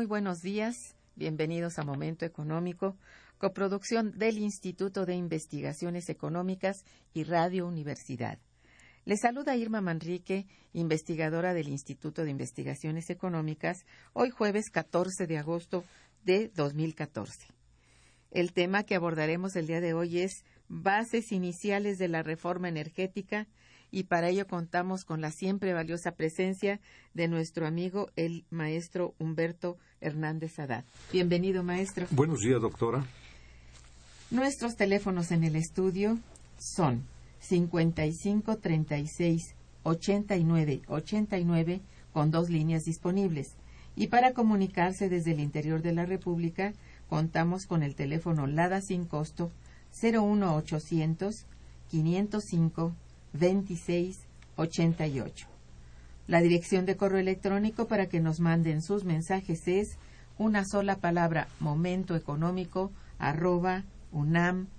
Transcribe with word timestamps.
Muy 0.00 0.06
buenos 0.06 0.40
días, 0.40 0.96
bienvenidos 1.14 1.78
a 1.78 1.84
Momento 1.84 2.24
Económico, 2.24 2.96
coproducción 3.36 4.16
del 4.16 4.38
Instituto 4.38 5.04
de 5.04 5.14
Investigaciones 5.14 6.08
Económicas 6.08 6.86
y 7.12 7.24
Radio 7.24 7.66
Universidad. 7.66 8.38
Les 9.04 9.20
saluda 9.20 9.56
Irma 9.56 9.82
Manrique, 9.82 10.46
investigadora 10.72 11.52
del 11.52 11.68
Instituto 11.68 12.24
de 12.24 12.30
Investigaciones 12.30 13.10
Económicas, 13.10 13.84
hoy 14.14 14.30
jueves 14.30 14.70
14 14.70 15.26
de 15.26 15.36
agosto 15.36 15.84
de 16.24 16.48
2014. 16.48 17.48
El 18.30 18.54
tema 18.54 18.84
que 18.84 18.94
abordaremos 18.94 19.54
el 19.54 19.66
día 19.66 19.82
de 19.82 19.92
hoy 19.92 20.20
es 20.20 20.46
bases 20.66 21.30
iniciales 21.30 21.98
de 21.98 22.08
la 22.08 22.22
reforma 22.22 22.70
energética 22.70 23.48
y 23.90 24.04
para 24.04 24.28
ello 24.28 24.46
contamos 24.46 25.04
con 25.04 25.20
la 25.20 25.30
siempre 25.30 25.72
valiosa 25.72 26.12
presencia 26.12 26.80
de 27.12 27.28
nuestro 27.28 27.66
amigo 27.66 28.08
el 28.16 28.46
maestro 28.50 29.14
Humberto 29.18 29.78
Hernández 30.00 30.58
Haddad. 30.58 30.84
Bienvenido, 31.12 31.62
maestro. 31.62 32.06
Buenos 32.10 32.40
días, 32.40 32.60
doctora. 32.60 33.04
Nuestros 34.30 34.76
teléfonos 34.76 35.30
en 35.32 35.44
el 35.44 35.56
estudio 35.56 36.18
son 36.58 37.04
55 37.40 38.58
36 38.58 39.54
89 39.82 40.82
89 40.86 41.80
con 42.12 42.30
dos 42.30 42.50
líneas 42.50 42.84
disponibles. 42.84 43.56
Y 43.96 44.06
para 44.06 44.32
comunicarse 44.32 45.08
desde 45.08 45.32
el 45.32 45.40
interior 45.40 45.82
de 45.82 45.92
la 45.92 46.06
República, 46.06 46.72
contamos 47.08 47.66
con 47.66 47.82
el 47.82 47.96
teléfono 47.96 48.46
LADA 48.46 48.82
sin 48.82 49.04
costo 49.04 49.50
01800 50.00 51.46
505 51.90 52.94
2688. 53.32 55.49
La 56.30 56.40
dirección 56.40 56.86
de 56.86 56.96
correo 56.96 57.18
electrónico 57.18 57.86
para 57.88 58.06
que 58.06 58.20
nos 58.20 58.38
manden 58.38 58.82
sus 58.82 59.02
mensajes 59.02 59.66
es 59.66 59.98
una 60.38 60.64
sola 60.64 60.94
palabra 60.94 61.48
momento 61.58 62.14
económico 62.14 62.92
arroba 63.18 63.82
unam.mx. 64.12 64.76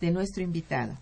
De 0.00 0.10
nuestro 0.10 0.42
invitado. 0.42 0.98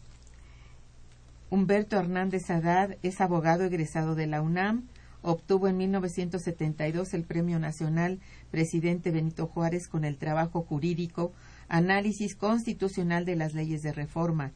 Humberto 1.49 1.97
Hernández 1.97 2.51
Haddad 2.51 2.99
es 3.03 3.23
abogado 3.23 3.65
egresado 3.65 4.15
de 4.15 4.27
la 4.27 4.43
UNAM, 4.43 4.89
Obtuvo 5.23 5.69
en 5.69 5.77
1972 5.77 7.13
el 7.13 7.25
Premio 7.25 7.59
Nacional 7.59 8.21
Presidente 8.51 9.11
Benito 9.11 9.47
Juárez 9.47 9.87
con 9.87 10.05
el 10.05 10.17
trabajo 10.17 10.63
jurídico 10.63 11.33
Análisis 11.69 12.35
Constitucional 12.35 13.25
de 13.25 13.37
las 13.37 13.53
Leyes 13.53 13.83
de 13.83 13.93
Reforma. 13.93 14.53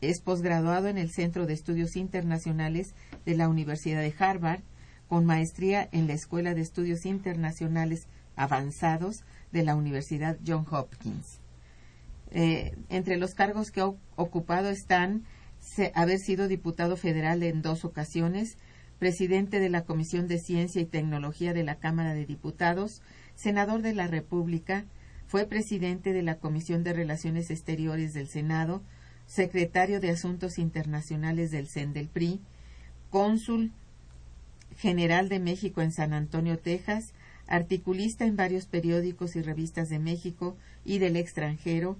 Es 0.00 0.20
posgraduado 0.20 0.88
en 0.88 0.98
el 0.98 1.10
Centro 1.10 1.46
de 1.46 1.54
Estudios 1.54 1.96
Internacionales 1.96 2.94
de 3.24 3.34
la 3.34 3.48
Universidad 3.48 4.00
de 4.00 4.14
Harvard, 4.18 4.60
con 5.08 5.24
maestría 5.24 5.88
en 5.92 6.06
la 6.06 6.12
Escuela 6.14 6.54
de 6.54 6.60
Estudios 6.60 7.06
Internacionales 7.06 8.06
Avanzados 8.36 9.24
de 9.52 9.64
la 9.64 9.74
Universidad 9.74 10.38
Johns 10.46 10.68
Hopkins. 10.70 11.40
Eh, 12.30 12.76
entre 12.90 13.16
los 13.16 13.34
cargos 13.34 13.70
que 13.70 13.80
ha 13.80 13.92
ocupado 14.16 14.68
están 14.68 15.24
haber 15.94 16.18
sido 16.18 16.48
diputado 16.48 16.96
federal 16.96 17.42
en 17.42 17.62
dos 17.62 17.84
ocasiones, 17.84 18.56
presidente 18.98 19.60
de 19.60 19.68
la 19.68 19.84
Comisión 19.84 20.26
de 20.26 20.38
Ciencia 20.38 20.80
y 20.80 20.86
Tecnología 20.86 21.52
de 21.52 21.64
la 21.64 21.76
Cámara 21.76 22.14
de 22.14 22.26
Diputados, 22.26 23.02
senador 23.34 23.82
de 23.82 23.94
la 23.94 24.06
República, 24.06 24.84
fue 25.26 25.46
presidente 25.46 26.12
de 26.12 26.22
la 26.22 26.38
Comisión 26.38 26.84
de 26.84 26.92
Relaciones 26.92 27.50
Exteriores 27.50 28.14
del 28.14 28.28
Senado, 28.28 28.82
secretario 29.26 30.00
de 30.00 30.10
Asuntos 30.10 30.58
Internacionales 30.58 31.50
del 31.50 31.68
CEN 31.68 31.92
del 31.92 32.08
PRI, 32.08 32.40
cónsul 33.10 33.72
general 34.76 35.28
de 35.28 35.40
México 35.40 35.82
en 35.82 35.92
San 35.92 36.12
Antonio, 36.12 36.58
Texas, 36.58 37.12
articulista 37.46 38.24
en 38.24 38.36
varios 38.36 38.66
periódicos 38.66 39.36
y 39.36 39.42
revistas 39.42 39.88
de 39.88 39.98
México 39.98 40.56
y 40.84 40.98
del 40.98 41.16
extranjero, 41.16 41.96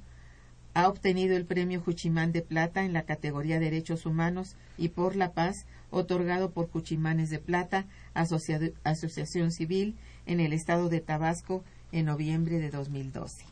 ha 0.74 0.88
obtenido 0.88 1.36
el 1.36 1.46
premio 1.46 1.80
Juchimán 1.80 2.32
de 2.32 2.42
Plata 2.42 2.84
en 2.84 2.92
la 2.92 3.04
categoría 3.04 3.58
Derechos 3.58 4.04
Humanos 4.04 4.56
y 4.76 4.88
por 4.88 5.16
la 5.16 5.32
Paz, 5.32 5.64
otorgado 5.90 6.50
por 6.50 6.70
Juchimanes 6.70 7.30
de 7.30 7.38
Plata, 7.38 7.86
Asociación 8.14 9.52
Civil, 9.52 9.96
en 10.26 10.40
el 10.40 10.52
estado 10.52 10.88
de 10.88 11.00
Tabasco, 11.00 11.64
en 11.92 12.06
noviembre 12.06 12.58
de 12.58 12.70
2012. 12.70 13.44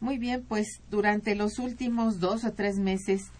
Muy 0.00 0.18
bien, 0.18 0.44
pues 0.46 0.82
durante 0.90 1.34
los 1.34 1.58
últimos 1.58 2.20
dos 2.20 2.44
o 2.44 2.52
tres 2.52 2.78
meses 2.78 3.30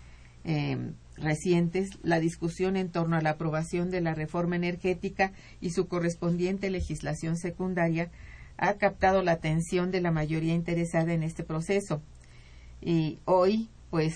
em, 0.44 0.94
recientes, 1.16 1.90
la 2.02 2.20
discusión 2.20 2.76
en 2.76 2.90
torno 2.90 3.16
a 3.16 3.20
la 3.20 3.30
aprobación 3.30 3.90
de 3.90 4.00
la 4.00 4.14
reforma 4.14 4.56
energética 4.56 5.32
y 5.60 5.70
su 5.70 5.88
correspondiente 5.88 6.70
legislación 6.70 7.36
secundaria 7.36 8.10
ha 8.56 8.74
captado 8.74 9.22
la 9.22 9.32
atención 9.32 9.90
de 9.90 10.00
la 10.00 10.10
mayoría 10.10 10.54
interesada 10.54 11.12
en 11.12 11.22
este 11.22 11.44
proceso. 11.44 12.02
Y 12.80 13.18
hoy, 13.24 13.68
pues, 13.90 14.14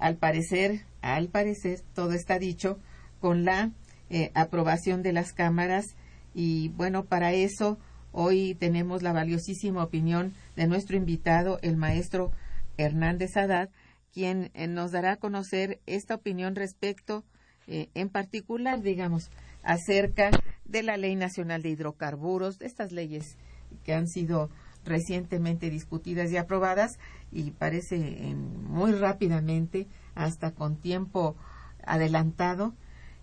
al 0.00 0.16
parecer, 0.16 0.80
al 1.02 1.28
parecer, 1.28 1.80
todo 1.94 2.12
está 2.12 2.38
dicho 2.38 2.78
con 3.20 3.44
la 3.44 3.70
eh, 4.08 4.32
aprobación 4.34 5.02
de 5.02 5.12
las 5.12 5.32
cámaras. 5.32 5.94
Y 6.34 6.70
bueno, 6.70 7.04
para 7.04 7.32
eso 7.32 7.78
hoy 8.10 8.54
tenemos 8.54 9.02
la 9.02 9.12
valiosísima 9.12 9.84
opinión 9.84 10.34
de 10.56 10.66
nuestro 10.66 10.96
invitado, 10.96 11.58
el 11.62 11.76
maestro 11.76 12.32
Hernández 12.78 13.36
Haddad, 13.36 13.68
quien 14.12 14.50
eh, 14.54 14.66
nos 14.66 14.90
dará 14.90 15.12
a 15.12 15.16
conocer 15.16 15.80
esta 15.86 16.14
opinión 16.14 16.56
respecto, 16.56 17.22
eh, 17.66 17.88
en 17.94 18.08
particular, 18.08 18.80
digamos, 18.82 19.30
acerca 19.62 20.30
de 20.64 20.82
la 20.82 20.96
Ley 20.96 21.14
Nacional 21.14 21.62
de 21.62 21.70
Hidrocarburos, 21.70 22.58
de 22.58 22.66
estas 22.66 22.90
leyes 22.90 23.36
que 23.84 23.92
han 23.92 24.08
sido 24.08 24.48
recientemente 24.84 25.70
discutidas 25.70 26.30
y 26.30 26.36
aprobadas 26.36 26.98
y 27.32 27.50
parece 27.52 27.96
muy 27.98 28.92
rápidamente, 28.92 29.86
hasta 30.14 30.52
con 30.52 30.76
tiempo 30.76 31.36
adelantado, 31.84 32.74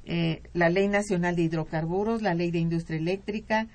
eh, 0.06 0.42
la 0.54 0.70
Ley 0.70 0.88
Nacional 0.88 1.36
de 1.36 1.44
Hidrocarburos, 1.44 2.22
la 2.22 2.34
Ley 2.34 2.52
de 2.52 2.60
Industria 2.60 2.98
Eléctrica, 2.98 3.68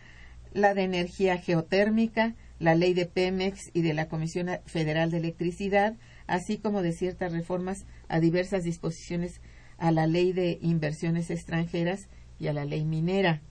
la 0.53 0.75
de 0.75 0.85
Energía 0.85 1.37
Geotérmica, 1.37 2.35
la 2.59 2.75
Ley 2.75 2.95
de 2.95 3.07
Pemex 3.07 3.71
y 3.75 3.83
de 3.83 3.93
la 3.93 4.09
Comisión 4.09 4.49
Federal 4.67 5.11
de 5.11 5.19
Electricidad, 5.19 5.97
así 6.27 6.59
como 6.59 6.83
de 6.83 6.93
ciertas 6.93 7.33
reformas 7.33 7.85
a 8.09 8.21
diversas 8.21 8.63
disposiciones 8.63 9.41
a 9.79 9.91
la 9.91 10.07
Ley 10.07 10.33
de 10.33 10.59
Inversiones 10.63 11.31
Extranjeras 11.31 12.09
y 12.39 12.47
a 12.47 12.53
la 12.53 12.65
Ley 12.65 12.85
Minera. 12.85 13.43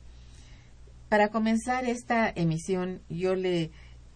Para 1.10 1.28
comenzar 1.28 1.84
esta 1.86 2.32
emisión, 2.34 3.02
yo 3.10 3.36
le 3.36 3.72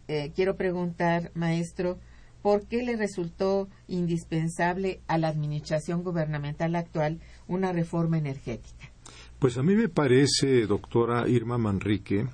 eh, 0.08 0.32
quiero 0.36 0.56
preguntar, 0.56 1.32
maestro, 1.34 2.00
¿por 2.42 2.66
qué 2.68 2.84
le 2.84 2.96
resultó 2.96 3.68
indispensable 3.88 5.02
a 5.08 5.18
la 5.18 5.30
administración 5.30 6.04
gubernamental 6.04 6.76
actual 6.76 7.20
una 7.48 7.72
reforma 7.72 8.18
energética? 8.18 8.92
Pues 9.40 9.58
a 9.58 9.64
mí 9.64 9.76
me 9.76 9.90
parece, 9.90 10.66
doctora 10.66 11.28
Irma 11.28 11.58
Manrique, 11.58 12.28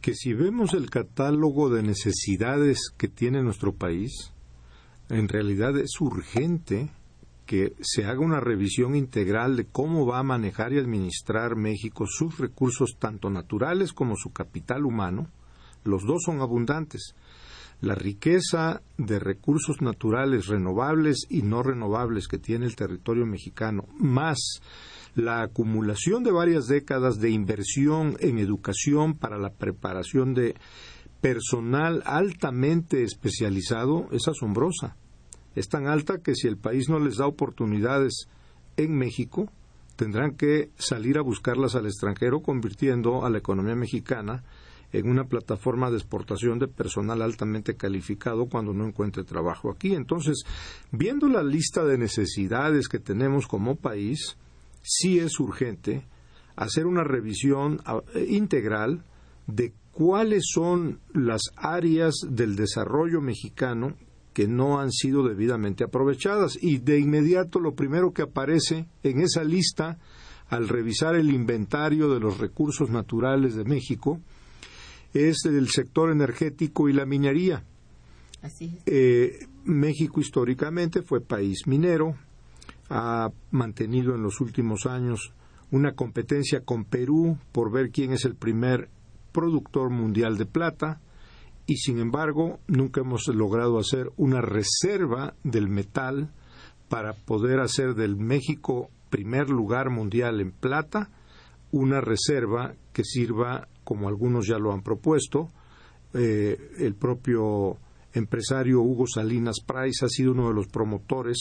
que 0.00 0.14
si 0.14 0.32
vemos 0.32 0.74
el 0.74 0.90
catálogo 0.90 1.70
de 1.70 1.82
necesidades 1.82 2.90
que 2.96 3.08
tiene 3.08 3.42
nuestro 3.42 3.74
país, 3.74 4.32
en 5.08 5.28
realidad 5.28 5.76
es 5.78 6.00
urgente 6.00 6.90
que 7.46 7.72
se 7.80 8.04
haga 8.04 8.20
una 8.20 8.40
revisión 8.40 8.94
integral 8.94 9.56
de 9.56 9.64
cómo 9.64 10.06
va 10.06 10.18
a 10.18 10.22
manejar 10.22 10.74
y 10.74 10.78
administrar 10.78 11.56
México 11.56 12.04
sus 12.06 12.38
recursos 12.38 12.96
tanto 12.98 13.30
naturales 13.30 13.94
como 13.94 14.16
su 14.16 14.32
capital 14.32 14.84
humano. 14.84 15.28
Los 15.88 16.04
dos 16.04 16.22
son 16.24 16.42
abundantes. 16.42 17.14
La 17.80 17.94
riqueza 17.94 18.82
de 18.98 19.18
recursos 19.18 19.80
naturales 19.80 20.46
renovables 20.48 21.26
y 21.30 21.42
no 21.42 21.62
renovables 21.62 22.28
que 22.28 22.38
tiene 22.38 22.66
el 22.66 22.76
territorio 22.76 23.24
mexicano, 23.24 23.84
más 23.98 24.60
la 25.14 25.42
acumulación 25.42 26.24
de 26.24 26.32
varias 26.32 26.66
décadas 26.66 27.20
de 27.20 27.30
inversión 27.30 28.16
en 28.20 28.38
educación 28.38 29.14
para 29.14 29.38
la 29.38 29.50
preparación 29.50 30.34
de 30.34 30.56
personal 31.22 32.02
altamente 32.04 33.02
especializado 33.02 34.08
es 34.12 34.28
asombrosa. 34.28 34.96
Es 35.54 35.68
tan 35.68 35.86
alta 35.86 36.18
que 36.18 36.34
si 36.34 36.48
el 36.48 36.58
país 36.58 36.88
no 36.90 36.98
les 36.98 37.16
da 37.16 37.26
oportunidades 37.26 38.28
en 38.76 38.94
México, 38.94 39.50
tendrán 39.96 40.36
que 40.36 40.70
salir 40.76 41.16
a 41.16 41.22
buscarlas 41.22 41.74
al 41.74 41.86
extranjero, 41.86 42.42
convirtiendo 42.42 43.24
a 43.24 43.30
la 43.30 43.38
economía 43.38 43.74
mexicana 43.74 44.44
en 44.92 45.08
una 45.08 45.24
plataforma 45.24 45.90
de 45.90 45.96
exportación 45.96 46.58
de 46.58 46.68
personal 46.68 47.22
altamente 47.22 47.76
calificado 47.76 48.46
cuando 48.46 48.72
no 48.72 48.86
encuentre 48.86 49.24
trabajo 49.24 49.70
aquí. 49.70 49.94
Entonces, 49.94 50.44
viendo 50.92 51.28
la 51.28 51.42
lista 51.42 51.84
de 51.84 51.98
necesidades 51.98 52.88
que 52.88 52.98
tenemos 52.98 53.46
como 53.46 53.76
país, 53.76 54.36
sí 54.82 55.18
es 55.18 55.38
urgente 55.40 56.06
hacer 56.56 56.86
una 56.86 57.04
revisión 57.04 57.80
ah, 57.84 58.00
integral 58.28 59.04
de 59.46 59.72
cuáles 59.92 60.44
son 60.52 61.00
las 61.12 61.42
áreas 61.56 62.14
del 62.28 62.56
desarrollo 62.56 63.20
mexicano 63.20 63.94
que 64.32 64.46
no 64.46 64.78
han 64.78 64.92
sido 64.92 65.26
debidamente 65.26 65.84
aprovechadas. 65.84 66.58
Y 66.60 66.78
de 66.78 67.00
inmediato 67.00 67.58
lo 67.58 67.74
primero 67.74 68.12
que 68.12 68.22
aparece 68.22 68.86
en 69.02 69.20
esa 69.20 69.42
lista, 69.42 69.98
al 70.48 70.68
revisar 70.68 71.16
el 71.16 71.30
inventario 71.30 72.08
de 72.08 72.20
los 72.20 72.38
recursos 72.38 72.90
naturales 72.90 73.54
de 73.54 73.64
México, 73.64 74.20
es 75.12 75.44
el 75.44 75.68
sector 75.68 76.10
energético 76.10 76.88
y 76.88 76.92
la 76.92 77.06
minería. 77.06 77.64
Eh, 78.86 79.46
México 79.64 80.20
históricamente 80.20 81.02
fue 81.02 81.20
país 81.20 81.66
minero, 81.66 82.14
ha 82.88 83.30
mantenido 83.50 84.14
en 84.14 84.22
los 84.22 84.40
últimos 84.40 84.86
años 84.86 85.32
una 85.70 85.92
competencia 85.92 86.60
con 86.60 86.84
Perú 86.84 87.36
por 87.52 87.70
ver 87.70 87.90
quién 87.90 88.12
es 88.12 88.24
el 88.24 88.34
primer 88.34 88.88
productor 89.32 89.90
mundial 89.90 90.38
de 90.38 90.46
plata 90.46 91.00
y 91.66 91.76
sin 91.76 91.98
embargo 91.98 92.60
nunca 92.66 93.02
hemos 93.02 93.26
logrado 93.28 93.78
hacer 93.78 94.10
una 94.16 94.40
reserva 94.40 95.34
del 95.44 95.68
metal 95.68 96.30
para 96.88 97.12
poder 97.12 97.60
hacer 97.60 97.94
del 97.94 98.16
México 98.16 98.88
primer 99.10 99.50
lugar 99.50 99.90
mundial 99.90 100.40
en 100.40 100.52
plata 100.52 101.10
una 101.70 102.00
reserva 102.00 102.74
que 102.94 103.04
sirva 103.04 103.68
como 103.88 104.06
algunos 104.06 104.46
ya 104.46 104.58
lo 104.58 104.70
han 104.70 104.82
propuesto 104.82 105.48
eh, 106.12 106.58
el 106.78 106.94
propio 106.94 107.78
empresario 108.12 108.82
Hugo 108.82 109.06
Salinas 109.06 109.60
Price 109.66 110.04
ha 110.04 110.10
sido 110.10 110.32
uno 110.32 110.48
de 110.48 110.54
los 110.54 110.66
promotores 110.66 111.38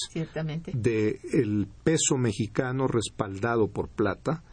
del 0.73 1.67
peso 1.83 2.17
mexicano 2.17 2.87
respaldado 2.87 3.67
por 3.67 3.89
plata 3.89 4.45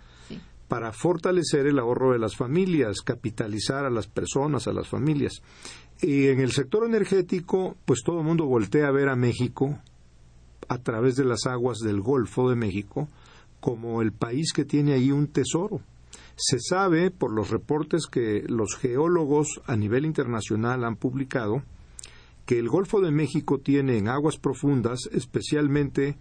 para 0.66 0.90
fortalecer 0.90 1.68
el 1.68 1.78
ahorro 1.78 2.14
de 2.14 2.18
las 2.18 2.34
familias, 2.34 3.00
capitalizar 3.00 3.84
a 3.84 3.90
las 3.90 4.08
personas, 4.08 4.66
a 4.66 4.72
las 4.72 4.88
familias. 4.88 5.40
Y 6.02 6.26
en 6.26 6.40
el 6.40 6.50
sector 6.50 6.84
energético, 6.84 7.76
pues 7.84 8.02
todo 8.04 8.18
el 8.18 8.26
mundo 8.26 8.46
voltea 8.46 8.88
a 8.88 8.92
ver 8.92 9.08
a 9.08 9.14
México 9.14 9.78
a 10.68 10.78
través 10.78 11.14
de 11.14 11.26
las 11.26 11.46
aguas 11.46 11.78
del 11.78 12.00
Golfo 12.00 12.50
de 12.50 12.56
México 12.56 13.08
como 13.60 14.02
el 14.02 14.10
país 14.10 14.52
que 14.52 14.64
tiene 14.64 14.94
ahí 14.94 15.12
un 15.12 15.28
tesoro. 15.28 15.80
Se 16.36 16.58
sabe 16.58 17.10
por 17.10 17.32
los 17.32 17.50
reportes 17.50 18.06
que 18.06 18.44
los 18.48 18.76
geólogos 18.76 19.60
a 19.66 19.76
nivel 19.76 20.04
internacional 20.04 20.84
han 20.84 20.96
publicado 20.96 21.62
que 22.44 22.58
el 22.58 22.68
Golfo 22.68 23.00
de 23.00 23.10
México 23.10 23.58
tiene 23.58 23.96
en 23.96 24.08
aguas 24.08 24.36
profundas, 24.36 25.08
especialmente 25.12 26.16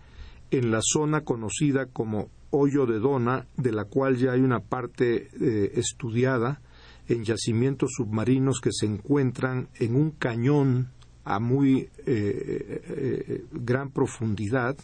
en 0.51 0.71
la 0.71 0.79
zona 0.81 1.21
conocida 1.21 1.87
como 1.87 2.29
Hoyo 2.51 2.85
de 2.85 2.99
Dona, 2.99 3.47
de 3.57 3.71
la 3.71 3.85
cual 3.85 4.15
ya 4.17 4.33
hay 4.33 4.41
una 4.41 4.59
parte 4.59 5.29
eh, 5.41 5.71
estudiada 5.75 6.61
en 7.07 7.23
yacimientos 7.23 7.91
submarinos 7.97 8.61
que 8.61 8.71
se 8.71 8.85
encuentran 8.85 9.67
en 9.79 9.95
un 9.95 10.11
cañón 10.11 10.91
a 11.25 11.39
muy 11.39 11.79
eh, 11.79 11.89
eh, 12.05 13.45
gran 13.51 13.89
profundidad, 13.89 14.77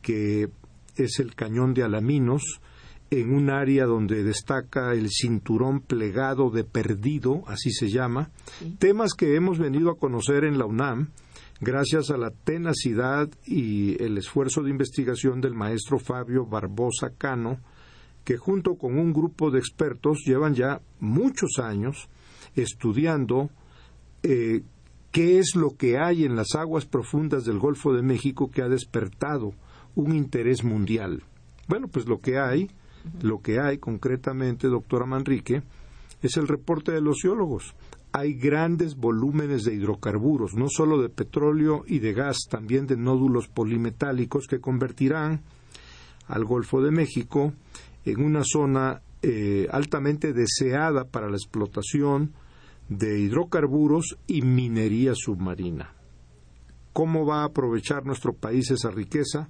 que 0.00 0.48
es 0.96 1.18
el 1.20 1.34
cañón 1.34 1.74
de 1.74 1.82
Alaminos, 1.82 2.60
en 3.20 3.32
un 3.32 3.50
área 3.50 3.86
donde 3.86 4.24
destaca 4.24 4.92
el 4.92 5.08
cinturón 5.10 5.80
plegado 5.80 6.50
de 6.50 6.64
perdido, 6.64 7.42
así 7.46 7.70
se 7.70 7.88
llama, 7.88 8.30
temas 8.78 9.14
que 9.14 9.36
hemos 9.36 9.58
venido 9.58 9.90
a 9.90 9.96
conocer 9.96 10.44
en 10.44 10.58
la 10.58 10.66
UNAM 10.66 11.10
gracias 11.60 12.10
a 12.10 12.16
la 12.16 12.30
tenacidad 12.30 13.28
y 13.46 14.02
el 14.02 14.18
esfuerzo 14.18 14.62
de 14.62 14.70
investigación 14.70 15.40
del 15.40 15.54
maestro 15.54 15.98
Fabio 15.98 16.44
Barbosa 16.46 17.10
Cano, 17.16 17.58
que 18.24 18.36
junto 18.36 18.74
con 18.74 18.98
un 18.98 19.12
grupo 19.12 19.50
de 19.50 19.60
expertos 19.60 20.22
llevan 20.26 20.54
ya 20.54 20.80
muchos 20.98 21.58
años 21.58 22.08
estudiando 22.56 23.50
eh, 24.22 24.62
qué 25.12 25.38
es 25.38 25.54
lo 25.54 25.76
que 25.76 25.98
hay 25.98 26.24
en 26.24 26.34
las 26.34 26.54
aguas 26.54 26.86
profundas 26.86 27.44
del 27.44 27.58
Golfo 27.58 27.92
de 27.92 28.02
México 28.02 28.50
que 28.50 28.62
ha 28.62 28.68
despertado 28.68 29.54
un 29.94 30.14
interés 30.14 30.64
mundial. 30.64 31.22
Bueno, 31.68 31.88
pues 31.88 32.06
lo 32.06 32.20
que 32.20 32.38
hay 32.38 32.68
lo 33.22 33.40
que 33.40 33.60
hay 33.60 33.78
concretamente, 33.78 34.68
doctora 34.68 35.06
Manrique, 35.06 35.62
es 36.22 36.36
el 36.36 36.48
reporte 36.48 36.92
de 36.92 37.00
los 37.00 37.20
geólogos. 37.22 37.74
Hay 38.12 38.34
grandes 38.34 38.96
volúmenes 38.96 39.64
de 39.64 39.74
hidrocarburos, 39.74 40.54
no 40.54 40.68
solo 40.68 41.02
de 41.02 41.08
petróleo 41.08 41.84
y 41.86 41.98
de 41.98 42.12
gas, 42.12 42.46
también 42.48 42.86
de 42.86 42.96
nódulos 42.96 43.48
polimetálicos 43.48 44.46
que 44.46 44.60
convertirán 44.60 45.42
al 46.28 46.44
Golfo 46.44 46.80
de 46.80 46.90
México 46.90 47.52
en 48.04 48.22
una 48.22 48.42
zona 48.44 49.02
eh, 49.22 49.68
altamente 49.70 50.32
deseada 50.32 51.04
para 51.04 51.28
la 51.28 51.36
explotación 51.36 52.32
de 52.88 53.18
hidrocarburos 53.18 54.16
y 54.26 54.42
minería 54.42 55.14
submarina. 55.14 55.92
¿Cómo 56.92 57.26
va 57.26 57.42
a 57.42 57.46
aprovechar 57.46 58.04
nuestro 58.04 58.34
país 58.34 58.70
esa 58.70 58.90
riqueza? 58.90 59.48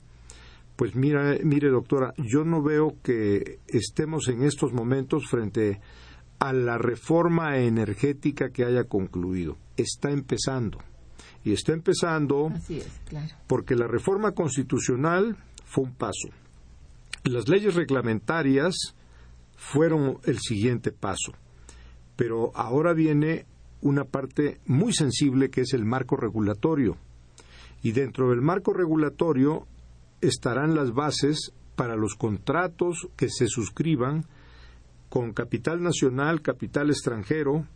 Pues 0.77 0.97
mira, 0.97 1.37
mire 1.43 1.69
doctora, 1.69 2.15
yo 2.17 2.45
no 2.45 2.63
veo 2.63 2.97
que 3.03 3.61
estemos 3.69 4.29
en 4.29 4.43
estos 4.43 4.73
momentos 4.73 5.29
frente 5.29 5.81
a 6.41 6.53
la 6.53 6.79
reforma 6.79 7.59
energética 7.59 8.51
que 8.51 8.65
haya 8.65 8.85
concluido. 8.85 9.57
Está 9.77 10.11
empezando. 10.11 10.79
Y 11.45 11.53
está 11.53 11.73
empezando 11.73 12.51
porque 13.47 13.77
la 13.77 13.87
reforma 13.87 14.33
constitucional 14.33 15.37
fue 15.65 15.85
un 15.85 15.95
paso. 15.95 16.29
Las 17.25 17.49
leyes 17.49 17.75
reglamentarias 17.75 18.95
fueron 19.57 20.19
el 20.25 20.39
siguiente 20.39 20.91
paso. 20.91 21.33
Pero 22.17 22.51
ahora 22.55 22.95
viene 22.95 23.47
una 23.81 24.05
parte 24.05 24.61
muy 24.67 24.93
sensible 24.93 25.51
que 25.51 25.63
es 25.63 25.73
el 25.75 25.85
marco 25.85 26.17
regulatorio. 26.17 26.97
Y 27.83 27.93
dentro 27.93 28.31
del 28.31 28.41
marco 28.41 28.73
regulatorio 28.73 29.67
estarán 30.27 30.75
las 30.75 30.93
bases 30.93 31.53
para 31.77 31.97
los 31.97 32.15
contratos 32.15 33.09
que 33.17 33.29
se 33.29 33.47
suscriban 33.47 34.25
con 35.09 35.33
capital 35.33 35.83
nacional, 35.83 36.43
capital 36.43 36.91
extranjero, 36.91 37.67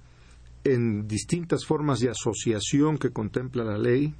en 0.64 1.06
distintas 1.06 1.64
formas 1.64 2.00
de 2.00 2.10
asociación 2.10 2.98
que 2.98 3.10
contempla 3.10 3.64
la 3.64 3.78
ley 3.78 4.14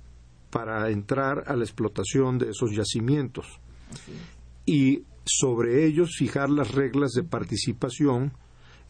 para 0.50 0.88
entrar 0.90 1.44
a 1.46 1.56
la 1.56 1.64
explotación 1.64 2.38
de 2.38 2.50
esos 2.50 2.74
yacimientos. 2.74 3.60
Y 4.64 5.02
sobre 5.24 5.84
ellos 5.84 6.16
fijar 6.16 6.48
las 6.48 6.72
reglas 6.72 7.12
de 7.12 7.24
participación 7.24 8.32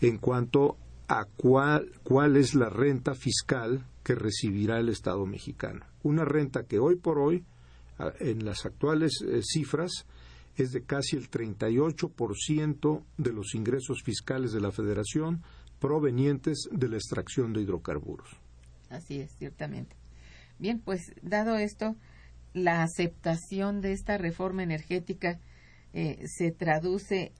en 0.01 0.19
cuanto 0.19 0.77
a 1.09 1.25
cuál, 1.25 1.91
cuál 2.03 2.37
es 2.37 2.55
la 2.55 2.69
renta 2.69 3.15
fiscal 3.15 3.87
que 4.05 4.15
recibirá 4.15 4.79
el 4.79 4.89
Estado 4.89 5.27
mexicano. 5.27 5.85
Una 6.03 6.25
renta 6.25 6.65
que 6.65 6.79
hoy 6.79 6.97
por 6.97 7.19
hoy, 7.19 7.45
en 8.21 8.45
las 8.45 8.65
actuales 8.67 9.21
eh, 9.23 9.41
cifras, 9.43 10.07
es 10.57 10.73
de 10.73 10.83
casi 10.83 11.17
el 11.17 11.31
38% 11.31 13.05
de 13.17 13.33
los 13.33 13.55
ingresos 13.55 14.03
fiscales 14.03 14.53
de 14.53 14.61
la 14.61 14.73
Federación 14.73 15.43
provenientes 15.79 16.69
de 16.73 16.89
la 16.89 16.97
extracción 16.97 17.53
de 17.53 17.63
hidrocarburos. 17.63 18.29
Así 18.91 19.21
es, 19.21 19.31
ciertamente. 19.39 19.97
Bien, 20.59 20.81
pues 20.81 21.13
dado 21.23 21.57
esto, 21.57 21.95
la 22.53 22.83
aceptación 22.83 23.81
de 23.81 23.93
esta 23.93 24.19
reforma 24.19 24.63
energética 24.63 25.39
eh, 25.93 26.27
se 26.27 26.51
traduce 26.51 27.33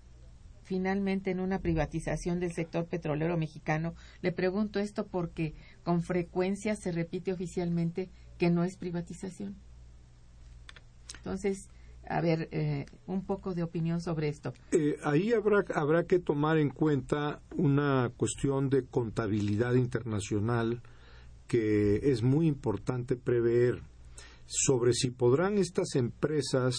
finalmente 0.63 1.31
en 1.31 1.41
una 1.41 1.61
privatización 1.61 2.41
del 2.41 2.53
sector 2.53 2.87
petrolero 2.87 3.37
mexicano. 3.37 3.95
Le 4.21 4.33
pregunto 4.33 4.79
esto 4.79 5.07
porque 5.07 5.55
con 5.83 6.03
frecuencia 6.03 6.77
se 6.77 6.93
repite 6.93 7.33
oficialmente 7.33 8.11
que 8.37 8.51
no 8.51 8.65
es 8.65 8.77
privatización. 8.77 9.57
Entonces, 11.19 11.69
a 12.09 12.21
ver, 12.21 12.49
eh, 12.53 12.87
un 13.07 13.25
poco 13.25 13.55
de 13.55 13.63
opinión 13.63 14.01
sobre 14.01 14.29
esto. 14.29 14.53
Eh, 14.73 14.97
ahí 15.05 15.33
habrá, 15.33 15.65
habrá 15.75 16.05
que 16.05 16.19
tomar 16.19 16.59
en 16.59 16.71
cuenta 16.71 17.41
una 17.57 18.11
cuestión 18.17 18.71
de 18.71 18.85
contabilidad 18.85 19.75
internacional 19.75 20.83
que 21.47 22.11
es 22.11 22.23
muy 22.23 22.47
importante 22.47 23.17
prever 23.17 23.83
sobre 24.47 24.95
si 24.95 25.11
podrán 25.11 25.59
estas 25.59 25.95
empresas 25.95 26.77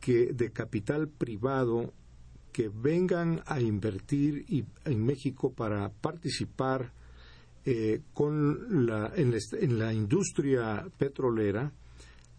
que 0.00 0.32
de 0.32 0.50
capital 0.50 1.08
privado 1.08 1.92
que 2.52 2.68
vengan 2.68 3.42
a 3.46 3.60
invertir 3.60 4.44
en 4.84 5.04
México 5.04 5.52
para 5.52 5.90
participar 5.90 6.92
eh, 7.64 8.00
con 8.14 8.86
la, 8.86 9.12
en, 9.14 9.78
la, 9.78 9.92
industria 9.92 10.86
petrolera, 10.96 11.70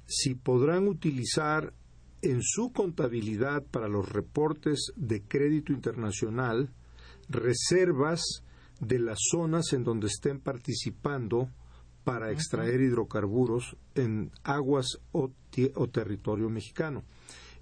si 0.10 0.36
podrán 0.36 0.88
utilizar 0.88 1.74
en 2.22 2.42
su 2.42 2.74
contabilidad 2.74 3.64
para 3.64 3.88
los 3.88 4.10
reportes 4.10 4.92
de 4.98 5.22
crédito 5.22 5.72
internacional 5.72 6.70
reservas 7.30 8.44
de 8.82 9.00
las 9.00 9.20
zonas 9.32 9.72
en 9.72 9.84
donde 9.84 10.08
estén 10.08 10.40
participando 10.40 11.50
para 12.04 12.32
extraer 12.32 12.82
hidrocarburos 12.82 13.78
en 13.96 14.32
aguas 14.44 14.98
o 15.12 15.32
territorio 15.92 16.50
mexicano 16.50 17.04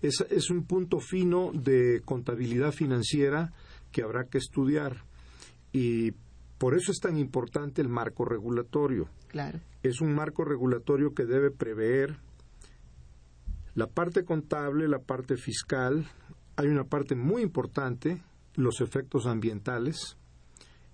es, 0.01 0.25
es 0.29 0.49
un 0.49 0.63
punto 0.65 0.99
fino 0.99 1.51
de 1.53 2.01
contabilidad 2.05 2.71
financiera 2.71 3.51
que 3.91 4.03
habrá 4.03 4.25
que 4.25 4.37
estudiar. 4.37 5.03
Y 5.71 6.11
por 6.57 6.75
eso 6.75 6.91
es 6.91 6.99
tan 6.99 7.17
importante 7.17 7.81
el 7.81 7.89
marco 7.89 8.25
regulatorio. 8.25 9.09
Claro. 9.27 9.59
Es 9.83 10.01
un 10.01 10.13
marco 10.13 10.43
regulatorio 10.43 11.13
que 11.13 11.25
debe 11.25 11.51
prever 11.51 12.17
la 13.77 13.85
parte 13.85 14.25
contable, 14.25 14.87
la 14.87 14.97
parte 14.97 15.37
fiscal. 15.37 16.09
Hay 16.55 16.67
una 16.67 16.85
parte 16.85 17.13
muy 17.13 17.43
importante, 17.43 18.23
los 18.55 18.81
efectos 18.81 19.27
ambientales. 19.27 20.17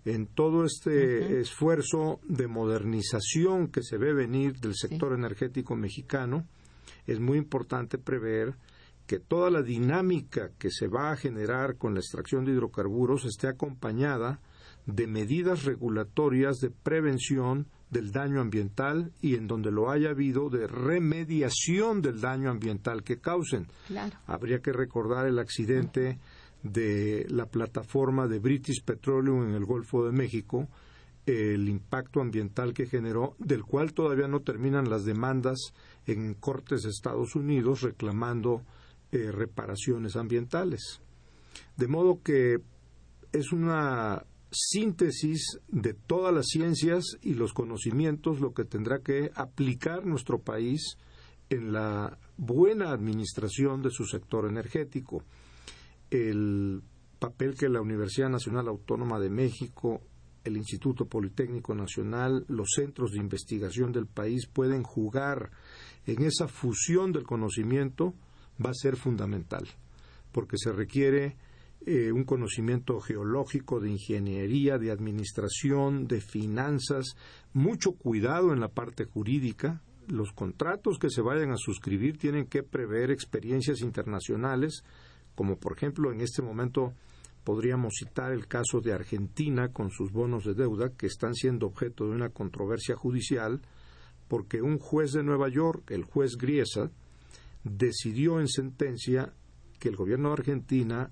En 0.04 0.28
todo 0.28 0.66
este 0.66 1.40
esfuerzo 1.40 2.20
de 2.28 2.48
modernización 2.48 3.70
que 3.70 3.84
se 3.84 3.98
ve 3.98 4.14
venir 4.14 4.60
del 4.60 4.76
sector 4.76 5.14
energético 5.14 5.78
mexicano, 5.78 6.46
es 7.08 7.22
muy 7.22 7.38
importante 7.38 7.98
prever 7.98 8.58
que 9.08 9.20
toda 9.20 9.50
la 9.50 9.62
dinámica 9.62 10.52
que 10.60 10.70
se 10.70 10.90
va 10.90 11.12
a 11.12 11.16
generar 11.16 11.78
con 11.78 11.94
la 11.94 12.02
extracción 12.02 12.44
de 12.44 12.52
hidrocarburos 12.52 13.24
esté 13.24 13.48
acompañada 13.48 14.42
de 14.86 15.08
medidas 15.08 15.64
regulatorias 15.64 16.58
de 16.58 16.70
prevención 16.70 17.66
del 17.94 18.12
daño 18.12 18.42
ambiental 18.42 19.14
y 19.22 19.36
en 19.36 19.48
donde 19.48 19.72
lo 19.72 19.90
haya 19.90 20.10
habido 20.10 20.50
de 20.50 20.68
remediación 20.68 22.02
del 22.02 22.20
daño 22.20 22.50
ambiental 22.50 23.04
que 23.04 23.20
causen. 23.20 23.68
Habría 24.26 24.60
que 24.60 24.74
recordar 24.74 25.28
el 25.28 25.40
accidente 25.40 26.20
de 26.64 27.26
la 27.30 27.46
plataforma 27.46 28.28
de 28.28 28.40
British 28.40 28.84
Petroleum 28.84 29.50
en 29.50 29.56
el 29.56 29.66
Golfo 29.66 30.06
de 30.06 30.12
México, 30.12 30.68
el 31.26 31.70
impacto 31.70 32.20
ambiental 32.20 32.74
que 32.74 32.88
generó, 32.88 33.36
del 33.38 33.64
cual 33.64 33.94
todavía 33.94 34.28
no 34.28 34.42
terminan 34.42 34.90
las 34.90 35.06
demandas 35.06 35.74
en 36.06 36.34
cortes 36.34 36.82
de 36.82 36.90
Estados 36.90 37.36
Unidos 37.36 37.82
reclamando 37.82 38.64
eh, 39.12 39.32
reparaciones 39.32 40.16
ambientales. 40.16 41.02
De 41.78 41.88
modo 41.88 42.22
que 42.24 42.58
es 43.32 43.52
una 43.52 44.26
síntesis 44.54 45.60
de 45.68 45.94
todas 45.94 46.34
las 46.34 46.48
ciencias 46.48 47.04
y 47.22 47.34
los 47.34 47.54
conocimientos 47.54 48.40
lo 48.40 48.54
que 48.54 48.66
tendrá 48.66 49.00
que 49.00 49.32
aplicar 49.36 50.06
nuestro 50.06 50.40
país 50.40 50.98
en 51.50 51.74
la 51.74 52.18
buena 52.38 52.92
administración 52.92 53.82
de 53.82 53.92
su 53.92 54.06
sector 54.06 54.48
energético. 54.48 55.24
El 56.10 56.82
papel 57.20 57.56
que 57.56 57.70
la 57.70 57.82
Universidad 57.82 58.30
Nacional 58.30 58.68
Autónoma 58.68 59.20
de 59.20 59.30
México, 59.30 60.02
el 60.44 60.58
Instituto 60.58 61.06
Politécnico 61.06 61.74
Nacional, 61.74 62.46
los 62.48 62.70
centros 62.76 63.12
de 63.12 63.20
investigación 63.20 63.92
del 63.92 64.08
país 64.08 64.48
pueden 64.48 64.84
jugar 64.84 65.52
en 66.06 66.24
esa 66.24 66.48
fusión 66.48 67.12
del 67.12 67.24
conocimiento 67.24 68.14
va 68.64 68.72
a 68.72 68.74
ser 68.74 68.98
fundamental, 68.98 69.68
porque 70.32 70.58
se 70.58 70.72
requiere 70.72 71.38
eh, 71.86 72.12
un 72.12 72.24
conocimiento 72.24 73.00
geológico, 73.00 73.80
de 73.80 73.90
ingeniería, 73.90 74.78
de 74.78 74.92
administración, 74.92 76.08
de 76.08 76.22
finanzas, 76.22 77.16
mucho 77.54 77.94
cuidado 77.94 78.54
en 78.54 78.60
la 78.60 78.70
parte 78.70 79.06
jurídica. 79.06 79.82
Los 80.08 80.32
contratos 80.32 80.98
que 80.98 81.10
se 81.10 81.22
vayan 81.22 81.52
a 81.52 81.58
suscribir 81.58 82.18
tienen 82.18 82.46
que 82.46 82.64
prever 82.64 83.12
experiencias 83.12 83.82
internacionales, 83.82 84.84
como 85.36 85.58
por 85.58 85.74
ejemplo 85.74 86.12
en 86.12 86.22
este 86.22 86.42
momento 86.42 86.94
podríamos 87.44 87.96
citar 88.00 88.32
el 88.32 88.48
caso 88.48 88.80
de 88.80 88.94
Argentina 88.94 89.70
con 89.70 89.92
sus 89.92 90.12
bonos 90.12 90.46
de 90.46 90.54
deuda 90.54 90.90
que 90.90 91.08
están 91.08 91.34
siendo 91.34 91.68
objeto 91.68 92.06
de 92.06 92.12
una 92.12 92.30
controversia 92.30 92.96
judicial 92.96 93.62
porque 94.28 94.62
un 94.62 94.80
juez 94.80 95.12
de 95.12 95.24
Nueva 95.24 95.50
York, 95.50 95.92
el 95.92 96.04
juez 96.04 96.38
Griesa, 96.38 96.90
decidió 97.64 98.40
en 98.40 98.48
sentencia 98.48 99.34
que 99.80 99.90
el 99.90 99.96
gobierno 99.96 100.30
de 100.30 100.34
Argentina 100.34 101.12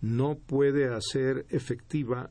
no 0.00 0.36
puede 0.36 0.92
hacer 0.94 1.46
efectiva 1.50 2.30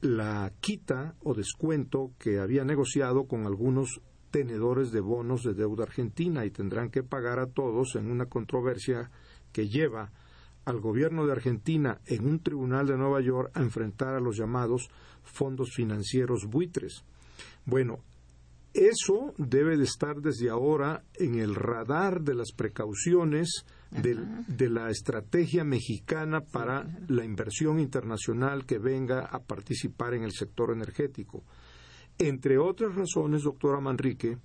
la 0.00 0.52
quita 0.60 1.16
o 1.22 1.34
descuento 1.34 2.12
que 2.18 2.38
había 2.38 2.64
negociado 2.64 3.26
con 3.26 3.46
algunos 3.46 4.00
tenedores 4.30 4.92
de 4.92 5.00
bonos 5.00 5.42
de 5.42 5.54
deuda 5.54 5.84
argentina 5.84 6.44
y 6.44 6.50
tendrán 6.50 6.90
que 6.90 7.02
pagar 7.02 7.38
a 7.38 7.46
todos 7.46 7.96
en 7.96 8.10
una 8.10 8.26
controversia 8.26 9.10
que 9.52 9.68
lleva 9.68 10.12
al 10.64 10.80
gobierno 10.80 11.26
de 11.26 11.32
Argentina 11.32 12.00
en 12.06 12.26
un 12.26 12.40
tribunal 12.40 12.86
de 12.86 12.96
Nueva 12.96 13.22
York 13.22 13.50
a 13.54 13.60
enfrentar 13.60 14.14
a 14.14 14.20
los 14.20 14.36
llamados 14.36 14.90
fondos 15.22 15.70
financieros 15.74 16.44
buitres. 16.46 17.04
Bueno, 17.64 18.00
eso 18.74 19.34
debe 19.38 19.76
de 19.78 19.84
estar 19.84 20.20
desde 20.20 20.50
ahora 20.50 21.04
en 21.14 21.36
el 21.36 21.54
radar 21.54 22.20
de 22.20 22.34
las 22.34 22.52
precauciones 22.52 23.64
de, 23.90 24.68
la 24.68 24.90
estrategia 24.90 25.64
mexicana 25.64 26.40
para 26.40 26.86
la 27.08 27.24
inversión 27.24 27.80
internacional 27.80 28.66
que 28.66 28.78
venga 28.78 29.20
a 29.20 29.40
participar 29.40 30.14
en 30.14 30.24
el 30.24 30.32
sector 30.32 30.72
energético. 30.72 31.42
Entre 32.18 32.58
otras 32.58 32.94
razones, 32.94 33.42
doctora 33.42 33.80
Manrique, 33.80 34.38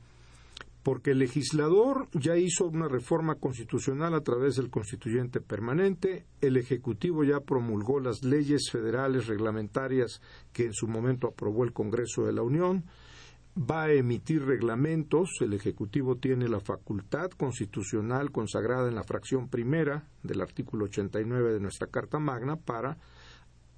porque 0.84 1.12
el 1.12 1.20
legislador 1.20 2.10
ya 2.14 2.38
hizo 2.38 2.66
una 2.66 2.88
reforma 2.88 3.36
constitucional 3.36 4.14
a 4.14 4.22
través 4.22 4.58
del 4.58 4.70
constituyente 4.70 5.40
permanente, 5.40 6.26
el 6.42 6.58
Ejecutivo 6.58 7.24
ya 7.24 7.40
promulgó 7.40 8.00
las 8.00 8.24
leyes 8.24 8.70
federales 8.70 9.28
reglamentarias 9.28 10.22
que 10.52 10.66
en 10.66 10.74
su 10.74 10.88
momento 10.88 11.28
aprobó 11.28 11.64
el 11.64 11.72
Congreso 11.72 12.26
de 12.26 12.34
la 12.34 12.44
Unión, 12.44 12.84
va 13.58 13.84
a 13.84 13.94
emitir 13.94 14.44
reglamentos, 14.44 15.30
el 15.42 15.54
Ejecutivo 15.54 16.18
tiene 16.18 16.48
la 16.48 16.60
facultad 16.60 17.30
constitucional 17.32 18.32
consagrada 18.32 18.88
en 18.88 18.96
la 18.96 19.04
fracción 19.04 19.48
primera 19.48 20.08
del 20.24 20.42
artículo 20.42 20.86
89 20.86 21.54
de 21.54 21.60
nuestra 21.60 21.88
Carta 21.88 22.20
Magna 22.20 22.56
para 22.56 22.98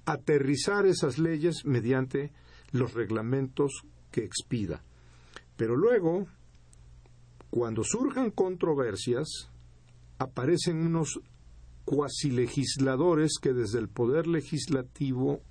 aterrizar 0.06 0.86
esas 0.86 1.18
leyes 1.18 1.64
mediante 1.64 2.32
los 2.72 2.94
reglamentos 2.94 3.82
que 4.10 4.24
expida. 4.24 4.82
Pero 5.56 5.76
luego, 5.76 6.26
cuando 7.50 7.82
surjan 7.84 8.30
controversias, 8.30 9.50
aparecen 10.18 10.86
unos 10.86 11.20
cuasilegisladores 11.84 13.38
que 13.40 13.52
desde 13.52 13.78
el 13.78 13.88
poder 13.88 14.26
legislativo 14.26 15.42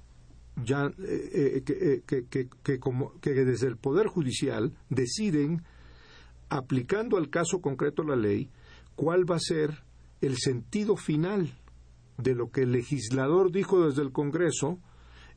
ya 0.63 0.91
eh, 0.99 1.63
eh, 1.67 2.03
que, 2.05 2.79
como, 2.79 3.19
que 3.19 3.33
desde 3.33 3.67
el 3.67 3.77
poder 3.77 4.07
judicial 4.07 4.73
deciden 4.89 5.63
aplicando 6.49 7.17
al 7.17 7.29
caso 7.29 7.61
concreto 7.61 8.03
la 8.03 8.15
ley 8.15 8.49
cuál 8.95 9.29
va 9.29 9.35
a 9.35 9.39
ser 9.39 9.83
el 10.21 10.37
sentido 10.37 10.95
final 10.95 11.53
de 12.17 12.35
lo 12.35 12.49
que 12.51 12.61
el 12.61 12.71
legislador 12.71 13.51
dijo 13.51 13.85
desde 13.85 14.01
el 14.01 14.11
Congreso, 14.11 14.79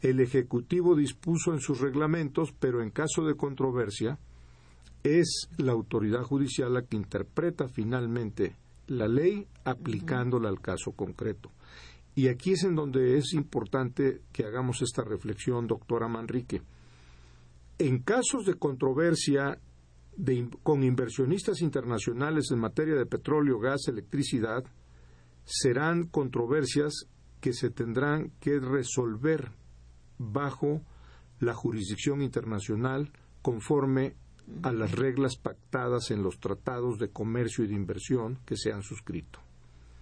el 0.00 0.20
Ejecutivo 0.20 0.94
dispuso 0.94 1.52
en 1.52 1.60
sus 1.60 1.80
reglamentos, 1.80 2.54
pero 2.58 2.82
en 2.82 2.90
caso 2.90 3.24
de 3.26 3.34
controversia, 3.34 4.18
es 5.02 5.48
la 5.56 5.72
autoridad 5.72 6.22
judicial 6.22 6.74
la 6.74 6.82
que 6.82 6.96
interpreta 6.96 7.68
finalmente 7.68 8.56
la 8.86 9.08
ley 9.08 9.46
aplicándola 9.64 10.48
al 10.48 10.60
caso 10.60 10.92
concreto. 10.92 11.50
Y 12.18 12.26
aquí 12.26 12.54
es 12.54 12.64
en 12.64 12.74
donde 12.74 13.16
es 13.16 13.32
importante 13.32 14.22
que 14.32 14.44
hagamos 14.44 14.82
esta 14.82 15.04
reflexión, 15.04 15.68
doctora 15.68 16.08
Manrique. 16.08 16.62
En 17.78 18.00
casos 18.00 18.44
de 18.44 18.54
controversia 18.54 19.60
con 20.64 20.82
inversionistas 20.82 21.60
internacionales 21.60 22.46
en 22.50 22.58
materia 22.58 22.96
de 22.96 23.06
petróleo, 23.06 23.60
gas, 23.60 23.86
electricidad, 23.86 24.64
serán 25.44 26.08
controversias 26.08 27.06
que 27.40 27.52
se 27.52 27.70
tendrán 27.70 28.32
que 28.40 28.58
resolver 28.58 29.52
bajo 30.18 30.82
la 31.38 31.54
jurisdicción 31.54 32.20
internacional 32.20 33.12
conforme 33.42 34.16
a 34.64 34.72
las 34.72 34.90
reglas 34.90 35.36
pactadas 35.36 36.10
en 36.10 36.24
los 36.24 36.40
tratados 36.40 36.98
de 36.98 37.10
comercio 37.10 37.62
y 37.62 37.68
de 37.68 37.74
inversión 37.74 38.40
que 38.44 38.56
se 38.56 38.72
han 38.72 38.82
suscrito. 38.82 39.38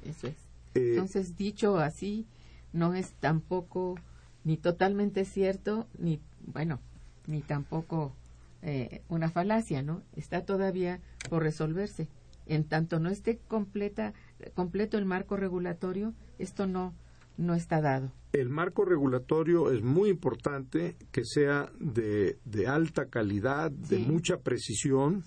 Eso 0.03 0.29
es. 0.29 0.46
Eh, 0.77 0.91
Entonces, 0.91 1.37
dicho 1.37 1.79
así, 1.79 2.27
no 2.73 2.95
es 2.95 3.13
tampoco 3.21 3.97
ni 4.45 4.57
totalmente 4.57 5.25
cierto, 5.25 5.87
ni, 5.99 6.21
bueno, 6.47 6.81
ni 7.27 7.41
tampoco 7.43 8.15
eh, 8.63 9.03
una 9.09 9.31
falacia, 9.31 9.83
¿no? 9.83 10.03
Está 10.15 10.45
todavía 10.45 11.01
por 11.29 11.43
resolverse. 11.43 12.09
En 12.47 12.65
tanto 12.65 13.01
no 13.01 13.11
esté 13.11 13.39
completa, 13.39 14.13
completo 14.55 14.99
el 14.99 15.05
marco 15.05 15.37
regulatorio, 15.37 16.15
esto 16.39 16.69
no, 16.69 16.95
no 17.37 17.55
está 17.55 17.81
dado. 17.81 18.13
El 18.33 18.51
marco 18.51 18.85
regulatorio 18.85 19.73
es 19.73 19.83
muy 19.83 20.11
importante 20.11 20.95
que 21.11 21.23
sea 21.25 21.73
de, 21.81 22.39
de 22.45 22.69
alta 22.69 23.07
calidad, 23.07 23.71
de 23.73 23.99
mucha 23.99 24.39
precisión 24.39 25.25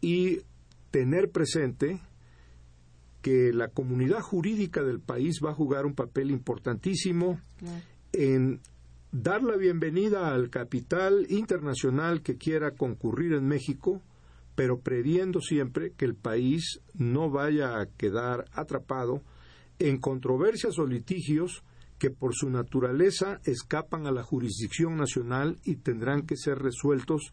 y 0.00 0.40
tener 0.90 1.30
presente 1.30 2.00
que 3.22 3.52
la 3.52 3.68
comunidad 3.68 4.20
jurídica 4.20 4.82
del 4.82 5.00
país 5.00 5.40
va 5.42 5.50
a 5.50 5.54
jugar 5.54 5.86
un 5.86 5.94
papel 5.94 6.30
importantísimo 6.30 7.40
en 8.12 8.60
dar 9.12 9.42
la 9.42 9.56
bienvenida 9.56 10.34
al 10.34 10.50
capital 10.50 11.26
internacional 11.30 12.22
que 12.22 12.36
quiera 12.36 12.72
concurrir 12.72 13.32
en 13.34 13.46
México, 13.46 14.02
pero 14.56 14.80
previendo 14.80 15.40
siempre 15.40 15.92
que 15.92 16.04
el 16.04 16.16
país 16.16 16.80
no 16.94 17.30
vaya 17.30 17.80
a 17.80 17.86
quedar 17.86 18.46
atrapado 18.52 19.22
en 19.78 19.98
controversias 19.98 20.78
o 20.78 20.86
litigios 20.86 21.62
que 21.98 22.10
por 22.10 22.34
su 22.34 22.50
naturaleza 22.50 23.40
escapan 23.44 24.08
a 24.08 24.10
la 24.10 24.24
jurisdicción 24.24 24.96
nacional 24.96 25.58
y 25.64 25.76
tendrán 25.76 26.22
que 26.22 26.36
ser 26.36 26.58
resueltos 26.58 27.32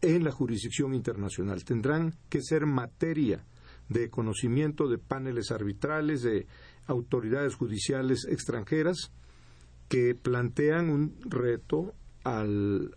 en 0.00 0.24
la 0.24 0.32
jurisdicción 0.32 0.94
internacional. 0.94 1.64
Tendrán 1.64 2.14
que 2.30 2.40
ser 2.42 2.64
materia 2.64 3.44
de 3.88 4.10
conocimiento 4.10 4.88
de 4.88 4.98
paneles 4.98 5.50
arbitrales, 5.50 6.22
de 6.22 6.46
autoridades 6.86 7.54
judiciales 7.54 8.26
extranjeras 8.28 9.12
que 9.88 10.14
plantean 10.14 10.90
un 10.90 11.16
reto 11.24 11.94
al, 12.24 12.94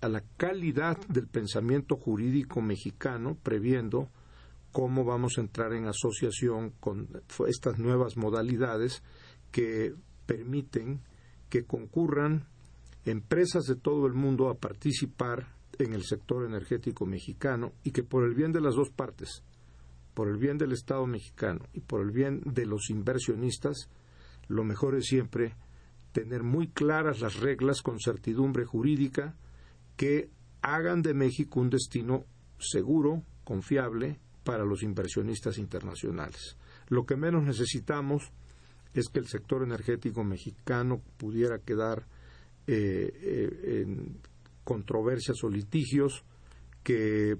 a 0.00 0.08
la 0.08 0.22
calidad 0.36 0.98
del 1.08 1.28
pensamiento 1.28 1.96
jurídico 1.96 2.60
mexicano, 2.60 3.36
previendo 3.42 4.08
cómo 4.72 5.04
vamos 5.04 5.38
a 5.38 5.40
entrar 5.40 5.72
en 5.72 5.86
asociación 5.86 6.70
con 6.80 7.08
estas 7.46 7.78
nuevas 7.78 8.16
modalidades 8.16 9.02
que 9.50 9.94
permiten 10.26 11.00
que 11.48 11.64
concurran 11.64 12.46
empresas 13.04 13.64
de 13.64 13.76
todo 13.76 14.06
el 14.06 14.12
mundo 14.12 14.48
a 14.48 14.58
participar 14.58 15.57
en 15.78 15.92
el 15.92 16.04
sector 16.04 16.44
energético 16.44 17.06
mexicano 17.06 17.72
y 17.84 17.92
que 17.92 18.02
por 18.02 18.24
el 18.24 18.34
bien 18.34 18.52
de 18.52 18.60
las 18.60 18.74
dos 18.74 18.90
partes, 18.90 19.42
por 20.14 20.28
el 20.28 20.36
bien 20.36 20.58
del 20.58 20.72
Estado 20.72 21.06
mexicano 21.06 21.60
y 21.72 21.80
por 21.80 22.00
el 22.00 22.10
bien 22.10 22.42
de 22.44 22.66
los 22.66 22.90
inversionistas, 22.90 23.88
lo 24.48 24.64
mejor 24.64 24.96
es 24.96 25.06
siempre 25.06 25.54
tener 26.12 26.42
muy 26.42 26.68
claras 26.68 27.20
las 27.20 27.36
reglas 27.36 27.82
con 27.82 28.00
certidumbre 28.00 28.64
jurídica 28.64 29.36
que 29.96 30.30
hagan 30.62 31.02
de 31.02 31.14
México 31.14 31.60
un 31.60 31.70
destino 31.70 32.24
seguro, 32.58 33.22
confiable 33.44 34.18
para 34.42 34.64
los 34.64 34.82
inversionistas 34.82 35.58
internacionales. 35.58 36.56
Lo 36.88 37.04
que 37.06 37.16
menos 37.16 37.44
necesitamos 37.44 38.32
es 38.94 39.08
que 39.08 39.18
el 39.18 39.28
sector 39.28 39.62
energético 39.62 40.24
mexicano 40.24 41.00
pudiera 41.18 41.58
quedar 41.58 42.06
eh, 42.66 43.10
eh, 43.14 43.82
en 43.82 44.18
controversias 44.68 45.42
o 45.44 45.48
litigios 45.48 46.24
que 46.82 47.38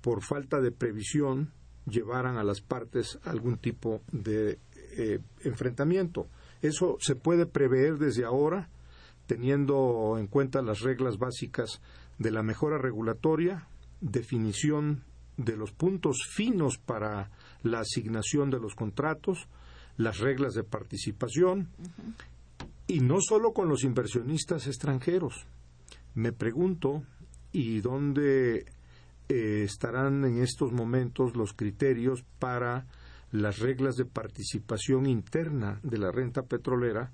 por 0.00 0.20
falta 0.24 0.60
de 0.60 0.72
previsión 0.72 1.52
llevaran 1.88 2.38
a 2.38 2.42
las 2.42 2.60
partes 2.60 3.20
algún 3.22 3.56
tipo 3.58 4.02
de 4.10 4.58
eh, 4.96 5.20
enfrentamiento. 5.44 6.26
Eso 6.62 6.96
se 6.98 7.14
puede 7.14 7.46
prever 7.46 7.98
desde 7.98 8.24
ahora, 8.24 8.68
teniendo 9.28 10.16
en 10.18 10.26
cuenta 10.26 10.60
las 10.60 10.80
reglas 10.80 11.18
básicas 11.18 11.80
de 12.18 12.32
la 12.32 12.42
mejora 12.42 12.78
regulatoria, 12.78 13.68
definición 14.00 15.04
de 15.36 15.56
los 15.56 15.70
puntos 15.70 16.16
finos 16.28 16.78
para 16.78 17.30
la 17.62 17.78
asignación 17.78 18.50
de 18.50 18.58
los 18.58 18.74
contratos, 18.74 19.46
las 19.96 20.18
reglas 20.18 20.54
de 20.54 20.64
participación, 20.64 21.68
y 22.88 22.98
no 22.98 23.18
solo 23.20 23.52
con 23.52 23.68
los 23.68 23.84
inversionistas 23.84 24.66
extranjeros. 24.66 25.46
Me 26.16 26.32
pregunto, 26.32 27.04
¿y 27.52 27.80
dónde 27.82 28.64
eh, 29.28 29.62
estarán 29.64 30.24
en 30.24 30.42
estos 30.42 30.72
momentos 30.72 31.36
los 31.36 31.52
criterios 31.52 32.24
para 32.38 32.86
las 33.32 33.58
reglas 33.58 33.96
de 33.96 34.06
participación 34.06 35.04
interna 35.04 35.78
de 35.82 35.98
la 35.98 36.10
renta 36.10 36.42
petrolera 36.42 37.12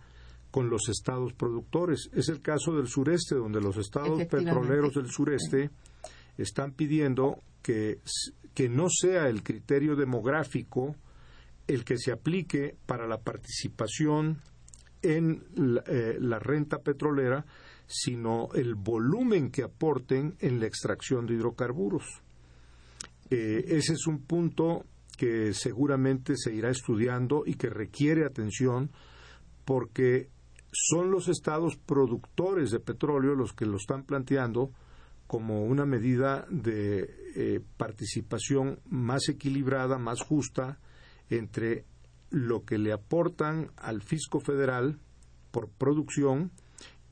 con 0.52 0.70
los 0.70 0.88
estados 0.88 1.32
productores? 1.32 2.10
Es 2.14 2.28
el 2.28 2.40
caso 2.40 2.76
del 2.76 2.86
sureste, 2.86 3.34
donde 3.34 3.60
los 3.60 3.76
estados 3.76 4.24
petroleros 4.26 4.94
del 4.94 5.10
sureste 5.10 5.70
están 6.38 6.70
pidiendo 6.70 7.42
que, 7.60 7.98
que 8.54 8.68
no 8.68 8.86
sea 8.88 9.28
el 9.28 9.42
criterio 9.42 9.96
demográfico 9.96 10.94
el 11.66 11.84
que 11.84 11.98
se 11.98 12.12
aplique 12.12 12.76
para 12.86 13.08
la 13.08 13.18
participación 13.18 14.38
en 15.02 15.42
la, 15.56 15.82
eh, 15.86 16.38
renta 16.38 16.78
petrolera, 16.78 17.44
sino 17.86 18.48
el 18.54 18.74
volumen 18.74 19.50
que 19.50 19.62
aporten 19.62 20.36
en 20.40 20.60
la 20.60 20.66
extracción 20.66 21.26
de 21.26 21.34
hidrocarburos. 21.34 22.04
Eh, 23.30 23.64
ese 23.68 23.94
es 23.94 24.06
un 24.06 24.22
punto 24.22 24.84
que 25.16 25.54
seguramente 25.54 26.36
se 26.36 26.54
irá 26.54 26.70
estudiando 26.70 27.44
y 27.46 27.54
que 27.54 27.70
requiere 27.70 28.24
atención 28.24 28.90
porque 29.64 30.28
son 30.72 31.10
los 31.10 31.28
estados 31.28 31.76
productores 31.76 32.70
de 32.70 32.80
petróleo 32.80 33.34
los 33.34 33.52
que 33.52 33.66
lo 33.66 33.76
están 33.76 34.04
planteando 34.04 34.72
como 35.26 35.64
una 35.64 35.86
medida 35.86 36.46
de 36.50 37.08
eh, 37.36 37.60
participación 37.76 38.80
más 38.86 39.28
equilibrada, 39.28 39.98
más 39.98 40.20
justa 40.20 40.78
entre 41.30 41.86
lo 42.30 42.64
que 42.64 42.78
le 42.78 42.92
aportan 42.92 43.70
al 43.76 44.02
fisco 44.02 44.40
federal 44.40 44.98
por 45.50 45.68
producción 45.68 46.50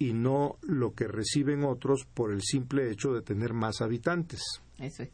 y 0.00 0.14
no 0.14 0.56
lo 0.62 0.94
que 0.94 1.06
reciben 1.06 1.62
otros 1.62 2.06
por 2.14 2.32
el 2.32 2.40
simple 2.40 2.90
hecho 2.90 3.12
de 3.12 3.20
tener 3.20 3.52
más 3.52 3.82
habitantes. 3.82 4.40
Eso 4.78 5.02
es. 5.02 5.10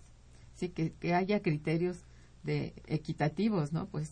Sí, 0.54 0.68
que, 0.68 0.92
que 0.92 1.12
haya 1.12 1.42
criterios 1.42 1.98
de 2.44 2.72
equitativos, 2.86 3.72
¿no? 3.72 3.88
Pues 3.88 4.08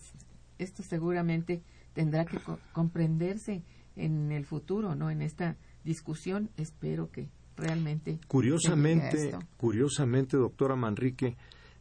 esto 0.59 0.83
seguramente 0.83 1.63
tendrá 1.95 2.25
que 2.25 2.39
comprenderse 2.73 3.63
en 3.95 4.33
el 4.33 4.45
futuro, 4.45 4.97
¿no? 4.97 5.11
En 5.11 5.23
esta 5.23 5.57
discusión, 5.85 6.51
espero 6.57 7.09
que 7.13 7.29
realmente. 7.57 8.19
Curiosamente, 8.27 9.33
curiosamente, 9.57 10.37
doctora 10.37 10.75
Manrique, 10.75 11.37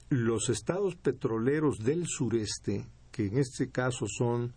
los 0.10 0.50
estados 0.50 0.96
petroleros 0.96 1.80
del 1.80 2.06
sureste, 2.06 2.86
que 3.12 3.26
en 3.26 3.40
este 3.40 3.72
caso 3.72 4.06
son 4.08 4.54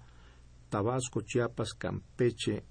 Tabasco, 0.68 1.22
Chiapas, 1.22 1.72
Campeche, 1.72 2.64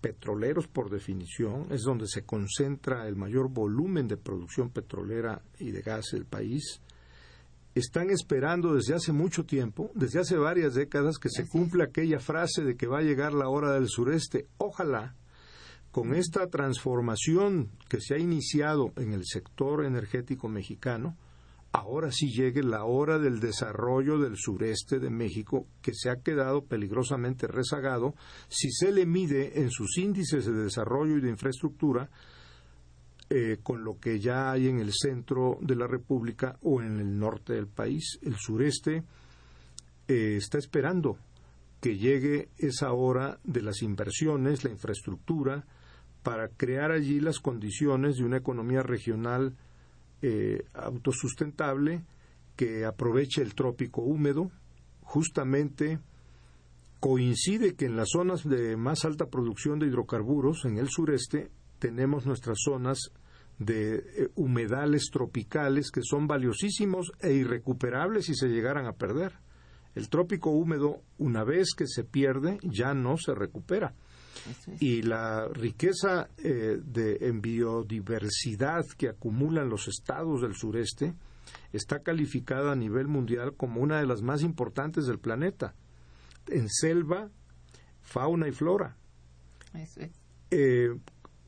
petroleros 0.00 0.66
por 0.66 0.90
definición, 0.90 1.66
es 1.70 1.82
donde 1.82 2.06
se 2.06 2.24
concentra 2.24 3.06
el 3.06 3.16
mayor 3.16 3.50
volumen 3.50 4.08
de 4.08 4.16
producción 4.16 4.70
petrolera 4.70 5.42
y 5.58 5.70
de 5.70 5.82
gas 5.82 6.06
del 6.12 6.24
país, 6.24 6.80
están 7.74 8.10
esperando 8.10 8.74
desde 8.74 8.94
hace 8.94 9.12
mucho 9.12 9.44
tiempo, 9.44 9.90
desde 9.94 10.20
hace 10.20 10.36
varias 10.36 10.74
décadas, 10.74 11.18
que 11.18 11.28
se 11.28 11.46
cumpla 11.48 11.84
aquella 11.84 12.18
frase 12.18 12.64
de 12.64 12.76
que 12.76 12.86
va 12.86 12.98
a 12.98 13.02
llegar 13.02 13.32
la 13.32 13.48
hora 13.48 13.72
del 13.72 13.88
sureste. 13.88 14.48
Ojalá, 14.58 15.14
con 15.92 16.14
esta 16.14 16.48
transformación 16.48 17.70
que 17.88 18.00
se 18.00 18.14
ha 18.14 18.18
iniciado 18.18 18.92
en 18.96 19.12
el 19.12 19.24
sector 19.24 19.84
energético 19.84 20.48
mexicano, 20.48 21.16
ahora 21.72 22.10
sí 22.10 22.30
llegue 22.30 22.62
la 22.62 22.84
hora 22.84 23.18
del 23.18 23.40
desarrollo 23.40 24.18
del 24.18 24.36
sureste 24.36 24.98
de 24.98 25.10
México, 25.10 25.66
que 25.82 25.92
se 25.94 26.10
ha 26.10 26.16
quedado 26.16 26.64
peligrosamente 26.64 27.46
rezagado 27.46 28.14
si 28.48 28.70
se 28.70 28.92
le 28.92 29.06
mide 29.06 29.60
en 29.60 29.70
sus 29.70 29.96
índices 29.98 30.46
de 30.46 30.52
desarrollo 30.52 31.18
y 31.18 31.20
de 31.20 31.30
infraestructura 31.30 32.10
eh, 33.28 33.58
con 33.62 33.84
lo 33.84 34.00
que 34.00 34.18
ya 34.18 34.50
hay 34.50 34.66
en 34.66 34.80
el 34.80 34.92
centro 34.92 35.58
de 35.60 35.76
la 35.76 35.86
República 35.86 36.58
o 36.62 36.82
en 36.82 36.98
el 36.98 37.16
norte 37.16 37.52
del 37.52 37.68
país. 37.68 38.18
El 38.22 38.34
sureste 38.36 39.04
eh, 40.08 40.36
está 40.36 40.58
esperando 40.58 41.16
que 41.80 41.96
llegue 41.96 42.48
esa 42.58 42.92
hora 42.92 43.38
de 43.44 43.62
las 43.62 43.82
inversiones, 43.82 44.64
la 44.64 44.70
infraestructura, 44.70 45.64
para 46.24 46.48
crear 46.48 46.90
allí 46.90 47.20
las 47.20 47.38
condiciones 47.38 48.16
de 48.16 48.24
una 48.24 48.38
economía 48.38 48.82
regional 48.82 49.56
eh, 50.22 50.64
autosustentable 50.74 52.04
que 52.56 52.84
aproveche 52.84 53.42
el 53.42 53.54
trópico 53.54 54.02
húmedo. 54.02 54.50
Justamente 55.02 55.98
coincide 57.00 57.74
que 57.74 57.86
en 57.86 57.96
las 57.96 58.10
zonas 58.10 58.46
de 58.46 58.76
más 58.76 59.04
alta 59.04 59.26
producción 59.26 59.78
de 59.78 59.86
hidrocarburos, 59.86 60.64
en 60.66 60.78
el 60.78 60.88
sureste, 60.88 61.50
tenemos 61.78 62.26
nuestras 62.26 62.58
zonas 62.62 63.12
de 63.58 63.96
eh, 63.96 64.28
humedales 64.36 65.10
tropicales 65.12 65.90
que 65.90 66.02
son 66.02 66.26
valiosísimos 66.26 67.12
e 67.20 67.32
irrecuperables 67.32 68.26
si 68.26 68.34
se 68.34 68.48
llegaran 68.48 68.86
a 68.86 68.92
perder. 68.92 69.32
El 69.94 70.08
trópico 70.08 70.50
húmedo, 70.50 71.02
una 71.18 71.44
vez 71.44 71.74
que 71.76 71.86
se 71.86 72.04
pierde, 72.04 72.58
ya 72.62 72.94
no 72.94 73.16
se 73.16 73.34
recupera. 73.34 73.94
Y 74.78 75.02
la 75.02 75.48
riqueza 75.48 76.28
eh, 76.38 76.78
de, 76.82 77.18
en 77.22 77.40
biodiversidad 77.40 78.84
que 78.96 79.08
acumulan 79.08 79.68
los 79.68 79.88
estados 79.88 80.42
del 80.42 80.54
sureste 80.54 81.14
está 81.72 82.00
calificada 82.00 82.72
a 82.72 82.76
nivel 82.76 83.08
mundial 83.08 83.54
como 83.56 83.80
una 83.80 83.98
de 83.98 84.06
las 84.06 84.22
más 84.22 84.42
importantes 84.42 85.06
del 85.06 85.18
planeta. 85.18 85.74
En 86.46 86.68
selva, 86.68 87.28
fauna 88.00 88.48
y 88.48 88.52
flora. 88.52 88.96
Eh, 90.50 90.96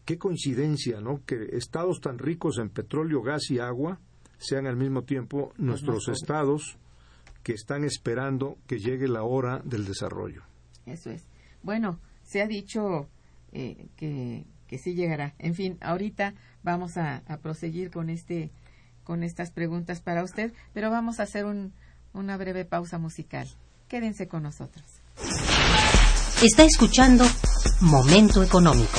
qué 0.04 0.18
coincidencia, 0.18 1.00
¿no? 1.00 1.24
Que 1.24 1.56
estados 1.56 2.00
tan 2.00 2.18
ricos 2.18 2.58
en 2.58 2.68
petróleo, 2.68 3.22
gas 3.22 3.50
y 3.50 3.58
agua 3.58 4.00
sean 4.38 4.66
al 4.66 4.76
mismo 4.76 5.02
tiempo 5.02 5.52
nuestros 5.56 6.08
estados 6.08 6.76
que 7.42 7.52
están 7.52 7.84
esperando 7.84 8.58
que 8.66 8.78
llegue 8.78 9.08
la 9.08 9.22
hora 9.22 9.60
del 9.64 9.84
desarrollo. 9.84 10.42
Eso 10.86 11.10
es. 11.10 11.26
Bueno, 11.62 11.98
se 12.22 12.42
ha 12.42 12.46
dicho 12.46 13.08
eh, 13.52 13.88
que, 13.96 14.44
que 14.66 14.78
sí 14.78 14.94
llegará. 14.94 15.34
En 15.38 15.54
fin, 15.54 15.78
ahorita 15.80 16.34
vamos 16.62 16.96
a, 16.96 17.22
a, 17.26 17.38
proseguir 17.38 17.90
con 17.90 18.10
este 18.10 18.50
con 19.04 19.24
estas 19.24 19.50
preguntas 19.50 20.00
para 20.00 20.22
usted, 20.22 20.52
pero 20.72 20.88
vamos 20.88 21.18
a 21.18 21.24
hacer 21.24 21.44
un, 21.44 21.72
una 22.12 22.36
breve 22.36 22.64
pausa 22.64 22.98
musical. 22.98 23.48
Quédense 23.88 24.28
con 24.28 24.44
nosotros. 24.44 24.84
Está 26.40 26.64
escuchando 26.64 27.24
Momento 27.80 28.42
Económico. 28.42 28.98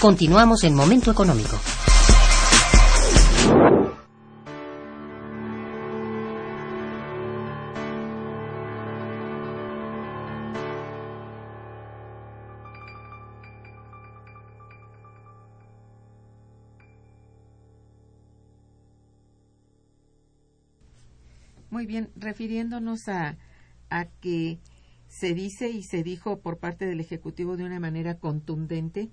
Continuamos 0.00 0.62
en 0.64 0.74
Momento 0.74 1.10
Económico. 1.10 1.58
Muy 21.70 21.86
bien, 21.86 22.10
refiriéndonos 22.16 23.08
a, 23.08 23.38
a 23.88 24.04
que 24.20 24.60
se 25.08 25.32
dice 25.34 25.70
y 25.70 25.82
se 25.82 26.02
dijo 26.02 26.40
por 26.40 26.58
parte 26.58 26.84
del 26.84 27.00
Ejecutivo 27.00 27.56
de 27.56 27.64
una 27.64 27.80
manera 27.80 28.18
contundente 28.18 29.10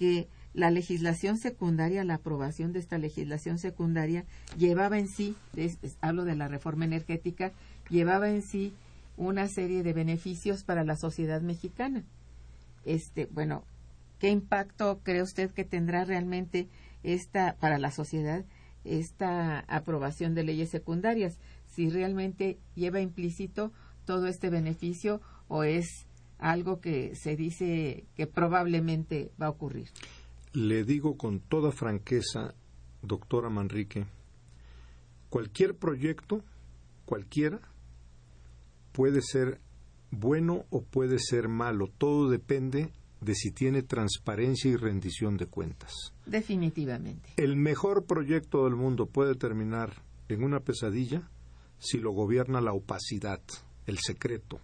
que 0.00 0.28
la 0.54 0.70
legislación 0.70 1.36
secundaria, 1.36 2.04
la 2.04 2.14
aprobación 2.14 2.72
de 2.72 2.78
esta 2.78 2.96
legislación 2.96 3.58
secundaria, 3.58 4.24
llevaba 4.56 4.98
en 4.98 5.08
sí, 5.08 5.36
hablo 6.00 6.24
de 6.24 6.36
la 6.36 6.48
reforma 6.48 6.86
energética, 6.86 7.52
llevaba 7.90 8.30
en 8.30 8.40
sí 8.40 8.72
una 9.18 9.46
serie 9.46 9.82
de 9.82 9.92
beneficios 9.92 10.64
para 10.64 10.84
la 10.84 10.96
sociedad 10.96 11.42
mexicana. 11.42 12.02
Este, 12.86 13.26
bueno, 13.26 13.62
¿qué 14.18 14.30
impacto 14.30 15.00
cree 15.02 15.20
usted 15.20 15.50
que 15.50 15.64
tendrá 15.64 16.06
realmente 16.06 16.66
esta 17.02 17.56
para 17.60 17.78
la 17.78 17.90
sociedad 17.90 18.46
esta 18.84 19.60
aprobación 19.68 20.34
de 20.34 20.44
leyes 20.44 20.70
secundarias, 20.70 21.36
si 21.66 21.90
realmente 21.90 22.58
lleva 22.74 23.02
implícito 23.02 23.72
todo 24.06 24.26
este 24.26 24.48
beneficio 24.48 25.20
o 25.48 25.64
es 25.64 26.06
algo 26.40 26.80
que 26.80 27.14
se 27.14 27.36
dice 27.36 28.04
que 28.16 28.26
probablemente 28.26 29.30
va 29.40 29.46
a 29.46 29.50
ocurrir. 29.50 29.88
Le 30.52 30.84
digo 30.84 31.16
con 31.16 31.40
toda 31.40 31.70
franqueza, 31.70 32.54
doctora 33.02 33.50
Manrique, 33.50 34.06
cualquier 35.28 35.76
proyecto, 35.76 36.42
cualquiera, 37.04 37.60
puede 38.92 39.20
ser 39.22 39.60
bueno 40.10 40.64
o 40.70 40.82
puede 40.82 41.18
ser 41.18 41.48
malo. 41.48 41.88
Todo 41.98 42.28
depende 42.28 42.90
de 43.20 43.34
si 43.34 43.52
tiene 43.52 43.82
transparencia 43.82 44.70
y 44.70 44.76
rendición 44.76 45.36
de 45.36 45.46
cuentas. 45.46 45.92
Definitivamente. 46.26 47.30
El 47.36 47.56
mejor 47.56 48.06
proyecto 48.06 48.64
del 48.64 48.76
mundo 48.76 49.06
puede 49.06 49.34
terminar 49.34 50.02
en 50.28 50.42
una 50.42 50.60
pesadilla 50.60 51.28
si 51.78 51.98
lo 51.98 52.12
gobierna 52.12 52.60
la 52.60 52.72
opacidad, 52.72 53.40
el 53.86 53.98
secreto, 53.98 54.60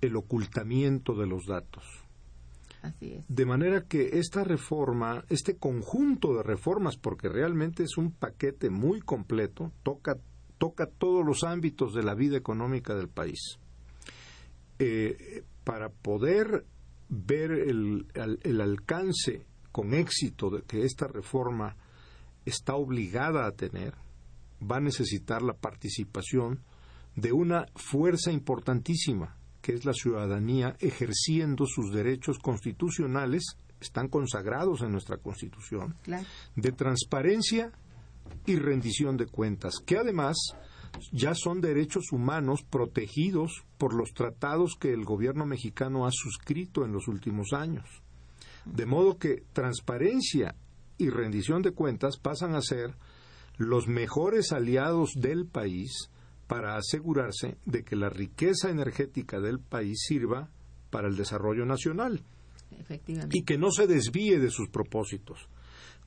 el 0.00 0.16
ocultamiento 0.16 1.14
de 1.14 1.26
los 1.26 1.46
datos. 1.46 1.84
así 2.82 3.14
es. 3.14 3.24
De 3.28 3.46
manera 3.46 3.84
que 3.84 4.18
esta 4.18 4.44
reforma, 4.44 5.24
este 5.28 5.56
conjunto 5.56 6.34
de 6.34 6.42
reformas, 6.42 6.96
porque 6.96 7.28
realmente 7.28 7.82
es 7.82 7.96
un 7.96 8.10
paquete 8.10 8.70
muy 8.70 9.00
completo, 9.00 9.72
toca, 9.82 10.16
toca 10.58 10.86
todos 10.86 11.24
los 11.24 11.44
ámbitos 11.44 11.94
de 11.94 12.02
la 12.02 12.14
vida 12.14 12.36
económica 12.36 12.94
del 12.94 13.08
país. 13.08 13.58
Eh, 14.78 15.44
para 15.64 15.90
poder 15.90 16.64
ver 17.08 17.50
el, 17.50 18.06
el 18.14 18.60
alcance 18.60 19.44
con 19.72 19.94
éxito 19.94 20.50
de 20.50 20.62
que 20.62 20.84
esta 20.84 21.06
reforma 21.06 21.76
está 22.44 22.74
obligada 22.74 23.46
a 23.46 23.52
tener, 23.52 23.94
va 24.60 24.76
a 24.76 24.80
necesitar 24.80 25.42
la 25.42 25.54
participación 25.54 26.60
de 27.16 27.32
una 27.32 27.66
fuerza 27.74 28.32
importantísima, 28.32 29.36
que 29.62 29.74
es 29.74 29.84
la 29.84 29.92
ciudadanía 29.92 30.76
ejerciendo 30.80 31.66
sus 31.66 31.92
derechos 31.92 32.38
constitucionales, 32.38 33.56
están 33.80 34.08
consagrados 34.08 34.82
en 34.82 34.92
nuestra 34.92 35.16
Constitución, 35.18 35.94
Claro. 36.02 36.26
de 36.56 36.72
transparencia 36.72 37.72
y 38.46 38.56
rendición 38.56 39.16
de 39.16 39.26
cuentas, 39.26 39.74
que 39.84 39.96
además 39.96 40.36
ya 41.12 41.34
son 41.34 41.60
derechos 41.60 42.12
humanos 42.12 42.62
protegidos 42.68 43.64
por 43.78 43.94
los 43.94 44.12
tratados 44.12 44.76
que 44.78 44.92
el 44.92 45.04
gobierno 45.04 45.46
mexicano 45.46 46.06
ha 46.06 46.10
suscrito 46.10 46.84
en 46.84 46.92
los 46.92 47.08
últimos 47.08 47.52
años. 47.52 47.86
De 48.64 48.86
modo 48.86 49.16
que 49.16 49.42
transparencia 49.52 50.54
y 50.98 51.08
rendición 51.08 51.62
de 51.62 51.72
cuentas 51.72 52.18
pasan 52.18 52.54
a 52.54 52.60
ser 52.60 52.94
los 53.56 53.86
mejores 53.88 54.52
aliados 54.52 55.12
del 55.16 55.46
país 55.46 56.09
para 56.50 56.76
asegurarse 56.76 57.58
de 57.64 57.84
que 57.84 57.94
la 57.94 58.08
riqueza 58.08 58.70
energética 58.70 59.38
del 59.38 59.60
país 59.60 60.00
sirva 60.04 60.50
para 60.90 61.06
el 61.06 61.14
desarrollo 61.14 61.64
nacional 61.64 62.24
y 63.30 63.44
que 63.44 63.56
no 63.56 63.70
se 63.70 63.86
desvíe 63.86 64.40
de 64.40 64.50
sus 64.50 64.68
propósitos. 64.68 65.48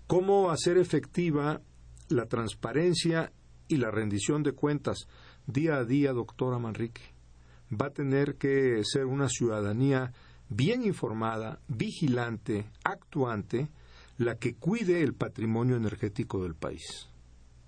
¿Cómo 0.05 0.51
hacer 0.51 0.77
efectiva 0.77 1.61
la 2.09 2.25
transparencia 2.25 3.31
y 3.69 3.77
la 3.77 3.89
rendición 3.89 4.43
de 4.43 4.51
cuentas 4.51 5.07
día 5.47 5.77
a 5.77 5.85
día, 5.85 6.11
doctora 6.11 6.59
Manrique? 6.59 7.13
Va 7.71 7.85
a 7.85 7.93
tener 7.93 8.35
que 8.35 8.81
ser 8.83 9.05
una 9.05 9.29
ciudadanía 9.29 10.11
bien 10.49 10.83
informada, 10.83 11.61
vigilante, 11.69 12.65
actuante, 12.83 13.69
la 14.17 14.35
que 14.35 14.55
cuide 14.55 15.03
el 15.03 15.13
patrimonio 15.13 15.77
energético 15.77 16.43
del 16.43 16.55
país. 16.55 17.07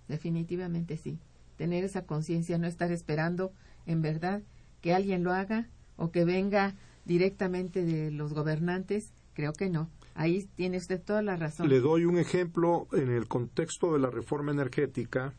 Definitivamente 0.09 0.97
sí. 0.97 1.17
Tener 1.57 1.83
esa 1.83 2.05
conciencia, 2.05 2.57
no 2.57 2.67
estar 2.67 2.91
esperando, 2.91 3.53
en 3.85 4.01
verdad, 4.01 4.41
que 4.81 4.93
alguien 4.93 5.23
lo 5.23 5.33
haga 5.33 5.69
o 5.95 6.11
que 6.11 6.25
venga 6.25 6.75
directamente 7.05 7.83
de 7.83 8.11
los 8.11 8.33
gobernantes. 8.33 9.13
Creo 9.33 9.53
que 9.53 9.69
no. 9.69 9.89
Ahí 10.13 10.47
tiene 10.55 10.77
usted 10.77 11.01
toda 11.01 11.21
la 11.21 11.35
razón. 11.35 11.67
Le 11.67 11.79
doy 11.79 12.05
un 12.05 12.17
ejemplo 12.17 12.87
en 12.93 13.11
el 13.11 13.27
contexto 13.27 13.93
de 13.93 13.99
la 13.99 14.09
reforma 14.09 14.51
energética. 14.51 15.33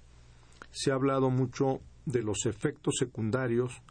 Se 0.71 0.91
ha 0.91 0.95
hablado 0.95 1.31
mucho 1.31 1.81
de 2.05 2.23
los 2.23 2.47
efectos 2.47 2.97
secundarios 2.99 3.83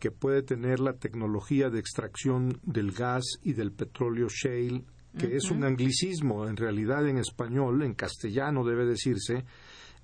que 0.00 0.10
puede 0.10 0.42
tener 0.42 0.80
la 0.80 0.94
tecnología 0.94 1.70
de 1.70 1.78
extracción 1.78 2.58
del 2.64 2.90
gas 2.90 3.22
y 3.44 3.52
del 3.52 3.70
petróleo 3.70 4.26
shale, 4.28 4.84
que 5.16 5.36
es 5.36 5.50
un 5.50 5.62
anglicismo, 5.62 6.48
en 6.48 6.56
realidad 6.56 7.06
en 7.06 7.18
español, 7.18 7.82
en 7.82 7.94
castellano 7.94 8.64
debe 8.64 8.84
decirse 8.84 9.44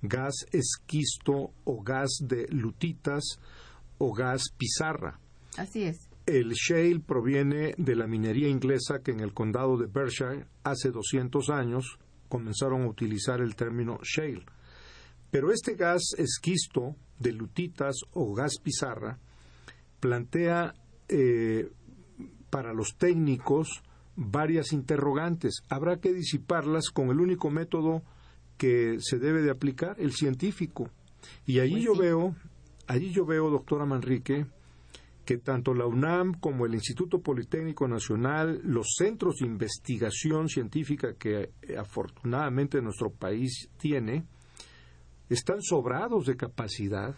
gas 0.01 0.45
esquisto 0.51 1.51
o 1.63 1.81
gas 1.81 2.09
de 2.21 2.47
lutitas 2.49 3.39
o 3.97 4.13
gas 4.13 4.43
pizarra. 4.57 5.19
Así 5.57 5.83
es. 5.83 6.09
El 6.25 6.53
shale 6.53 6.99
proviene 6.99 7.73
de 7.77 7.95
la 7.95 8.07
minería 8.07 8.47
inglesa 8.47 8.99
que 9.03 9.11
en 9.11 9.19
el 9.19 9.33
condado 9.33 9.77
de 9.77 9.87
Berkshire 9.87 10.45
hace 10.63 10.91
200 10.91 11.49
años 11.49 11.97
comenzaron 12.27 12.83
a 12.83 12.87
utilizar 12.87 13.41
el 13.41 13.55
término 13.55 13.99
shale. 14.03 14.45
Pero 15.31 15.51
este 15.51 15.75
gas 15.75 16.13
esquisto 16.17 16.95
de 17.19 17.33
lutitas 17.33 17.95
o 18.13 18.33
gas 18.33 18.53
pizarra 18.63 19.19
plantea 19.99 20.73
eh, 21.07 21.69
para 22.49 22.73
los 22.73 22.95
técnicos 22.97 23.83
varias 24.15 24.73
interrogantes. 24.73 25.63
Habrá 25.69 25.99
que 25.99 26.13
disiparlas 26.13 26.89
con 26.89 27.09
el 27.09 27.19
único 27.19 27.49
método 27.49 28.03
que 28.59 28.97
se 28.99 29.17
debe 29.17 29.41
de 29.41 29.49
aplicar, 29.49 29.95
el 29.99 30.11
científico. 30.11 30.91
Y 31.47 31.59
allí 31.59 31.71
Pues 31.71 31.83
yo 31.85 31.93
sí. 31.95 32.01
veo, 32.01 32.35
allí 32.87 33.11
yo 33.11 33.25
veo, 33.25 33.49
doctora 33.49 33.85
Manrique, 33.85 34.45
que 35.25 35.37
tanto 35.37 35.73
la 35.73 35.85
UNAM 35.85 36.33
como 36.39 36.65
el 36.65 36.73
Instituto 36.73 37.21
Politécnico 37.21 37.87
Nacional, 37.87 38.59
los 38.63 38.87
centros 38.97 39.37
de 39.37 39.47
investigación 39.47 40.49
científica 40.49 41.13
que 41.13 41.51
eh, 41.61 41.77
afortunadamente 41.77 42.81
nuestro 42.81 43.11
país 43.11 43.69
tiene, 43.77 44.25
están 45.29 45.61
sobrados 45.61 46.25
de 46.25 46.35
capacidad 46.35 47.15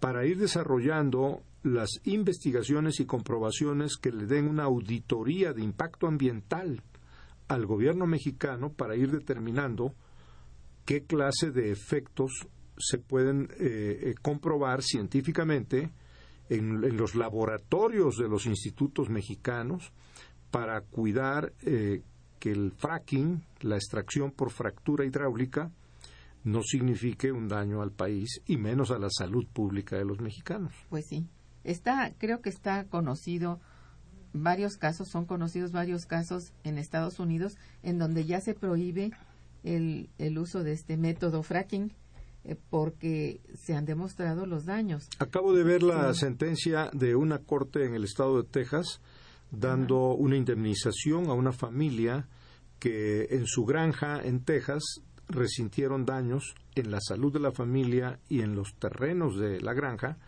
para 0.00 0.24
ir 0.24 0.38
desarrollando 0.38 1.42
las 1.64 2.00
investigaciones 2.04 3.00
y 3.00 3.04
comprobaciones 3.04 3.96
que 3.98 4.12
le 4.12 4.26
den 4.26 4.48
una 4.48 4.64
auditoría 4.64 5.52
de 5.52 5.62
impacto 5.62 6.06
ambiental 6.06 6.82
al 7.48 7.66
gobierno 7.66 8.06
mexicano 8.06 8.72
para 8.72 8.96
ir 8.96 9.10
determinando 9.10 9.94
qué 10.86 11.04
clase 11.04 11.50
de 11.50 11.70
efectos 11.70 12.48
se 12.78 12.98
pueden 12.98 13.48
eh, 13.58 13.98
eh, 14.02 14.14
comprobar 14.22 14.82
científicamente 14.82 15.90
en, 16.48 16.96
los 16.96 17.14
laboratorios 17.14 18.16
de 18.16 18.28
los 18.28 18.46
institutos 18.46 19.10
mexicanos 19.10 19.92
para 20.50 20.80
cuidar 20.80 21.52
eh, 21.62 22.02
que 22.38 22.52
el 22.52 22.72
fracking, 22.72 23.42
la 23.60 23.76
extracción 23.76 24.30
por 24.30 24.50
fractura 24.50 25.04
hidráulica, 25.04 25.72
no 26.44 26.62
signifique 26.62 27.32
un 27.32 27.48
daño 27.48 27.82
al 27.82 27.90
país 27.90 28.40
y 28.46 28.56
menos 28.56 28.92
a 28.92 28.98
la 28.98 29.08
salud 29.10 29.46
pública 29.52 29.96
de 29.96 30.04
los 30.04 30.20
mexicanos. 30.20 30.72
Pues 30.88 31.06
sí. 31.08 31.26
Está, 31.64 32.14
creo 32.18 32.40
que 32.40 32.50
está 32.50 32.84
conocido 32.84 33.58
varios 34.32 34.76
casos, 34.76 35.08
son 35.08 35.24
conocidos 35.26 35.72
varios 35.72 36.06
casos 36.06 36.52
en 36.62 36.78
Estados 36.78 37.18
Unidos 37.18 37.56
en 37.82 37.98
donde 37.98 38.24
ya 38.24 38.40
se 38.40 38.54
prohíbe 38.54 39.10
el, 39.66 40.08
el 40.18 40.38
uso 40.38 40.62
de 40.62 40.72
este 40.72 40.96
método 40.96 41.42
fracking 41.42 41.92
eh, 42.44 42.56
porque 42.70 43.40
se 43.54 43.74
han 43.74 43.84
demostrado 43.84 44.46
los 44.46 44.64
daños. 44.64 45.08
Acabo 45.18 45.52
de 45.52 45.64
ver 45.64 45.82
la 45.82 46.14
sentencia 46.14 46.90
de 46.92 47.16
una 47.16 47.38
corte 47.38 47.84
en 47.84 47.94
el 47.94 48.04
estado 48.04 48.40
de 48.40 48.48
Texas 48.48 49.00
dando 49.50 50.14
una 50.14 50.36
indemnización 50.36 51.28
a 51.28 51.32
una 51.32 51.52
familia 51.52 52.28
que 52.78 53.26
en 53.30 53.46
su 53.46 53.64
granja 53.64 54.20
en 54.22 54.44
Texas 54.44 54.82
resintieron 55.28 56.04
daños 56.04 56.54
en 56.76 56.90
la 56.90 57.00
salud 57.00 57.32
de 57.32 57.40
la 57.40 57.52
familia 57.52 58.20
y 58.28 58.42
en 58.42 58.54
los 58.54 58.74
terrenos 58.78 59.38
de 59.38 59.60
la 59.60 59.72
granja 59.72 60.18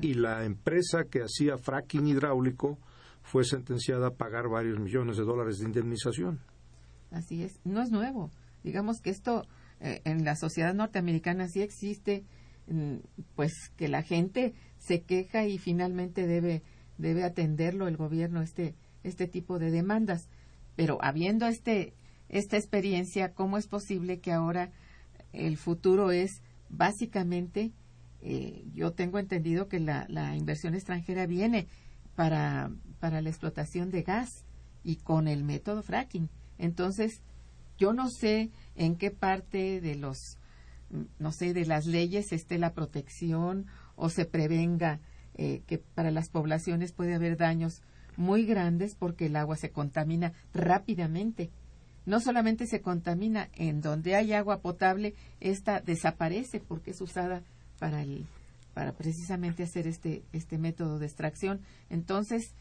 y 0.00 0.14
la 0.14 0.44
empresa 0.44 1.04
que 1.10 1.22
hacía 1.22 1.58
fracking 1.58 2.06
hidráulico 2.06 2.78
fue 3.22 3.44
sentenciada 3.44 4.08
a 4.08 4.14
pagar 4.14 4.48
varios 4.48 4.78
millones 4.78 5.16
de 5.16 5.24
dólares 5.24 5.58
de 5.58 5.64
indemnización. 5.64 6.40
Así 7.10 7.42
es, 7.42 7.58
no 7.64 7.82
es 7.82 7.90
nuevo. 7.90 8.30
Digamos 8.64 9.00
que 9.00 9.10
esto 9.10 9.46
eh, 9.78 10.00
en 10.04 10.24
la 10.24 10.34
sociedad 10.34 10.74
norteamericana 10.74 11.48
sí 11.48 11.62
existe, 11.62 12.24
mm, 12.66 12.96
pues 13.36 13.52
que 13.76 13.86
la 13.86 14.02
gente 14.02 14.54
se 14.78 15.02
queja 15.02 15.46
y 15.46 15.58
finalmente 15.58 16.26
debe 16.26 16.62
debe 16.98 17.24
atenderlo 17.24 17.86
el 17.86 17.96
gobierno 17.96 18.42
este 18.42 18.74
este 19.04 19.28
tipo 19.28 19.60
de 19.60 19.70
demandas. 19.70 20.28
Pero 20.74 20.98
habiendo 21.00 21.46
este 21.46 21.94
esta 22.28 22.56
experiencia, 22.56 23.34
¿cómo 23.34 23.58
es 23.58 23.68
posible 23.68 24.18
que 24.18 24.32
ahora 24.32 24.72
el 25.32 25.56
futuro 25.56 26.10
es 26.10 26.42
básicamente 26.68 27.72
eh, 28.26 28.64
yo 28.72 28.92
tengo 28.92 29.18
entendido 29.18 29.68
que 29.68 29.80
la, 29.80 30.06
la 30.08 30.34
inversión 30.34 30.74
extranjera 30.74 31.26
viene 31.26 31.68
para, 32.14 32.70
para 32.98 33.20
la 33.20 33.28
explotación 33.28 33.90
de 33.90 34.02
gas 34.02 34.46
y 34.82 34.96
con 34.96 35.28
el 35.28 35.44
método 35.44 35.82
fracking. 35.82 36.30
Entonces, 36.56 37.20
yo 37.78 37.92
no 37.92 38.08
sé 38.10 38.50
en 38.76 38.96
qué 38.96 39.10
parte 39.10 39.80
de 39.80 39.94
los 39.96 40.38
no 41.18 41.32
sé, 41.32 41.52
de 41.54 41.66
las 41.66 41.86
leyes 41.86 42.32
esté 42.32 42.58
la 42.58 42.72
protección 42.72 43.66
o 43.96 44.08
se 44.08 44.24
prevenga 44.24 45.00
eh, 45.34 45.62
que 45.66 45.78
para 45.78 46.10
las 46.10 46.28
poblaciones 46.28 46.92
puede 46.92 47.14
haber 47.14 47.36
daños 47.36 47.82
muy 48.16 48.44
grandes 48.46 48.94
porque 48.94 49.26
el 49.26 49.36
agua 49.36 49.56
se 49.56 49.70
contamina 49.70 50.32
rápidamente. 50.52 51.50
No 52.06 52.20
solamente 52.20 52.66
se 52.66 52.80
contamina 52.80 53.48
en 53.54 53.80
donde 53.80 54.14
hay 54.14 54.32
agua 54.32 54.60
potable, 54.60 55.14
esta 55.40 55.80
desaparece 55.80 56.60
porque 56.60 56.92
es 56.92 57.00
usada 57.00 57.42
para 57.78 58.02
el 58.02 58.26
para 58.74 58.92
precisamente 58.92 59.62
hacer 59.62 59.86
este 59.86 60.22
este 60.32 60.58
método 60.58 60.98
de 60.98 61.06
extracción. 61.06 61.60
Entonces, 61.90 62.54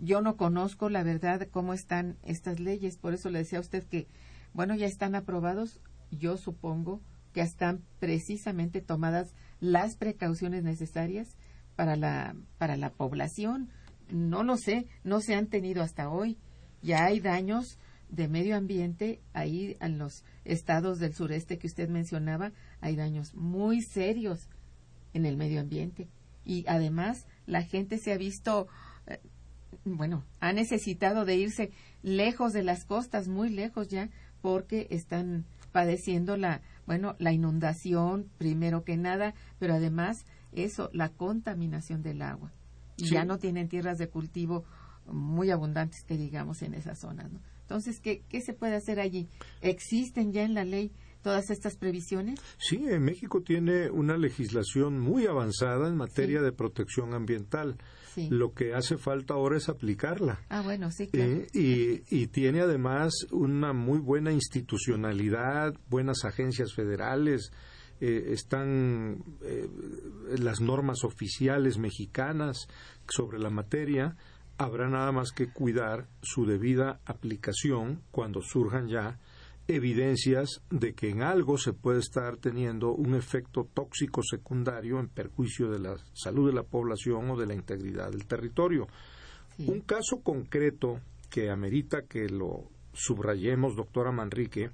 yo 0.00 0.22
no 0.22 0.36
conozco 0.36 0.88
la 0.88 1.02
verdad 1.02 1.48
cómo 1.50 1.74
están 1.74 2.16
estas 2.24 2.60
leyes, 2.60 2.96
por 2.96 3.14
eso 3.14 3.28
le 3.30 3.40
decía 3.40 3.58
a 3.58 3.62
usted 3.62 3.84
que 3.84 4.06
bueno, 4.52 4.74
ya 4.74 4.86
están 4.86 5.14
aprobados, 5.14 5.80
yo 6.10 6.36
supongo 6.36 7.00
que 7.32 7.40
están 7.40 7.82
precisamente 7.98 8.80
tomadas 8.80 9.34
las 9.60 9.96
precauciones 9.96 10.62
necesarias 10.62 11.36
para 11.76 11.96
la 11.96 12.34
para 12.58 12.76
la 12.76 12.90
población. 12.90 13.70
No 14.10 14.42
lo 14.42 14.56
sé, 14.56 14.86
no 15.04 15.20
se 15.20 15.34
han 15.34 15.48
tenido 15.48 15.82
hasta 15.82 16.08
hoy. 16.08 16.38
Ya 16.82 17.04
hay 17.04 17.20
daños 17.20 17.78
de 18.08 18.28
medio 18.28 18.56
ambiente 18.56 19.20
ahí 19.32 19.76
en 19.80 19.98
los 19.98 20.24
estados 20.44 20.98
del 20.98 21.14
sureste 21.14 21.58
que 21.58 21.66
usted 21.66 21.88
mencionaba, 21.88 22.52
hay 22.80 22.96
daños 22.96 23.34
muy 23.34 23.82
serios 23.82 24.48
en 25.12 25.26
el 25.26 25.36
medio 25.36 25.60
ambiente. 25.60 26.08
Y 26.44 26.64
además 26.66 27.26
la 27.46 27.62
gente 27.62 27.98
se 27.98 28.12
ha 28.12 28.16
visto, 28.16 28.68
eh, 29.06 29.20
bueno, 29.84 30.24
ha 30.40 30.52
necesitado 30.52 31.24
de 31.24 31.36
irse 31.36 31.70
lejos 32.02 32.52
de 32.52 32.62
las 32.62 32.84
costas, 32.84 33.28
muy 33.28 33.50
lejos 33.50 33.88
ya, 33.88 34.10
porque 34.40 34.86
están 34.90 35.44
padeciendo 35.72 36.36
la, 36.36 36.62
bueno, 36.86 37.14
la 37.18 37.32
inundación 37.32 38.30
primero 38.38 38.84
que 38.84 38.96
nada, 38.96 39.34
pero 39.58 39.74
además 39.74 40.24
eso, 40.52 40.90
la 40.92 41.10
contaminación 41.10 42.02
del 42.02 42.22
agua. 42.22 42.52
Y 42.96 43.10
ya 43.10 43.24
no 43.24 43.38
tienen 43.38 43.68
tierras 43.68 43.98
de 43.98 44.08
cultivo 44.08 44.64
muy 45.06 45.50
abundantes 45.50 46.02
que 46.04 46.16
digamos 46.16 46.62
en 46.62 46.74
esa 46.74 46.94
zona. 46.94 47.28
¿no? 47.28 47.40
Entonces, 47.62 48.00
¿qué, 48.00 48.22
¿qué 48.28 48.40
se 48.40 48.54
puede 48.54 48.74
hacer 48.74 48.98
allí? 48.98 49.28
¿Existen 49.60 50.32
ya 50.32 50.42
en 50.42 50.54
la 50.54 50.64
ley 50.64 50.90
todas 51.22 51.50
estas 51.50 51.76
previsiones? 51.76 52.40
Sí, 52.58 52.84
en 52.88 53.02
México 53.02 53.42
tiene 53.42 53.90
una 53.90 54.16
legislación 54.16 54.98
muy 54.98 55.26
avanzada 55.26 55.88
en 55.88 55.96
materia 55.96 56.40
de 56.42 56.52
protección 56.52 57.14
ambiental. 57.14 57.76
Lo 58.30 58.52
que 58.54 58.74
hace 58.74 58.96
falta 58.96 59.34
ahora 59.34 59.56
es 59.56 59.68
aplicarla. 59.68 60.40
Ah, 60.48 60.62
bueno, 60.62 60.90
sí, 60.90 61.08
claro. 61.08 61.30
Eh, 61.30 61.46
y, 61.52 62.02
y, 62.22 62.26
tiene 62.28 62.60
además 62.60 63.12
una 63.30 63.72
muy 63.72 63.98
buena 63.98 64.32
institucionalidad, 64.32 65.74
buenas 65.88 66.24
agencias 66.24 66.74
federales, 66.74 67.52
eh, 68.00 68.32
están 68.32 69.24
eh, 69.42 69.68
las 70.38 70.60
normas 70.60 71.02
oficiales 71.02 71.78
mexicanas 71.78 72.68
sobre 73.08 73.40
la 73.40 73.50
materia 73.50 74.16
habrá 74.56 74.88
nada 74.88 75.10
más 75.12 75.32
que 75.32 75.52
cuidar 75.52 76.08
su 76.20 76.46
debida 76.46 77.00
aplicación 77.06 78.02
cuando 78.10 78.40
surjan 78.42 78.88
ya 78.88 79.18
evidencias 79.68 80.62
de 80.70 80.94
que 80.94 81.10
en 81.10 81.22
algo 81.22 81.58
se 81.58 81.74
puede 81.74 82.00
estar 82.00 82.38
teniendo 82.38 82.92
un 82.92 83.14
efecto 83.14 83.68
tóxico 83.74 84.22
secundario 84.22 84.98
en 84.98 85.08
perjuicio 85.08 85.70
de 85.70 85.78
la 85.78 85.96
salud 86.14 86.48
de 86.48 86.54
la 86.54 86.62
población 86.62 87.30
o 87.30 87.36
de 87.36 87.46
la 87.46 87.54
integridad 87.54 88.10
del 88.10 88.24
territorio. 88.24 88.88
Un 89.58 89.80
caso 89.82 90.22
concreto 90.22 91.00
que 91.28 91.50
amerita 91.50 92.06
que 92.08 92.30
lo 92.30 92.70
subrayemos, 92.94 93.76
doctora 93.76 94.10
Manrique, 94.10 94.70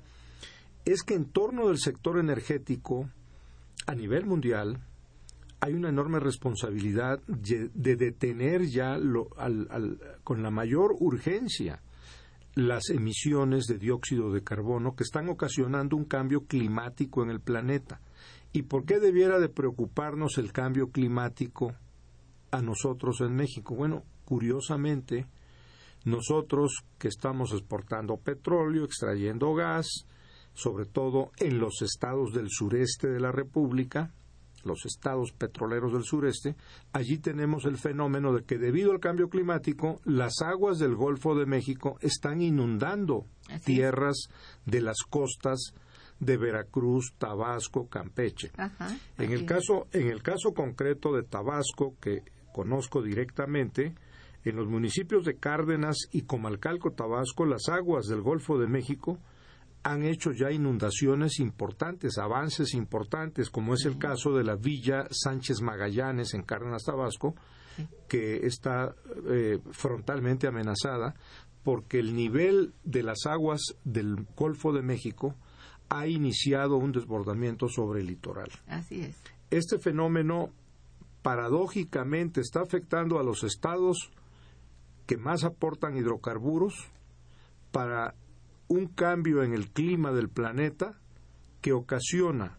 es 0.85 1.03
que 1.03 1.15
en 1.15 1.25
torno 1.25 1.67
del 1.69 1.79
sector 1.79 2.19
energético, 2.19 3.11
a 3.87 3.95
nivel 3.97 4.27
mundial, 4.27 4.79
hay 5.59 5.73
una 5.73 5.89
enorme 5.89 6.21
responsabilidad 6.21 7.21
de 7.27 7.97
detener 7.97 8.67
ya 8.67 8.97
con 10.23 10.43
la 10.43 10.51
mayor 10.51 10.95
urgencia 11.01 11.81
las 12.55 12.91
emisiones 12.91 13.67
de 13.67 13.79
dióxido 13.79 14.33
de 14.33 14.45
carbono 14.45 14.95
que 14.95 15.03
están 15.03 15.29
ocasionando 15.29 15.97
un 15.97 16.05
cambio 16.05 16.47
climático 16.47 17.23
en 17.23 17.31
el 17.31 17.41
planeta. 17.41 18.01
¿Y 18.53 18.63
por 18.63 18.85
qué 18.85 19.01
debiera 19.01 19.41
de 19.41 19.49
preocuparnos 19.49 20.39
el 20.39 20.53
cambio 20.53 20.91
climático 20.91 21.75
a 22.53 22.63
nosotros 22.63 23.21
en 23.21 23.35
México? 23.35 23.75
Bueno, 23.75 24.05
curiosamente, 24.25 25.27
nosotros 26.05 26.85
que 26.99 27.09
estamos 27.09 27.53
exportando 27.53 28.17
petróleo, 28.19 28.85
extrayendo 28.85 29.55
gas, 29.55 30.07
sobre 30.53 30.87
todo 30.87 31.33
en 31.39 31.59
los 31.59 31.83
estados 31.83 32.33
del 32.33 32.49
sureste 32.49 33.09
de 33.09 33.19
la 33.19 33.33
República, 33.33 34.13
los 34.67 34.85
estados 34.87 35.33
petroleros 35.33 35.93
del 35.93 36.05
sureste, 36.05 36.57
allí 36.93 37.19
tenemos 37.19 37.65
el 37.65 37.77
fenómeno 37.77 38.33
de 38.33 38.45
que 38.45 38.59
debido 38.59 38.93
al 38.93 39.01
cambio 39.01 39.29
climático, 39.29 40.01
las 40.05 40.43
aguas 40.43 40.79
del 40.79 40.95
Golfo 40.95 41.35
de 41.35 41.47
México 41.47 41.99
están 42.01 42.41
inundando 42.43 43.27
tierras 43.65 44.29
de 44.65 44.81
las 44.81 44.99
costas 45.09 45.75
de 46.21 46.37
Veracruz, 46.37 47.15
Tabasco, 47.19 47.89
Campeche. 47.89 48.51
en 49.19 49.33
el 49.33 49.45
caso 49.45 49.87
en 49.93 50.09
el 50.09 50.23
caso 50.23 50.53
concreto 50.55 51.13
de 51.13 51.23
Tabasco 51.23 51.95
que 52.01 52.23
conozco 52.53 53.03
directamente, 53.03 53.95
en 54.45 54.57
los 54.57 54.69
municipios 54.69 55.25
de 55.25 55.37
Cárdenas 55.37 55.97
y 56.13 56.23
Comalcalco, 56.23 56.93
Tabasco, 56.93 57.47
las 57.47 57.69
aguas 57.69 58.07
del 58.07 58.21
Golfo 58.21 58.59
de 58.59 58.69
México 58.69 59.19
han 59.85 60.03
hecho 60.03 60.33
ya 60.33 60.51
inundaciones 60.51 61.39
importantes, 61.39 62.17
avances 62.19 62.73
importantes, 62.75 63.51
como 63.51 63.75
es 63.75 63.85
el 63.85 63.99
caso 63.99 64.33
de 64.33 64.43
la 64.43 64.57
villa 64.57 65.07
Sánchez 65.11 65.61
Magallanes 65.61 66.33
en 66.33 66.43
Cárdenas, 66.43 66.85
Tabasco, 66.85 67.35
que 68.09 68.47
está 68.47 68.95
eh, 69.29 69.59
frontalmente 69.73 70.47
amenazada 70.47 71.15
porque 71.63 71.99
el 71.99 72.15
nivel 72.15 72.73
de 72.85 73.03
las 73.03 73.27
aguas 73.27 73.61
del 73.85 74.27
Golfo 74.37 74.73
de 74.73 74.83
México 74.83 75.35
ha 75.89 76.07
iniciado 76.07 76.77
un 76.77 76.93
desbordamiento 76.93 77.69
sobre 77.69 78.01
el 78.01 78.07
litoral. 78.07 78.51
Así 78.67 79.03
es. 79.03 79.17
Este 79.51 79.79
fenómeno 79.79 80.51
paradójicamente 81.23 82.41
está 82.41 82.61
afectando 82.61 83.19
a 83.19 83.23
los 83.23 83.45
estados 83.45 84.11
que 85.07 85.17
más 85.17 85.45
aportan 85.45 85.97
hidrocarburos 85.97 86.75
para 87.71 88.15
un 88.75 88.89
cambio 88.89 89.45
en 89.45 89.55
el 89.55 89.71
clima 89.71 90.13
del 90.13 90.29
planeta 90.29 90.99
que 91.61 91.73
ocasiona 91.73 92.59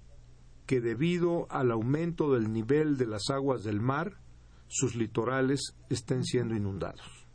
que 0.66 0.80
debido 0.80 1.46
al 1.52 1.72
aumento 1.72 2.34
del 2.34 2.52
nivel 2.52 2.98
de 2.98 3.06
las 3.06 3.30
aguas 3.30 3.64
del 3.64 3.82
mar, 3.82 4.18
sus 4.68 4.96
litorales 4.96 5.76
estén 5.90 6.24
siendo 6.24 6.56
inundados. 6.56 7.28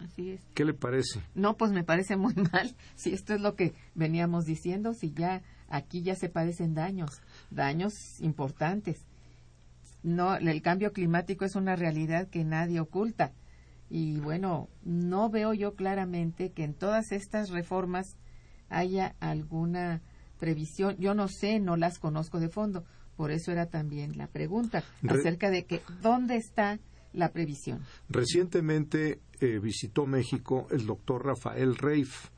Así 0.00 0.32
es. 0.32 0.42
¿Qué 0.52 0.64
le 0.64 0.74
parece? 0.74 1.22
No, 1.34 1.56
pues 1.56 1.70
me 1.70 1.84
parece 1.84 2.16
muy 2.16 2.34
mal. 2.34 2.74
Si 2.96 3.12
esto 3.12 3.34
es 3.34 3.40
lo 3.40 3.54
que 3.54 3.72
veníamos 3.94 4.44
diciendo, 4.44 4.92
si 4.92 5.12
ya 5.12 5.42
aquí 5.68 6.02
ya 6.02 6.16
se 6.16 6.28
padecen 6.28 6.74
daños, 6.74 7.22
daños 7.50 7.94
importantes. 8.20 9.06
No, 10.02 10.34
el 10.34 10.60
cambio 10.60 10.92
climático 10.92 11.44
es 11.44 11.54
una 11.54 11.76
realidad 11.76 12.28
que 12.28 12.44
nadie 12.44 12.80
oculta. 12.80 13.32
Y 13.88 14.18
bueno, 14.18 14.68
no 14.82 15.30
veo 15.30 15.54
yo 15.54 15.74
claramente 15.74 16.50
que 16.50 16.64
en 16.64 16.74
todas 16.74 17.12
estas 17.12 17.50
reformas 17.50 18.16
haya 18.76 19.14
alguna 19.20 20.02
previsión. 20.38 20.96
Yo 20.98 21.14
no 21.14 21.28
sé, 21.28 21.60
no 21.60 21.76
las 21.76 21.98
conozco 21.98 22.40
de 22.40 22.48
fondo. 22.48 22.84
Por 23.16 23.30
eso 23.30 23.52
era 23.52 23.66
también 23.66 24.18
la 24.18 24.26
pregunta 24.26 24.82
acerca 25.08 25.50
de 25.50 25.64
que 25.64 25.80
dónde 26.02 26.36
está 26.36 26.80
la 27.12 27.32
previsión. 27.32 27.80
Recientemente 28.08 29.20
eh, 29.40 29.58
visitó 29.60 30.04
México 30.04 30.66
el 30.70 30.84
doctor 30.84 31.24
Rafael 31.24 31.76
Reif, 31.76 32.28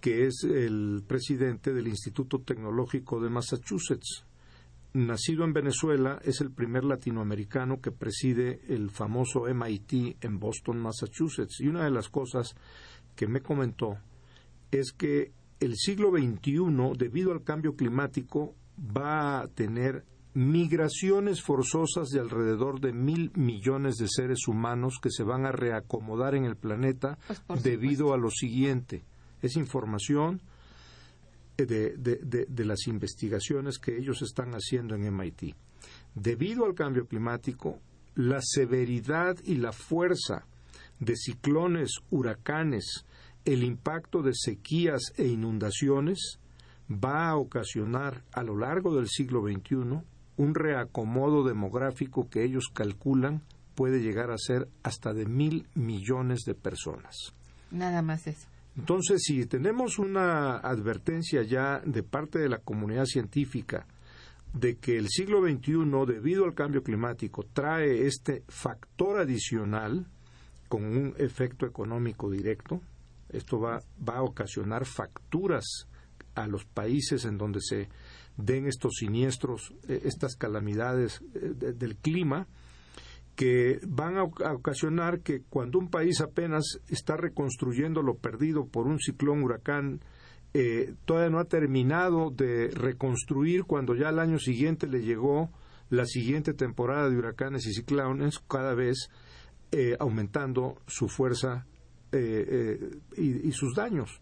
que 0.00 0.26
es 0.26 0.44
el 0.44 1.02
presidente 1.06 1.72
del 1.72 1.88
Instituto 1.88 2.40
Tecnológico 2.40 3.20
de 3.20 3.30
Massachusetts. 3.30 4.26
Nacido 4.92 5.44
en 5.44 5.52
Venezuela, 5.52 6.20
es 6.22 6.40
el 6.40 6.52
primer 6.52 6.84
latinoamericano 6.84 7.80
que 7.80 7.90
preside 7.90 8.60
el 8.68 8.90
famoso 8.90 9.46
MIT 9.52 10.22
en 10.22 10.38
Boston, 10.38 10.78
Massachusetts. 10.78 11.60
Y 11.60 11.68
una 11.68 11.84
de 11.84 11.90
las 11.90 12.08
cosas 12.08 12.54
que 13.16 13.26
me 13.26 13.40
comentó 13.40 13.98
es 14.70 14.92
que 14.92 15.32
el 15.64 15.76
siglo 15.76 16.10
XXI, 16.10 16.96
debido 16.96 17.32
al 17.32 17.42
cambio 17.42 17.74
climático, 17.74 18.54
va 18.78 19.40
a 19.40 19.48
tener 19.48 20.04
migraciones 20.34 21.42
forzosas 21.42 22.08
de 22.10 22.20
alrededor 22.20 22.80
de 22.80 22.92
mil 22.92 23.30
millones 23.36 23.96
de 23.96 24.08
seres 24.08 24.48
humanos 24.48 24.98
que 25.00 25.10
se 25.10 25.22
van 25.22 25.46
a 25.46 25.52
reacomodar 25.52 26.34
en 26.34 26.44
el 26.44 26.56
planeta 26.56 27.18
pues, 27.46 27.62
debido 27.62 28.12
a 28.12 28.18
lo 28.18 28.30
siguiente. 28.30 29.04
Es 29.42 29.56
información 29.56 30.42
de, 31.56 31.96
de, 31.96 32.64
las 32.64 32.88
investigaciones 32.88 33.78
que 33.78 33.96
ellos 33.96 34.22
están 34.22 34.52
haciendo 34.54 34.96
en 34.96 35.14
MIT. 35.14 35.54
Debido 36.14 36.64
al 36.64 36.74
cambio 36.74 37.06
climático, 37.06 37.78
la 38.16 38.40
severidad 38.42 39.36
y 39.44 39.56
la 39.56 39.72
fuerza 39.72 40.46
de 40.98 41.14
ciclones, 41.14 41.92
huracanes, 42.10 43.04
el 43.44 43.62
impacto 43.62 44.22
de 44.22 44.32
sequías 44.34 45.12
e 45.16 45.26
inundaciones 45.26 46.38
va 46.90 47.28
a 47.28 47.36
ocasionar 47.36 48.22
a 48.32 48.42
lo 48.42 48.56
largo 48.56 48.94
del 48.94 49.08
siglo 49.08 49.42
XXI 49.42 50.00
un 50.36 50.54
reacomodo 50.54 51.44
demográfico 51.44 52.28
que 52.28 52.44
ellos 52.44 52.70
calculan 52.72 53.42
puede 53.74 54.00
llegar 54.00 54.30
a 54.30 54.38
ser 54.38 54.68
hasta 54.82 55.12
de 55.12 55.26
mil 55.26 55.66
millones 55.74 56.40
de 56.44 56.54
personas. 56.54 57.34
Nada 57.70 58.02
más 58.02 58.26
eso. 58.26 58.48
Entonces, 58.76 59.22
si 59.24 59.46
tenemos 59.46 59.98
una 59.98 60.56
advertencia 60.58 61.42
ya 61.42 61.80
de 61.84 62.02
parte 62.02 62.38
de 62.40 62.48
la 62.48 62.58
comunidad 62.58 63.04
científica 63.04 63.86
de 64.52 64.76
que 64.76 64.96
el 64.96 65.08
siglo 65.08 65.40
XXI, 65.40 66.12
debido 66.12 66.44
al 66.44 66.54
cambio 66.54 66.82
climático, 66.82 67.44
trae 67.52 68.06
este 68.06 68.42
factor 68.48 69.18
adicional 69.20 70.06
con 70.68 70.84
un 70.84 71.14
efecto 71.18 71.66
económico 71.66 72.30
directo, 72.30 72.80
esto 73.34 73.58
va, 73.60 73.80
va 74.06 74.16
a 74.18 74.22
ocasionar 74.22 74.84
facturas 74.86 75.64
a 76.34 76.46
los 76.46 76.64
países 76.64 77.24
en 77.24 77.38
donde 77.38 77.60
se 77.60 77.88
den 78.36 78.66
estos 78.66 78.94
siniestros, 78.98 79.72
eh, 79.88 80.00
estas 80.04 80.34
calamidades 80.36 81.22
eh, 81.34 81.52
de- 81.54 81.72
del 81.72 81.96
clima, 81.96 82.46
que 83.36 83.80
van 83.86 84.16
a, 84.16 84.24
ocasionar 84.24 85.20
que 85.20 85.42
cuando 85.48 85.78
un 85.78 85.88
país 85.90 86.20
apenas 86.20 86.78
está 86.88 87.16
reconstruyendo 87.16 88.02
lo 88.02 88.16
perdido 88.16 88.66
por 88.66 88.86
un 88.86 88.98
ciclón, 89.00 89.42
huracán, 89.42 90.00
eh, 90.52 90.94
todavía 91.04 91.30
no 91.30 91.40
ha 91.40 91.44
terminado 91.46 92.30
de 92.30 92.68
reconstruir 92.68 93.64
cuando 93.64 93.94
ya 93.96 94.08
al 94.08 94.20
año 94.20 94.38
siguiente 94.38 94.86
le 94.86 95.02
llegó 95.02 95.50
la 95.90 96.06
siguiente 96.06 96.54
temporada 96.54 97.08
de 97.10 97.16
huracanes 97.16 97.66
y 97.66 97.72
ciclones, 97.74 98.38
cada 98.48 98.74
vez 98.74 99.08
aumentando 99.98 100.76
su 100.86 101.08
fuerza 101.08 101.66
eh, 102.14 102.78
eh, 102.80 102.98
y, 103.16 103.48
y 103.48 103.52
sus 103.52 103.74
daños, 103.74 104.20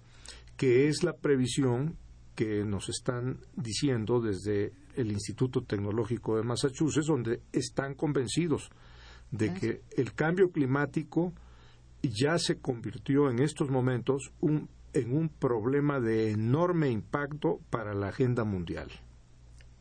que 0.57 0.89
es 0.89 1.03
la 1.03 1.15
previsión 1.17 1.97
que 2.35 2.65
nos 2.65 2.89
están 2.89 3.39
diciendo 3.57 4.21
desde 4.21 4.73
el 4.97 5.13
Instituto 5.13 5.63
Tecnológico 5.63 6.37
de 6.37 6.43
Massachusetts, 6.43 7.07
donde 7.07 7.41
están 7.53 7.95
convencidos 7.95 8.71
de 9.31 9.53
que 9.55 9.81
el 9.97 10.13
cambio 10.15 10.51
climático 10.51 11.33
ya 12.03 12.39
se 12.39 12.59
convirtió 12.59 13.31
en 13.31 13.39
estos 13.41 13.71
momentos 13.71 14.33
un- 14.41 14.69
en 14.95 15.17
un 15.17 15.29
problema 15.31 16.01
de 16.01 16.31
enorme 16.33 16.91
impacto 16.91 17.61
para 17.71 17.95
la 17.95 18.09
agenda 18.09 18.45
mundial. 18.45 18.89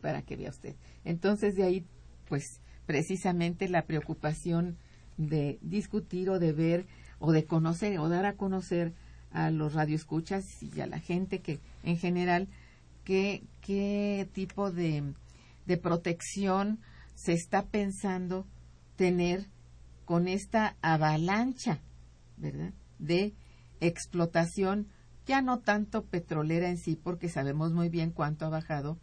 para 0.02 0.24
que 0.24 0.36
vea 0.36 0.50
usted. 0.50 0.76
Entonces 1.06 1.54
de 1.56 1.64
ahí, 1.64 1.86
pues 2.28 2.60
precisamente 2.88 3.70
la 3.70 3.84
preocupación 3.86 4.78
de 5.18 5.60
discutir 5.62 6.32
o 6.32 6.40
de 6.40 6.54
ver 6.54 6.86
o 7.22 7.32
de 7.32 7.46
conocer 7.46 8.00
o 8.00 8.10
dar 8.10 8.26
a 8.26 8.36
conocer 8.36 8.94
a 9.32 9.52
los 9.52 9.74
radioescuchas 9.74 10.44
y 10.62 10.82
a 10.82 10.88
la 10.88 11.00
gente 11.00 11.40
que 11.40 11.62
en 11.84 11.98
general 11.98 12.50
qué, 13.06 13.44
qué 13.62 14.28
tipo 14.34 14.72
de, 14.72 15.14
de 15.66 15.78
protección 15.78 16.80
se 17.16 17.34
está 17.34 17.68
pensando 17.68 18.46
tener 18.98 19.46
con 20.04 20.28
esta 20.28 20.76
avalancha, 20.82 21.80
¿verdad? 22.36 22.74
De 23.00 23.34
explotación, 23.80 24.88
ya 25.26 25.42
no 25.42 25.60
tanto 25.60 26.06
petrolera 26.06 26.70
en 26.70 26.78
sí, 26.78 27.00
porque 27.02 27.30
sabemos 27.30 27.72
muy 27.72 27.90
bien 27.90 28.12
cuánto 28.12 28.46
ha 28.46 28.50
bajado 28.50 28.98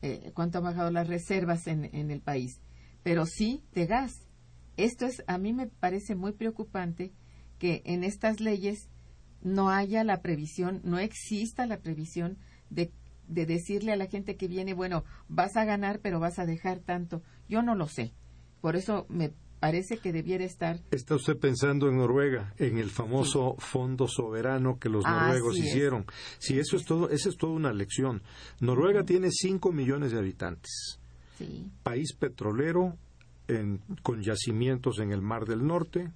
eh, 0.00 0.30
cuánto 0.34 0.58
han 0.58 0.64
bajado 0.64 0.90
las 0.90 1.08
reservas 1.08 1.66
en, 1.66 1.84
en 1.92 2.10
el 2.10 2.20
país, 2.20 2.60
pero 3.02 3.26
sí 3.26 3.64
de 3.72 3.86
gas. 3.86 4.12
Esto 4.76 5.06
es, 5.06 5.24
a 5.26 5.38
mí 5.38 5.52
me 5.52 5.66
parece 5.66 6.14
muy 6.14 6.32
preocupante 6.32 7.12
que 7.58 7.82
en 7.84 8.04
estas 8.04 8.40
leyes 8.40 8.88
no 9.42 9.70
haya 9.70 10.04
la 10.04 10.20
previsión, 10.20 10.80
no 10.84 10.98
exista 10.98 11.66
la 11.66 11.78
previsión 11.78 12.38
de, 12.70 12.90
de 13.28 13.46
decirle 13.46 13.92
a 13.92 13.96
la 13.96 14.06
gente 14.06 14.36
que 14.36 14.48
viene, 14.48 14.74
bueno, 14.74 15.04
vas 15.28 15.56
a 15.56 15.64
ganar, 15.64 16.00
pero 16.00 16.18
vas 16.20 16.38
a 16.38 16.46
dejar 16.46 16.80
tanto. 16.80 17.22
Yo 17.48 17.62
no 17.62 17.74
lo 17.74 17.86
sé. 17.86 18.12
Por 18.60 18.74
eso 18.76 19.06
me 19.08 19.32
parece 19.60 19.98
que 19.98 20.12
debiera 20.12 20.44
estar 20.44 20.78
Está 20.92 21.16
usted 21.16 21.36
pensando 21.36 21.88
en 21.88 21.96
Noruega, 21.96 22.54
en 22.58 22.78
el 22.78 22.90
famoso 22.90 23.56
fondo 23.58 24.06
soberano 24.06 24.78
que 24.78 24.88
los 24.88 25.04
noruegos 25.04 25.58
hicieron. 25.58 26.06
Sí, 26.38 26.58
eso 26.60 26.76
es 26.76 26.84
todo, 26.84 27.10
esa 27.10 27.28
es 27.28 27.36
toda 27.36 27.52
una 27.54 27.72
lección. 27.72 28.22
Noruega 28.60 29.04
tiene 29.04 29.30
5 29.32 29.72
millones 29.72 30.12
de 30.12 30.18
habitantes. 30.18 30.98
sí, 31.38 31.70
país 31.84 32.12
petrolero 32.14 32.96
en- 33.48 33.80
con 34.02 34.22
yacimientos 34.22 34.98
en 34.98 35.12
el 35.12 35.22
Mar 35.22 35.44
del 35.46 35.64
Norte 35.66 36.10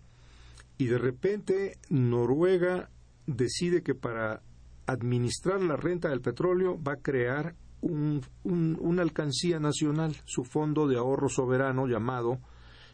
y 0.78 0.86
de 0.86 0.98
repente 0.98 1.78
Noruega 1.90 2.90
decide 3.26 3.82
que 3.82 3.94
para 3.94 4.42
administrar 4.86 5.60
la 5.62 5.76
renta 5.76 6.08
del 6.08 6.20
petróleo 6.20 6.80
va 6.82 6.94
a 6.94 7.02
crear 7.02 7.54
un- 7.80 8.20
un- 8.44 8.76
una 8.80 9.02
alcancía 9.02 9.58
nacional, 9.60 10.16
su 10.24 10.44
fondo 10.44 10.86
de 10.88 10.96
ahorro 10.98 11.28
soberano 11.28 11.86
llamado 11.86 12.38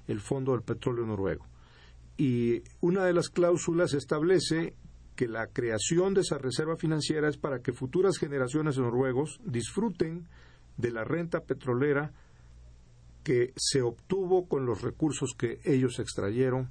el 0.06 0.20
Fondo 0.20 0.52
del 0.52 0.62
Petróleo 0.62 1.04
Noruego. 1.06 1.46
Y 2.16 2.62
una 2.80 3.04
de 3.04 3.12
las 3.12 3.28
cláusulas 3.28 3.92
establece 3.94 4.74
que 5.14 5.28
la 5.28 5.46
creación 5.48 6.14
de 6.14 6.22
esa 6.22 6.38
reserva 6.38 6.76
financiera 6.76 7.28
es 7.28 7.36
para 7.36 7.60
que 7.60 7.72
futuras 7.72 8.16
generaciones 8.18 8.76
de 8.76 8.82
noruegos 8.82 9.40
disfruten 9.44 10.26
de 10.76 10.90
la 10.90 11.04
renta 11.04 11.40
petrolera 11.40 12.12
que 13.24 13.52
se 13.56 13.82
obtuvo 13.82 14.46
con 14.48 14.64
los 14.64 14.80
recursos 14.82 15.34
que 15.36 15.58
ellos 15.64 15.98
extrayeron 15.98 16.70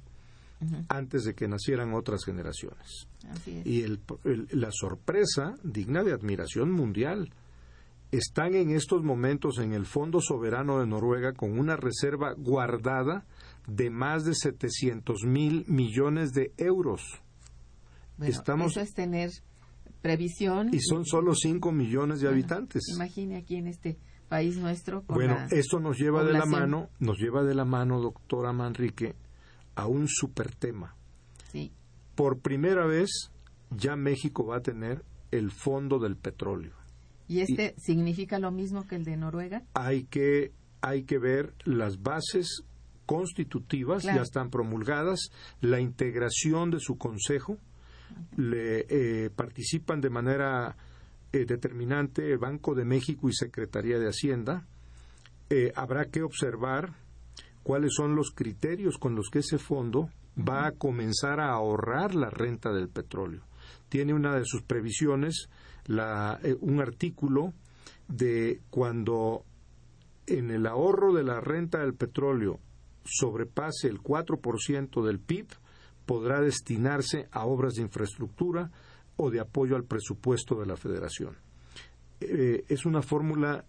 antes 0.88 1.24
de 1.24 1.34
que 1.34 1.46
nacieran 1.48 1.94
otras 1.94 2.24
generaciones. 2.24 3.06
así 3.30 3.58
es. 3.58 3.66
Y 3.66 3.82
el- 3.82 4.00
el- 4.24 4.48
la 4.52 4.70
sorpresa, 4.72 5.54
digna 5.62 6.02
de 6.02 6.12
admiración 6.12 6.70
mundial, 6.72 7.30
están 8.10 8.54
en 8.54 8.70
estos 8.70 9.02
momentos 9.02 9.58
en 9.58 9.72
el 9.74 9.84
Fondo 9.84 10.20
Soberano 10.20 10.80
de 10.80 10.86
Noruega 10.86 11.32
con 11.32 11.58
una 11.58 11.76
reserva 11.76 12.32
guardada 12.36 13.26
de 13.66 13.90
más 13.90 14.24
de 14.24 14.34
700 14.34 15.24
mil 15.24 15.64
millones 15.68 16.32
de 16.32 16.52
euros. 16.56 17.02
Bueno, 18.16 18.32
estamos- 18.32 18.72
eso 18.72 18.80
es 18.80 18.94
tener 18.94 19.30
previsión. 20.00 20.70
Y 20.72 20.80
son 20.80 21.04
solo 21.04 21.34
5 21.34 21.70
millones 21.72 22.20
de 22.20 22.26
Bueno, 22.28 22.40
habitantes. 22.40 22.82
Imagine 22.94 23.36
aquí 23.36 23.56
en 23.56 23.66
este 23.66 23.98
país 24.28 24.56
nuestro. 24.56 25.02
con 25.02 25.16
Bueno, 25.16 25.34
la 25.34 25.46
esto 25.46 25.80
nos 25.80 25.98
lleva 25.98 26.24
de 26.24 26.32
la 26.32 26.46
mano, 26.46 26.88
nos 27.00 27.18
lleva 27.18 27.42
de 27.44 27.54
la 27.54 27.64
mano, 27.64 28.00
doctora 28.00 28.52
Manrique, 28.52 29.14
a 29.78 29.86
un 29.86 30.08
super 30.08 30.52
tema. 30.56 30.96
Sí, 31.52 31.70
Por 32.16 32.40
primera 32.40 32.84
vez, 32.84 33.30
ya 33.70 33.94
México 33.94 34.44
va 34.44 34.56
a 34.56 34.60
tener 34.60 35.04
el 35.30 35.52
fondo 35.52 36.00
del 36.00 36.16
petróleo. 36.16 36.72
¿Y 37.28 37.42
este 37.42 37.74
significa 37.78 38.40
lo 38.40 38.50
mismo 38.50 38.86
que 38.88 38.96
el 38.96 39.04
de 39.04 39.16
Noruega? 39.16 39.62
Hay 39.74 40.02
que, 40.04 40.50
hay 40.80 41.04
que 41.04 41.18
ver 41.18 41.54
las 41.64 42.02
bases 42.02 42.64
constitutivas, 43.06 44.02
Claro. 44.02 44.16
ya 44.18 44.22
están 44.22 44.50
promulgadas, 44.50 45.30
la 45.60 45.78
integración 45.80 46.70
de 46.72 46.80
su 46.80 46.98
consejo, 46.98 47.56
le 48.36 48.86
eh, 48.88 49.30
participan 49.30 50.00
de 50.00 50.10
manera 50.10 50.76
eh, 51.32 51.44
determinante 51.44 52.32
el 52.32 52.38
Banco 52.38 52.74
de 52.74 52.84
México 52.84 53.28
y 53.28 53.32
Secretaría 53.32 53.98
de 53.98 54.08
Hacienda. 54.08 54.66
Eh, 55.50 55.72
habrá 55.76 56.06
que 56.06 56.22
observar 56.22 56.94
cuáles 57.68 57.92
son 57.94 58.16
los 58.16 58.30
criterios 58.30 58.96
con 58.96 59.14
los 59.14 59.28
que 59.28 59.40
ese 59.40 59.58
fondo 59.58 60.08
va 60.38 60.66
a 60.66 60.72
comenzar 60.72 61.38
a 61.38 61.52
ahorrar 61.52 62.14
la 62.14 62.30
renta 62.30 62.72
del 62.72 62.88
petróleo. 62.88 63.42
Tiene 63.90 64.14
una 64.14 64.34
de 64.38 64.46
sus 64.46 64.62
previsiones 64.62 65.50
la, 65.84 66.40
eh, 66.42 66.56
un 66.62 66.80
artículo 66.80 67.52
de 68.08 68.62
cuando 68.70 69.44
en 70.26 70.50
el 70.50 70.66
ahorro 70.66 71.12
de 71.12 71.24
la 71.24 71.42
renta 71.42 71.80
del 71.80 71.92
petróleo 71.92 72.58
sobrepase 73.04 73.88
el 73.88 73.98
4% 73.98 75.04
del 75.04 75.20
PIB, 75.20 75.48
podrá 76.06 76.40
destinarse 76.40 77.28
a 77.32 77.44
obras 77.44 77.74
de 77.74 77.82
infraestructura 77.82 78.70
o 79.18 79.30
de 79.30 79.40
apoyo 79.40 79.76
al 79.76 79.84
presupuesto 79.84 80.58
de 80.58 80.64
la 80.64 80.78
Federación. 80.78 81.36
Eh, 82.20 82.64
es 82.66 82.86
una 82.86 83.02
fórmula 83.02 83.66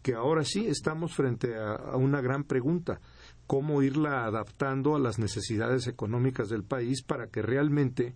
que 0.00 0.14
ahora 0.14 0.42
sí 0.42 0.66
estamos 0.66 1.14
frente 1.14 1.54
a, 1.54 1.74
a 1.74 1.96
una 1.98 2.22
gran 2.22 2.44
pregunta, 2.44 2.98
cómo 3.46 3.82
irla 3.82 4.24
adaptando 4.24 4.96
a 4.96 4.98
las 4.98 5.18
necesidades 5.18 5.86
económicas 5.86 6.48
del 6.48 6.64
país 6.64 7.02
para 7.02 7.28
que 7.28 7.42
realmente 7.42 8.14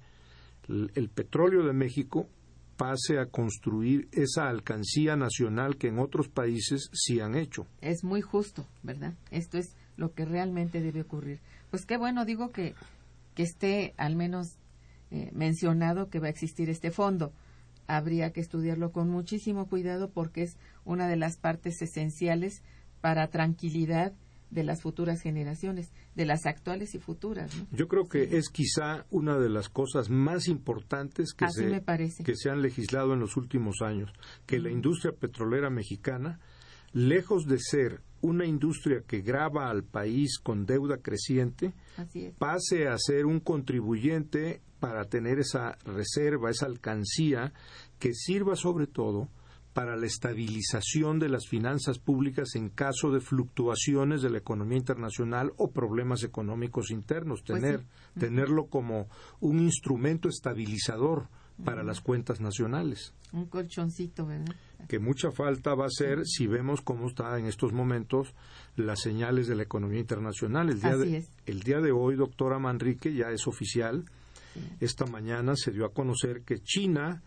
el, 0.68 1.08
petróleo 1.08 1.64
de 1.64 1.72
México 1.72 2.28
pase 2.76 3.18
a 3.18 3.26
construir 3.26 4.08
esa 4.12 4.48
alcancía 4.48 5.16
nacional 5.16 5.76
que 5.76 5.88
en 5.88 5.98
otros 5.98 6.28
países 6.28 6.88
sí 6.92 7.20
han 7.20 7.34
hecho. 7.34 7.66
Es 7.80 8.04
muy 8.04 8.20
justo, 8.22 8.66
¿verdad? 8.82 9.14
Esto 9.30 9.58
es 9.58 9.76
lo 9.96 10.14
que 10.14 10.24
realmente 10.24 10.80
debe 10.80 11.02
ocurrir. 11.02 11.40
Pues 11.70 11.84
qué 11.84 11.96
bueno, 11.96 12.24
digo 12.24 12.50
que, 12.50 12.74
que 13.34 13.42
esté 13.42 13.94
al 13.98 14.16
menos 14.16 14.56
eh, 15.10 15.30
mencionado 15.32 16.08
que 16.08 16.20
va 16.20 16.28
a 16.28 16.30
existir 16.30 16.70
este 16.70 16.90
fondo. 16.90 17.32
Habría 17.86 18.32
que 18.32 18.40
estudiarlo 18.40 18.92
con 18.92 19.10
muchísimo 19.10 19.66
cuidado 19.66 20.10
porque 20.10 20.42
es 20.42 20.56
una 20.84 21.08
de 21.08 21.16
las 21.16 21.36
partes 21.36 21.82
esenciales 21.82 22.62
para 23.00 23.28
tranquilidad 23.28 24.14
de 24.50 24.64
las 24.64 24.82
futuras 24.82 25.20
generaciones, 25.22 25.92
de 26.14 26.26
las 26.26 26.46
actuales 26.46 26.94
y 26.94 26.98
futuras. 26.98 27.56
¿no? 27.56 27.66
Yo 27.72 27.88
creo 27.88 28.08
que 28.08 28.36
es 28.36 28.48
quizá 28.48 29.06
una 29.10 29.38
de 29.38 29.48
las 29.48 29.68
cosas 29.68 30.10
más 30.10 30.48
importantes 30.48 31.32
que, 31.32 31.44
Así 31.44 31.62
se, 31.62 32.24
que 32.24 32.36
se 32.36 32.50
han 32.50 32.62
legislado 32.62 33.14
en 33.14 33.20
los 33.20 33.36
últimos 33.36 33.80
años, 33.82 34.12
que 34.46 34.58
la 34.58 34.70
industria 34.70 35.12
petrolera 35.12 35.70
mexicana, 35.70 36.40
lejos 36.92 37.46
de 37.46 37.58
ser 37.58 38.02
una 38.22 38.44
industria 38.44 39.02
que 39.06 39.22
grava 39.22 39.70
al 39.70 39.84
país 39.84 40.38
con 40.38 40.66
deuda 40.66 40.98
creciente, 40.98 41.72
pase 42.38 42.88
a 42.88 42.98
ser 42.98 43.26
un 43.26 43.40
contribuyente 43.40 44.60
para 44.78 45.04
tener 45.04 45.38
esa 45.38 45.78
reserva, 45.84 46.50
esa 46.50 46.66
alcancía, 46.66 47.52
que 47.98 48.14
sirva 48.14 48.56
sobre 48.56 48.86
todo 48.86 49.28
para 49.72 49.96
la 49.96 50.06
estabilización 50.06 51.18
de 51.18 51.28
las 51.28 51.46
finanzas 51.46 51.98
públicas 51.98 52.54
en 52.56 52.70
caso 52.70 53.10
de 53.12 53.20
fluctuaciones 53.20 54.20
de 54.22 54.30
la 54.30 54.38
economía 54.38 54.78
internacional 54.78 55.52
o 55.56 55.70
problemas 55.70 56.24
económicos 56.24 56.90
internos, 56.90 57.42
Pues 57.46 57.60
tener, 57.60 57.80
sí. 58.14 58.20
tenerlo 58.20 58.66
como 58.66 59.08
un 59.40 59.60
instrumento 59.60 60.28
estabilizador 60.28 61.28
para 61.64 61.84
las 61.84 62.00
cuentas 62.00 62.40
nacionales 62.40 63.12
Un 63.32 63.44
colchoncito, 63.46 64.26
¿verdad? 64.26 64.54
que 64.88 64.98
mucha 64.98 65.30
falta 65.30 65.74
va 65.74 65.84
a 65.86 65.90
ser 65.90 66.24
si 66.26 66.46
vemos 66.46 66.80
cómo 66.80 67.06
está 67.06 67.38
en 67.38 67.44
estos 67.46 67.72
momentos 67.72 68.34
las 68.76 69.00
señales 69.00 69.46
de 69.46 69.54
la 69.56 69.62
economía 69.64 70.00
internacional. 70.00 70.70
El 70.70 70.80
día, 70.80 70.90
Así 70.92 71.10
de, 71.10 71.16
es. 71.18 71.30
el 71.46 71.60
día 71.62 71.80
de 71.80 71.92
hoy, 71.92 72.16
doctora 72.16 72.58
Manrique, 72.58 73.12
ya 73.14 73.30
es 73.30 73.46
oficial. 73.46 74.06
Sí. 74.54 74.60
Esta 74.80 75.04
mañana 75.06 75.52
se 75.54 75.70
dio 75.70 75.84
a 75.84 75.92
conocer 75.92 76.42
que 76.42 76.60
China 76.62 77.22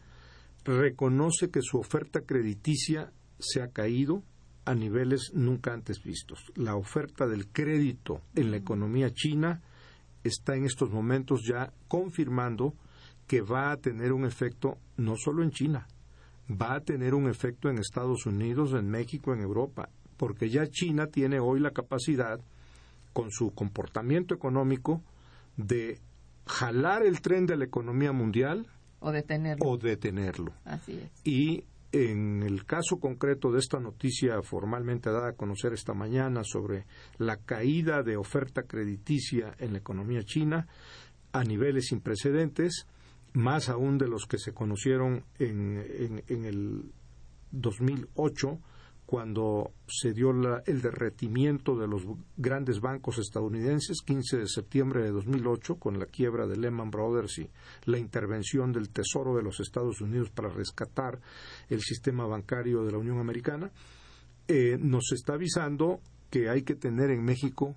reconoce 0.65 1.49
que 1.49 1.61
su 1.61 1.77
oferta 1.77 2.21
crediticia 2.21 3.11
se 3.39 3.61
ha 3.61 3.69
caído 3.69 4.23
a 4.65 4.73
niveles 4.73 5.31
nunca 5.33 5.73
antes 5.73 6.01
vistos. 6.03 6.51
La 6.55 6.75
oferta 6.75 7.27
del 7.27 7.47
crédito 7.47 8.21
en 8.35 8.51
la 8.51 8.57
economía 8.57 9.11
china 9.13 9.61
está 10.23 10.55
en 10.55 10.65
estos 10.65 10.89
momentos 10.89 11.41
ya 11.45 11.73
confirmando 11.87 12.73
que 13.27 13.41
va 13.41 13.71
a 13.71 13.77
tener 13.77 14.13
un 14.13 14.25
efecto 14.25 14.77
no 14.97 15.15
solo 15.17 15.43
en 15.43 15.51
China, 15.51 15.87
va 16.49 16.75
a 16.75 16.81
tener 16.81 17.13
un 17.13 17.29
efecto 17.29 17.69
en 17.69 17.77
Estados 17.77 18.25
Unidos, 18.25 18.73
en 18.73 18.89
México, 18.89 19.33
en 19.33 19.41
Europa, 19.41 19.89
porque 20.17 20.49
ya 20.49 20.67
China 20.67 21.07
tiene 21.07 21.39
hoy 21.39 21.59
la 21.59 21.71
capacidad, 21.71 22.39
con 23.11 23.31
su 23.31 23.51
comportamiento 23.53 24.33
económico, 24.33 25.01
de 25.57 25.99
jalar 26.45 27.03
el 27.03 27.21
tren 27.21 27.45
de 27.45 27.57
la 27.57 27.65
economía 27.65 28.11
mundial 28.11 28.67
O 29.03 29.11
detenerlo. 29.11 29.65
o 29.69 29.77
detenerlo. 29.77 30.53
Así 30.65 30.93
es. 30.93 31.11
Y 31.23 31.63
en 31.91 32.41
el 32.41 32.65
caso 32.65 32.97
concreto 32.99 33.51
de 33.51 33.59
esta 33.59 33.79
noticia 33.79 34.41
formalmente 34.41 35.11
dada 35.11 35.29
a 35.29 35.33
conocer 35.33 35.73
esta 35.73 35.93
mañana 35.93 36.41
sobre 36.43 36.85
la 37.19 37.37
caída 37.37 38.01
de 38.01 38.17
oferta 38.17 38.63
crediticia 38.63 39.53
en 39.59 39.73
la 39.73 39.77
economía 39.79 40.23
china 40.23 40.67
a 41.33 41.43
niveles 41.43 41.87
sin 41.87 41.99
precedentes, 42.01 42.87
más 43.33 43.69
aún 43.69 43.97
de 43.97 44.07
los 44.07 44.25
que 44.25 44.37
se 44.39 44.53
conocieron 44.53 45.23
en, 45.37 45.77
en- 45.77 46.23
en 46.27 46.45
el 46.45 46.91
2008, 47.51 48.59
cuando 49.13 49.73
se 49.85 50.11
dio 50.11 50.33
la- 50.33 50.63
el 50.65 50.81
derretimiento 50.81 51.77
de 51.77 51.87
los 51.87 52.01
grandes 52.35 52.79
bancos 52.81 53.19
estadounidenses, 53.19 54.01
15 54.01 54.37
de 54.37 54.47
septiembre 54.47 55.03
de 55.03 55.11
2008, 55.11 55.75
con 55.75 55.99
la 55.99 56.07
quiebra 56.07 56.47
de 56.47 56.57
Lehman 56.57 56.89
Brothers 56.89 57.37
y 57.37 57.47
la 57.85 57.99
intervención 57.99 58.71
del 58.71 58.89
Tesoro 58.89 59.35
de 59.35 59.43
los 59.43 59.59
Estados 59.59 60.01
Unidos 60.01 60.31
para 60.31 60.49
rescatar 60.49 61.19
el 61.69 61.81
sistema 61.81 62.25
bancario 62.25 62.83
de 62.83 62.91
la 62.91 62.97
Unión 62.97 63.19
Americana, 63.19 63.69
eh, 64.47 64.79
nos 64.81 65.11
está 65.11 65.33
avisando 65.35 65.99
que 66.31 66.49
hay 66.49 66.63
que 66.63 66.73
tener 66.73 67.11
en 67.11 67.23
México 67.23 67.75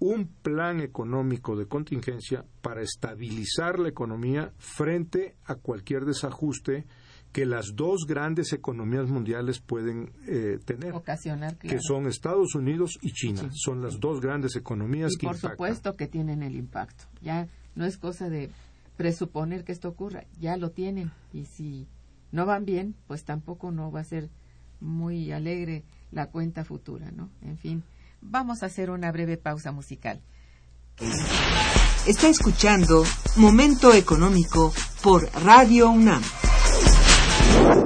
un 0.00 0.26
plan 0.26 0.80
económico 0.80 1.54
de 1.54 1.66
contingencia 1.68 2.44
para 2.60 2.82
estabilizar 2.82 3.78
la 3.78 3.88
economía 3.90 4.52
frente 4.58 5.36
a 5.44 5.54
cualquier 5.54 6.06
desajuste 6.06 6.86
que 7.32 7.44
las 7.44 7.74
dos 7.74 8.06
grandes 8.06 8.52
economías 8.52 9.08
mundiales 9.08 9.60
pueden 9.60 10.12
eh, 10.26 10.58
tener, 10.64 10.94
Ocasionar, 10.94 11.56
que 11.58 11.78
son 11.80 12.06
Estados 12.06 12.54
Unidos 12.54 12.98
y 13.02 13.12
China. 13.12 13.42
Sí. 13.52 13.58
Son 13.62 13.82
las 13.82 14.00
dos 14.00 14.20
grandes 14.20 14.56
economías 14.56 15.12
y 15.14 15.18
que 15.18 15.26
por 15.26 15.36
impactan. 15.36 15.50
supuesto 15.52 15.96
que 15.96 16.06
tienen 16.06 16.42
el 16.42 16.56
impacto. 16.56 17.04
Ya 17.20 17.46
no 17.74 17.84
es 17.84 17.98
cosa 17.98 18.30
de 18.30 18.50
presuponer 18.96 19.64
que 19.64 19.72
esto 19.72 19.88
ocurra, 19.88 20.24
ya 20.40 20.56
lo 20.56 20.70
tienen. 20.70 21.12
Y 21.32 21.44
si 21.44 21.86
no 22.32 22.46
van 22.46 22.64
bien, 22.64 22.94
pues 23.06 23.24
tampoco 23.24 23.70
no 23.70 23.90
va 23.90 24.00
a 24.00 24.04
ser 24.04 24.30
muy 24.80 25.32
alegre 25.32 25.84
la 26.10 26.30
cuenta 26.30 26.64
futura, 26.64 27.10
¿no? 27.10 27.30
En 27.42 27.58
fin, 27.58 27.82
vamos 28.22 28.62
a 28.62 28.66
hacer 28.66 28.90
una 28.90 29.12
breve 29.12 29.36
pausa 29.36 29.72
musical. 29.72 30.22
Está 32.06 32.28
escuchando 32.28 33.04
Momento 33.36 33.92
Económico 33.92 34.72
por 35.02 35.28
Radio 35.44 35.90
UNAM. 35.90 36.22
you. 37.56 37.85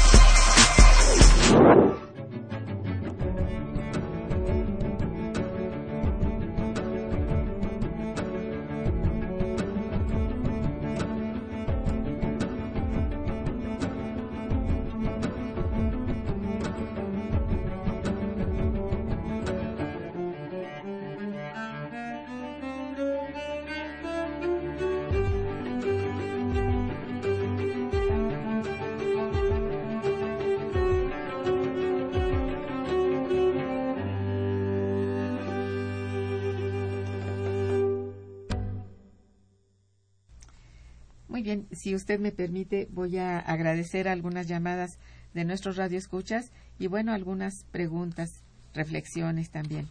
Bien, 41.51 41.67
si 41.71 41.95
usted 41.95 42.19
me 42.19 42.31
permite, 42.31 42.87
voy 42.91 43.17
a 43.17 43.39
agradecer 43.39 44.07
algunas 44.07 44.47
llamadas 44.47 44.97
de 45.33 45.45
nuestros 45.45 45.75
radioescuchas 45.75 46.51
y, 46.79 46.87
bueno, 46.87 47.13
algunas 47.13 47.65
preguntas, 47.71 48.43
reflexiones 48.73 49.49
también. 49.49 49.89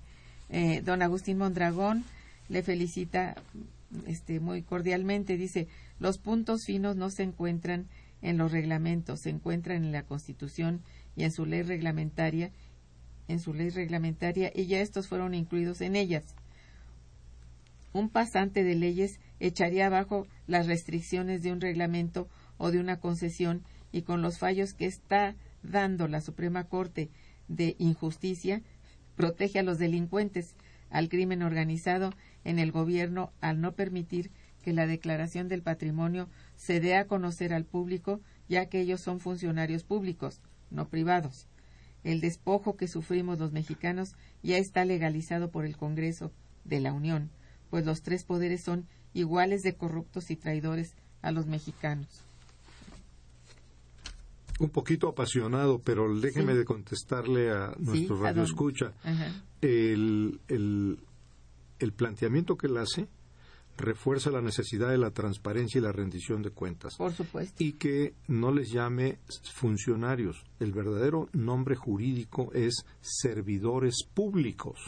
Eh, 0.48 0.80
don 0.82 1.02
Agustín 1.02 1.38
Mondragón 1.38 2.04
le 2.48 2.62
felicita 2.62 3.36
este, 4.06 4.40
muy 4.40 4.62
cordialmente. 4.62 5.36
Dice, 5.36 5.68
los 5.98 6.18
puntos 6.18 6.64
finos 6.64 6.96
no 6.96 7.10
se 7.10 7.24
encuentran 7.24 7.86
en 8.22 8.38
los 8.38 8.52
reglamentos, 8.52 9.20
se 9.20 9.30
encuentran 9.30 9.84
en 9.84 9.92
la 9.92 10.02
Constitución 10.02 10.80
y 11.14 11.24
en 11.24 11.32
su 11.32 11.44
ley 11.44 11.62
reglamentaria, 11.62 12.50
en 13.28 13.38
su 13.38 13.52
ley 13.52 13.68
reglamentaria, 13.70 14.50
y 14.54 14.66
ya 14.66 14.80
estos 14.80 15.08
fueron 15.08 15.34
incluidos 15.34 15.80
en 15.82 15.94
ellas. 15.94 16.24
Un 17.92 18.08
pasante 18.08 18.62
de 18.62 18.74
leyes 18.74 19.20
echaría 19.40 19.86
abajo 19.86 20.26
las 20.46 20.66
restricciones 20.66 21.42
de 21.42 21.52
un 21.52 21.60
reglamento 21.60 22.28
o 22.56 22.70
de 22.70 22.78
una 22.78 23.00
concesión 23.00 23.64
y 23.92 24.02
con 24.02 24.22
los 24.22 24.38
fallos 24.38 24.74
que 24.74 24.86
está 24.86 25.34
dando 25.62 26.08
la 26.08 26.20
Suprema 26.20 26.64
Corte 26.64 27.10
de 27.48 27.74
injusticia, 27.78 28.62
protege 29.16 29.58
a 29.58 29.62
los 29.62 29.78
delincuentes, 29.78 30.54
al 30.88 31.08
crimen 31.08 31.42
organizado 31.42 32.12
en 32.44 32.58
el 32.58 32.72
gobierno 32.72 33.32
al 33.40 33.60
no 33.60 33.72
permitir 33.72 34.30
que 34.62 34.72
la 34.72 34.86
declaración 34.86 35.48
del 35.48 35.62
patrimonio 35.62 36.28
se 36.56 36.80
dé 36.80 36.96
a 36.96 37.06
conocer 37.06 37.52
al 37.52 37.64
público, 37.64 38.20
ya 38.48 38.66
que 38.66 38.80
ellos 38.80 39.00
son 39.00 39.20
funcionarios 39.20 39.84
públicos, 39.84 40.40
no 40.70 40.88
privados. 40.88 41.48
El 42.04 42.20
despojo 42.20 42.76
que 42.76 42.88
sufrimos 42.88 43.38
los 43.38 43.52
mexicanos 43.52 44.14
ya 44.42 44.58
está 44.58 44.84
legalizado 44.84 45.50
por 45.50 45.64
el 45.64 45.76
Congreso 45.76 46.32
de 46.64 46.80
la 46.80 46.92
Unión, 46.92 47.30
pues 47.70 47.86
los 47.86 48.02
tres 48.02 48.24
poderes 48.24 48.62
son 48.64 48.86
iguales 49.14 49.62
de 49.62 49.74
corruptos 49.74 50.30
y 50.30 50.36
traidores 50.36 50.94
a 51.22 51.32
los 51.32 51.46
mexicanos. 51.46 52.08
Un 54.58 54.68
poquito 54.68 55.08
apasionado, 55.08 55.78
pero 55.78 56.14
déjeme 56.20 56.52
Sí. 56.52 56.58
de 56.58 56.64
contestarle 56.66 57.50
a 57.50 57.74
nuestro 57.78 58.16
¿a 58.18 58.22
radio 58.24 58.42
escucha. 58.42 58.92
El, 59.62 60.38
el, 60.48 60.98
el 61.78 61.92
planteamiento 61.92 62.56
que 62.58 62.66
él 62.66 62.76
hace 62.76 63.08
refuerza 63.78 64.30
la 64.30 64.42
necesidad 64.42 64.90
de 64.90 64.98
la 64.98 65.12
transparencia 65.12 65.78
y 65.78 65.82
la 65.82 65.92
rendición 65.92 66.42
de 66.42 66.50
cuentas. 66.50 66.94
Por 66.98 67.14
supuesto. 67.14 67.64
y 67.64 67.72
que 67.72 68.12
no 68.28 68.52
les 68.52 68.70
llame 68.70 69.18
funcionarios. 69.54 70.44
El 70.58 70.72
verdadero 70.72 71.30
nombre 71.32 71.76
jurídico 71.76 72.52
es 72.52 72.84
servidores 73.00 74.04
públicos. 74.12 74.78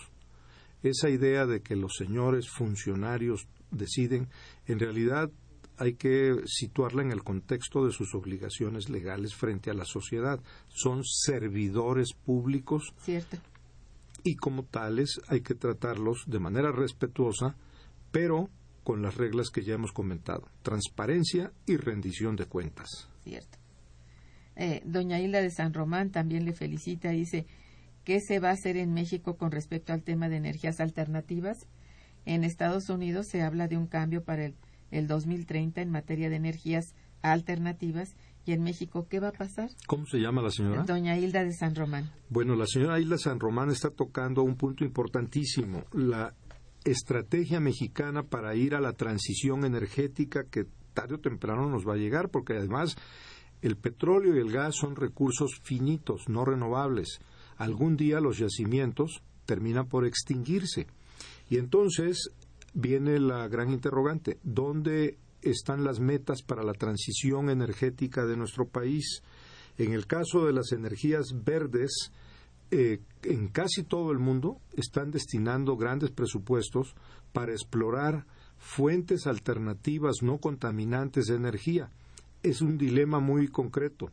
Esa 0.83 1.09
idea 1.09 1.47
de 1.47 1.61
que 1.61 1.77
los 1.77 1.95
señores 1.97 2.49
funcionarios 2.49 3.47
deciden, 3.71 4.29
en 4.67 4.79
realidad 4.79 5.31
hay 5.79 5.95
que 5.95 6.37
situarla 6.47 7.03
en 7.03 7.13
el 7.13 7.23
contexto 7.25 7.85
de 7.85 7.93
sus 7.93 8.15
obligaciones 8.15 8.89
legales 8.89 9.35
frente 9.35 9.71
a 9.71 9.75
la 9.75 9.85
sociedad. 9.85 10.41
Son 10.69 11.03
servidores 11.05 12.13
públicos 12.13 12.95
Cierto. 12.99 13.39
y 14.23 14.37
como 14.37 14.65
tales 14.65 15.21
hay 15.29 15.41
que 15.41 15.55
tratarlos 15.55 16.25
de 16.27 16.39
manera 16.39 16.73
respetuosa, 16.73 17.57
pero 18.11 18.49
con 18.85 19.03
las 19.03 19.17
reglas 19.17 19.51
que 19.51 19.63
ya 19.63 19.75
hemos 19.75 19.93
comentado, 19.93 20.49
transparencia 20.63 21.53
y 21.67 21.77
rendición 21.77 22.37
de 22.37 22.47
cuentas. 22.47 23.09
Cierto. 23.23 23.59
Eh, 24.57 24.83
doña 24.85 25.19
Hilda 25.21 25.41
de 25.41 25.51
San 25.51 25.73
Román 25.73 26.11
también 26.11 26.45
le 26.45 26.53
felicita 26.53 27.13
y 27.15 27.19
dice, 27.19 27.47
¿qué 28.05 28.21
se 28.21 28.39
va 28.39 28.51
a 28.51 28.53
hacer 28.53 28.77
en 28.77 28.93
México 28.93 29.37
con 29.37 29.51
respecto 29.51 29.93
al 29.93 30.03
tema 30.03 30.29
de 30.29 30.37
energías 30.37 30.81
alternativas? 30.81 31.67
En 32.25 32.45
Estados 32.45 32.89
Unidos 32.89 33.27
se 33.29 33.43
habla 33.43 33.69
de 33.69 33.77
un 33.77 33.87
cambio 33.87 34.25
para 34.25 34.45
el, 34.45 34.55
el 34.91 35.07
2030 35.07 35.81
en 35.81 35.91
materia 35.91 36.31
de 36.31 36.37
energías 36.37 36.95
alternativas 37.23 38.17
y 38.45 38.53
en 38.53 38.63
México, 38.63 39.07
¿qué 39.09 39.21
va 39.21 39.29
a 39.29 39.33
pasar? 39.33 39.71
¿Cómo 39.87 40.07
se 40.07 40.19
llama 40.19 40.43
la 40.43 40.51
señora? 40.51 40.83
Doña 40.83 41.17
Hilda 41.17 41.45
de 41.45 41.53
San 41.53 41.75
Román. 41.75 42.11
Bueno, 42.29 42.57
la 42.57 42.67
señora 42.67 42.99
Isla 42.99 43.19
San 43.19 43.39
Román 43.39 43.71
está 43.71 43.91
tocando 43.91 44.43
un 44.43 44.57
punto 44.57 44.85
importantísimo, 44.85 45.85
la 45.93 46.35
estrategia 46.85 47.61
mexicana 47.61 48.25
para 48.25 48.57
ir 48.57 48.75
a 48.75 48.81
la 48.81 48.93
transición 48.95 49.65
energética 49.65 50.45
que 50.51 50.67
tarde 50.93 51.15
o 51.15 51.21
temprano 51.21 51.69
nos 51.69 51.87
va 51.87 51.95
a 51.95 51.99
llegar, 51.99 52.31
porque 52.31 52.55
además 52.55 52.97
el 53.61 53.77
petróleo 53.77 54.35
y 54.35 54.41
el 54.41 54.51
gas 54.51 54.75
son 54.75 54.97
recursos 54.97 55.61
finitos, 55.63 56.29
no 56.29 56.45
renovables. 56.45 57.21
Algún 57.63 57.97
día 57.97 58.21
los 58.21 58.39
yacimientos 58.39 59.23
terminan 59.45 59.87
por 59.87 60.05
extinguirse. 60.05 60.89
Y 61.49 61.59
entonces 61.59 62.31
viene 62.75 63.21
la 63.21 63.47
gran 63.47 63.71
interrogante, 63.71 64.41
¿dónde 64.43 65.17
están 65.43 65.85
las 65.85 66.01
metas 66.01 66.43
para 66.43 66.65
la 66.65 66.73
transición 66.73 67.51
energética 67.51 68.27
de 68.27 68.37
nuestro 68.37 68.67
país? 68.67 69.23
En 69.79 69.93
el 69.93 70.09
caso 70.09 70.45
de 70.45 70.53
las 70.53 70.73
energías 70.73 71.27
verdes, 71.45 72.11
eh, 72.73 72.99
en 73.23 73.47
casi 73.47 73.85
todo 73.85 74.11
el 74.11 74.19
mundo 74.19 74.61
están 74.73 75.13
destinando 75.13 75.77
grandes 75.77 76.11
presupuestos 76.11 76.97
para 77.33 77.53
explorar 77.53 78.27
fuentes 78.59 79.29
alternativas 79.29 80.17
no 80.21 80.39
contaminantes 80.39 81.27
de 81.27 81.37
energía. 81.37 81.93
Es 82.43 82.61
un 82.61 82.77
dilema 82.77 83.21
muy 83.21 83.47
concreto. 83.47 84.11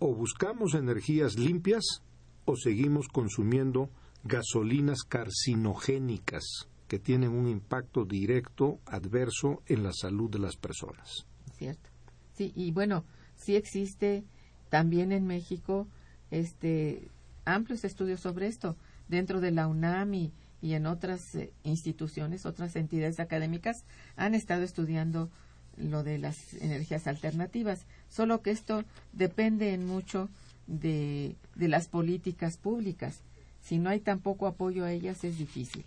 O 0.00 0.16
buscamos 0.16 0.74
energías 0.74 1.38
limpias 1.38 2.02
o 2.44 2.56
seguimos 2.56 3.08
consumiendo 3.08 3.90
gasolinas 4.24 5.02
carcinogénicas 5.02 6.68
que 6.88 6.98
tienen 6.98 7.30
un 7.30 7.48
impacto 7.48 8.04
directo, 8.04 8.78
adverso 8.86 9.62
en 9.66 9.82
la 9.82 9.92
salud 9.92 10.30
de 10.30 10.38
las 10.38 10.56
personas. 10.56 11.26
Cierto. 11.56 11.88
Sí, 12.34 12.52
y 12.54 12.70
bueno, 12.70 13.04
sí 13.34 13.56
existe 13.56 14.24
también 14.68 15.12
en 15.12 15.26
México 15.26 15.88
este 16.30 17.08
amplios 17.44 17.84
estudios 17.84 18.20
sobre 18.20 18.46
esto 18.46 18.76
dentro 19.08 19.40
de 19.40 19.50
la 19.50 19.66
UNAM 19.66 20.14
y, 20.14 20.32
y 20.60 20.74
en 20.74 20.86
otras 20.86 21.34
eh, 21.34 21.52
instituciones, 21.64 22.46
otras 22.46 22.76
entidades 22.76 23.20
académicas 23.20 23.84
han 24.16 24.34
estado 24.34 24.62
estudiando 24.62 25.30
lo 25.76 26.02
de 26.02 26.18
las 26.18 26.54
energías 26.54 27.06
alternativas, 27.06 27.86
solo 28.08 28.42
que 28.42 28.50
esto 28.50 28.84
depende 29.12 29.72
en 29.72 29.86
mucho 29.86 30.28
de, 30.66 31.36
de 31.54 31.68
las 31.68 31.88
políticas 31.88 32.56
públicas. 32.56 33.20
Si 33.62 33.78
no 33.78 33.90
hay 33.90 34.00
tampoco 34.00 34.46
apoyo 34.46 34.84
a 34.84 34.92
ellas 34.92 35.24
es 35.24 35.38
difícil. 35.38 35.84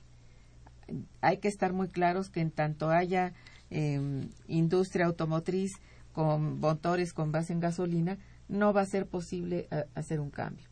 Hay 1.22 1.38
que 1.38 1.48
estar 1.48 1.74
muy 1.74 1.88
claros 1.88 2.30
que 2.30 2.42
en 2.42 2.52
tanto 2.52 2.90
haya 2.90 3.34
eh, 3.72 4.00
industria 4.48 5.06
automotriz 5.06 5.80
con 6.14 6.60
motores 6.60 7.12
con 7.12 7.34
base 7.34 7.52
en 7.52 7.60
gasolina, 7.60 8.18
no 8.48 8.72
va 8.72 8.82
a 8.82 8.86
ser 8.86 9.06
posible 9.06 9.68
a, 9.70 9.86
hacer 10.00 10.22
un 10.22 10.30
cambio. 10.30 10.66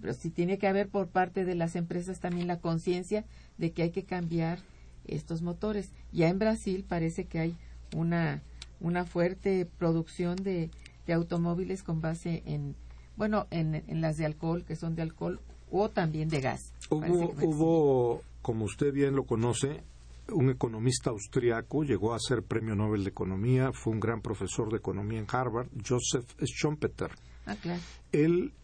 Pero 0.00 0.14
sí 0.14 0.30
tiene 0.30 0.58
que 0.58 0.68
haber 0.68 0.88
por 0.88 1.08
parte 1.08 1.44
de 1.44 1.56
las 1.56 1.74
empresas 1.74 2.20
también 2.20 2.46
la 2.46 2.60
conciencia 2.60 3.24
de 3.58 3.72
que 3.72 3.82
hay 3.82 3.90
que 3.90 4.04
cambiar 4.04 4.60
estos 5.06 5.42
motores. 5.42 5.90
Ya 6.12 6.28
en 6.28 6.38
Brasil 6.38 6.84
parece 6.88 7.24
que 7.24 7.40
hay 7.40 7.56
una, 7.96 8.42
una 8.78 9.04
fuerte 9.04 9.66
producción 9.66 10.36
de, 10.36 10.70
de 11.06 11.12
automóviles 11.12 11.82
con 11.82 12.00
base 12.00 12.44
en, 12.46 12.76
bueno, 13.20 13.46
en, 13.50 13.74
en, 13.74 14.00
las 14.00 14.16
de 14.16 14.24
alcohol, 14.24 14.64
que 14.64 14.76
son 14.76 14.94
de 14.94 15.02
alcohol, 15.02 15.40
o 15.70 15.90
también 15.90 16.30
de 16.30 16.40
gas. 16.40 16.72
Hubo, 16.88 17.34
hubo 17.42 18.22
como 18.40 18.64
usted 18.64 18.94
bien 18.94 19.14
lo 19.14 19.24
conoce, 19.24 19.84
un 20.32 20.48
economista 20.48 21.10
austriaco, 21.10 21.84
llegó 21.84 22.14
a 22.14 22.18
ser 22.18 22.42
premio 22.42 22.74
Nobel 22.74 23.04
de 23.04 23.10
Economía, 23.10 23.72
fue 23.74 23.92
un 23.92 24.00
gran 24.00 24.22
profesor 24.22 24.70
de 24.70 24.78
economía 24.78 25.18
en 25.18 25.26
Harvard, 25.30 25.68
Joseph 25.86 26.32
Schumpeter. 26.42 27.10
Ah, 27.44 27.56
claro. 27.60 27.82
Él 28.10 28.54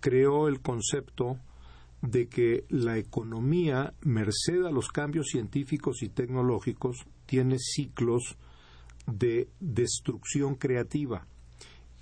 creó 0.00 0.48
el 0.48 0.62
concepto 0.62 1.36
de 2.00 2.28
que 2.28 2.64
la 2.70 2.96
economía, 2.96 3.92
merced 4.00 4.64
a 4.64 4.70
los 4.70 4.88
cambios 4.88 5.26
científicos 5.26 6.02
y 6.02 6.08
tecnológicos, 6.08 7.04
tiene 7.26 7.58
ciclos 7.58 8.38
de 9.06 9.50
destrucción 9.60 10.54
creativa. 10.54 11.26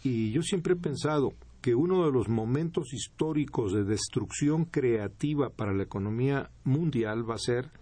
Y 0.05 0.31
yo 0.31 0.43
siempre 0.43 0.75
he 0.75 0.77
pensado 0.77 1.35
que 1.67 1.75
uno 1.75 2.07
de 2.07 2.13
los 2.13 2.29
momentos 2.29 2.95
históricos 2.95 3.73
de 3.73 3.83
destrucción 3.83 4.67
creativa 4.67 5.51
para 5.51 5.75
la 5.75 5.83
economía 5.83 6.49
mundial 6.63 7.29
va 7.29 7.35
a 7.35 7.39
ser 7.39 7.73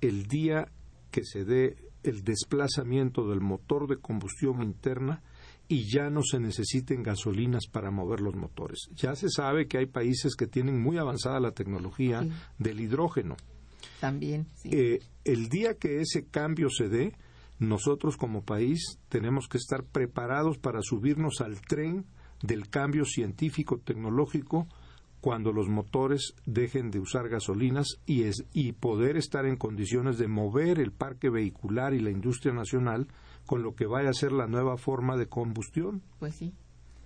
el 0.00 0.26
día 0.26 0.72
que 1.12 1.24
se 1.24 1.44
dé 1.44 1.76
el 2.02 2.24
desplazamiento 2.24 3.28
del 3.28 3.40
motor 3.40 3.86
de 3.86 3.98
combustión 3.98 4.60
interna 4.60 5.22
y 5.68 5.88
ya 5.88 6.10
no 6.10 6.24
se 6.24 6.40
necesiten 6.40 7.04
gasolinas 7.04 7.68
para 7.68 7.92
mover 7.92 8.22
los 8.22 8.34
motores. 8.34 8.88
Ya 8.96 9.14
se 9.14 9.28
sabe 9.28 9.68
que 9.68 9.78
hay 9.78 9.86
países 9.86 10.34
que 10.34 10.48
tienen 10.48 10.82
muy 10.82 10.98
avanzada 10.98 11.38
la 11.38 11.52
tecnología 11.52 12.26
del 12.58 12.80
hidrógeno. 12.80 13.36
También. 14.00 14.48
Sí. 14.54 14.70
Eh, 14.72 14.98
el 15.24 15.48
día 15.48 15.74
que 15.74 16.00
ese 16.00 16.26
cambio 16.26 16.70
se 16.70 16.88
dé, 16.88 17.14
nosotros 17.60 18.16
como 18.16 18.42
país 18.42 18.98
tenemos 19.08 19.46
que 19.46 19.58
estar 19.58 19.84
preparados 19.84 20.58
para 20.58 20.82
subirnos 20.82 21.40
al 21.40 21.60
tren 21.60 22.04
del 22.42 22.68
cambio 22.68 23.04
científico 23.04 23.78
tecnológico 23.78 24.66
cuando 25.20 25.52
los 25.52 25.68
motores 25.68 26.34
dejen 26.46 26.90
de 26.90 27.00
usar 27.00 27.28
gasolinas 27.28 27.98
y, 28.06 28.22
es, 28.22 28.44
y 28.52 28.72
poder 28.72 29.16
estar 29.16 29.46
en 29.46 29.56
condiciones 29.56 30.18
de 30.18 30.28
mover 30.28 30.78
el 30.78 30.92
parque 30.92 31.28
vehicular 31.28 31.92
y 31.92 32.00
la 32.00 32.10
industria 32.10 32.52
nacional 32.52 33.08
con 33.46 33.62
lo 33.62 33.74
que 33.74 33.86
vaya 33.86 34.10
a 34.10 34.14
ser 34.14 34.32
la 34.32 34.46
nueva 34.46 34.76
forma 34.76 35.16
de 35.16 35.26
combustión. 35.26 36.02
Pues 36.18 36.36
sí, 36.36 36.54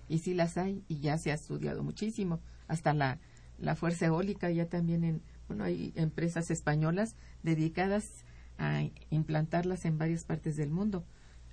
y 0.08 0.18
sí 0.18 0.34
las 0.34 0.58
hay 0.58 0.84
y 0.88 1.00
ya 1.00 1.16
se 1.16 1.30
ha 1.30 1.34
estudiado 1.34 1.82
muchísimo. 1.82 2.40
Hasta 2.68 2.92
la, 2.92 3.18
la 3.58 3.76
fuerza 3.76 4.06
eólica 4.06 4.50
ya 4.50 4.66
también 4.66 5.04
en, 5.04 5.22
bueno, 5.48 5.64
hay 5.64 5.92
empresas 5.96 6.50
españolas 6.50 7.16
dedicadas 7.42 8.24
a 8.58 8.82
implantarlas 9.10 9.84
en 9.84 9.98
varias 9.98 10.24
partes 10.24 10.56
del 10.56 10.70
mundo. 10.70 11.04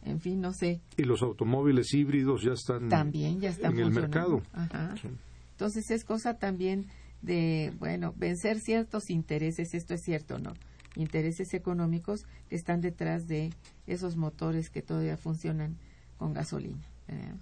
En 0.03 0.21
fin, 0.21 0.39
no 0.39 0.53
sé. 0.53 0.81
Y 0.97 1.03
los 1.03 1.21
automóviles 1.21 1.93
híbridos 1.93 2.41
ya 2.43 2.53
están, 2.53 2.89
también 2.89 3.39
ya 3.41 3.49
están 3.49 3.73
en 3.73 3.79
el 3.79 3.91
mercado. 3.91 4.41
Ajá. 4.53 4.95
Entonces 5.51 5.91
es 5.91 6.05
cosa 6.05 6.37
también 6.37 6.87
de, 7.21 7.73
bueno, 7.79 8.13
vencer 8.15 8.59
ciertos 8.59 9.09
intereses, 9.09 9.73
esto 9.73 9.93
es 9.93 10.01
cierto, 10.01 10.39
¿no? 10.39 10.53
Intereses 10.95 11.53
económicos 11.53 12.25
que 12.49 12.55
están 12.55 12.81
detrás 12.81 13.27
de 13.27 13.51
esos 13.85 14.15
motores 14.15 14.69
que 14.69 14.81
todavía 14.81 15.17
funcionan 15.17 15.77
con 16.17 16.33
gasolina. 16.33 16.87
¿verdad? 17.07 17.35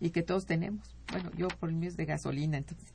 Y 0.00 0.10
que 0.10 0.22
todos 0.22 0.46
tenemos. 0.46 0.94
Bueno, 1.10 1.30
yo 1.36 1.48
por 1.48 1.68
el 1.70 1.76
mío 1.76 1.88
es 1.88 1.96
de 1.96 2.04
gasolina, 2.04 2.58
entonces. 2.58 2.92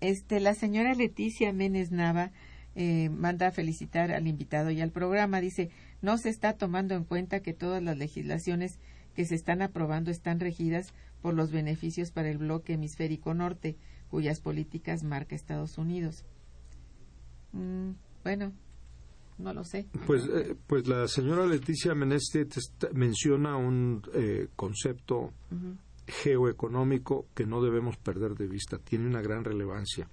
Este, 0.00 0.40
la 0.40 0.54
señora 0.54 0.94
Leticia 0.94 1.52
Menes 1.52 1.90
Nava 1.90 2.30
eh, 2.74 3.08
manda 3.08 3.48
a 3.48 3.50
felicitar 3.50 4.12
al 4.12 4.26
invitado 4.26 4.70
y 4.70 4.80
al 4.80 4.90
programa. 4.90 5.40
Dice, 5.40 5.70
no 6.02 6.18
se 6.18 6.28
está 6.28 6.54
tomando 6.54 6.94
en 6.94 7.04
cuenta 7.04 7.40
que 7.40 7.52
todas 7.52 7.82
las 7.82 7.96
legislaciones 7.96 8.78
que 9.14 9.24
se 9.24 9.34
están 9.34 9.62
aprobando 9.62 10.10
están 10.10 10.40
regidas 10.40 10.92
por 11.22 11.34
los 11.34 11.50
beneficios 11.50 12.10
para 12.12 12.30
el 12.30 12.38
bloque 12.38 12.74
hemisférico 12.74 13.34
norte, 13.34 13.76
cuyas 14.10 14.40
políticas 14.40 15.02
marca 15.02 15.34
Estados 15.34 15.78
Unidos. 15.78 16.24
Mm, 17.52 17.92
bueno, 18.22 18.52
no 19.38 19.52
lo 19.54 19.64
sé. 19.64 19.86
Pues, 20.06 20.24
eh, 20.28 20.54
pues 20.66 20.86
la 20.86 21.08
señora 21.08 21.46
Leticia 21.46 21.94
Meneste 21.94 22.46
menciona 22.92 23.56
un 23.56 24.02
eh, 24.14 24.48
concepto 24.54 25.18
uh 25.18 25.32
-huh. 25.50 25.76
geoeconómico 26.06 27.26
que 27.34 27.46
no 27.46 27.62
debemos 27.62 27.96
perder 27.96 28.34
de 28.34 28.46
vista. 28.46 28.78
Tiene 28.78 29.06
una 29.06 29.22
gran 29.22 29.44
relevancia. 29.44 30.08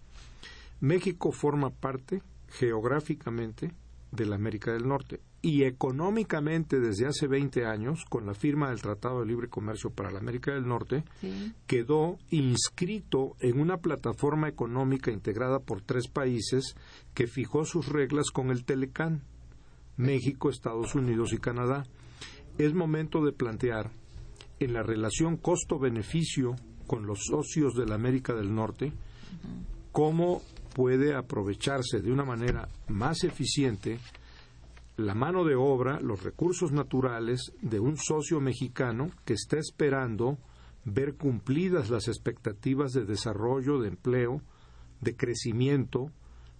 México 0.79 1.31
forma 1.31 1.69
parte 1.69 2.21
geográficamente 2.49 3.71
de 4.15 4.25
la 4.25 4.35
América 4.35 4.71
del 4.71 4.87
Norte 4.87 5.21
y 5.41 5.63
económicamente 5.63 6.79
desde 6.79 7.05
hace 7.05 7.27
20 7.27 7.65
años, 7.65 8.05
con 8.09 8.25
la 8.25 8.33
firma 8.33 8.69
del 8.69 8.81
Tratado 8.81 9.19
de 9.19 9.25
Libre 9.25 9.49
Comercio 9.49 9.89
para 9.89 10.09
la 10.09 10.19
América 10.19 10.53
del 10.53 10.65
Norte, 10.65 11.03
sí. 11.19 11.53
quedó 11.67 12.17
inscrito 12.29 13.35
en 13.41 13.59
una 13.59 13.77
plataforma 13.77 14.47
económica 14.47 15.11
integrada 15.11 15.59
por 15.59 15.81
tres 15.81 16.07
países 16.07 16.75
que 17.13 17.27
fijó 17.27 17.65
sus 17.65 17.89
reglas 17.89 18.31
con 18.31 18.51
el 18.51 18.63
Telecán, 18.63 19.23
México, 19.97 20.49
Estados 20.49 20.95
Unidos 20.95 21.33
y 21.33 21.37
Canadá. 21.39 21.83
Es 22.57 22.73
momento 22.73 23.25
de 23.25 23.33
plantear 23.33 23.91
en 24.59 24.73
la 24.73 24.83
relación 24.83 25.35
costo-beneficio 25.35 26.55
con 26.87 27.05
los 27.05 27.19
socios 27.25 27.73
de 27.75 27.85
la 27.85 27.95
América 27.95 28.33
del 28.33 28.55
Norte, 28.55 28.93
cómo 29.91 30.41
puede 30.73 31.15
aprovecharse 31.15 32.01
de 32.01 32.11
una 32.11 32.25
manera 32.25 32.67
más 32.87 33.23
eficiente 33.23 33.99
la 34.95 35.15
mano 35.15 35.43
de 35.43 35.55
obra, 35.55 35.99
los 35.99 36.23
recursos 36.23 36.71
naturales 36.71 37.51
de 37.61 37.79
un 37.79 37.97
socio 37.97 38.39
mexicano 38.39 39.09
que 39.25 39.33
está 39.33 39.57
esperando 39.57 40.37
ver 40.85 41.15
cumplidas 41.15 41.89
las 41.89 42.07
expectativas 42.07 42.91
de 42.91 43.05
desarrollo, 43.05 43.79
de 43.79 43.87
empleo, 43.87 44.41
de 45.01 45.15
crecimiento 45.15 46.11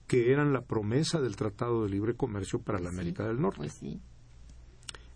que 0.08 0.32
eran 0.32 0.52
la 0.52 0.62
promesa 0.62 1.22
del 1.22 1.36
Tratado 1.36 1.84
de 1.84 1.90
Libre 1.90 2.16
Comercio 2.16 2.60
para 2.60 2.80
la 2.80 2.90
América 2.90 3.24
sí, 3.24 3.30
del 3.30 3.42
Norte. 3.42 3.58
Pues 3.58 3.74
sí. 3.74 4.02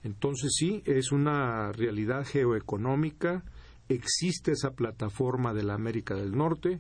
Entonces 0.04 0.52
sí, 0.56 0.84
es 0.86 1.12
una 1.12 1.72
realidad 1.72 2.26
geoeconómica, 2.26 3.44
existe 3.90 4.52
esa 4.52 4.72
plataforma 4.72 5.54
de 5.54 5.64
la 5.64 5.74
América 5.74 6.16
del 6.16 6.38
Norte, 6.38 6.80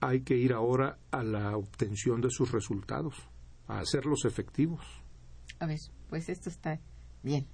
hay 0.00 0.20
que 0.20 0.36
ir 0.36 0.52
ahora 0.52 0.98
a 1.10 1.22
la 1.22 1.56
obtención 1.56 2.20
de 2.20 2.30
sus 2.30 2.52
resultados, 2.52 3.14
a 3.66 3.78
hacerlos 3.80 4.24
efectivos. 4.24 4.84
A 5.58 5.66
ver, 5.66 5.78
pues 6.08 6.28
esto 6.28 6.48
está 6.48 6.80
bien. 7.22 7.46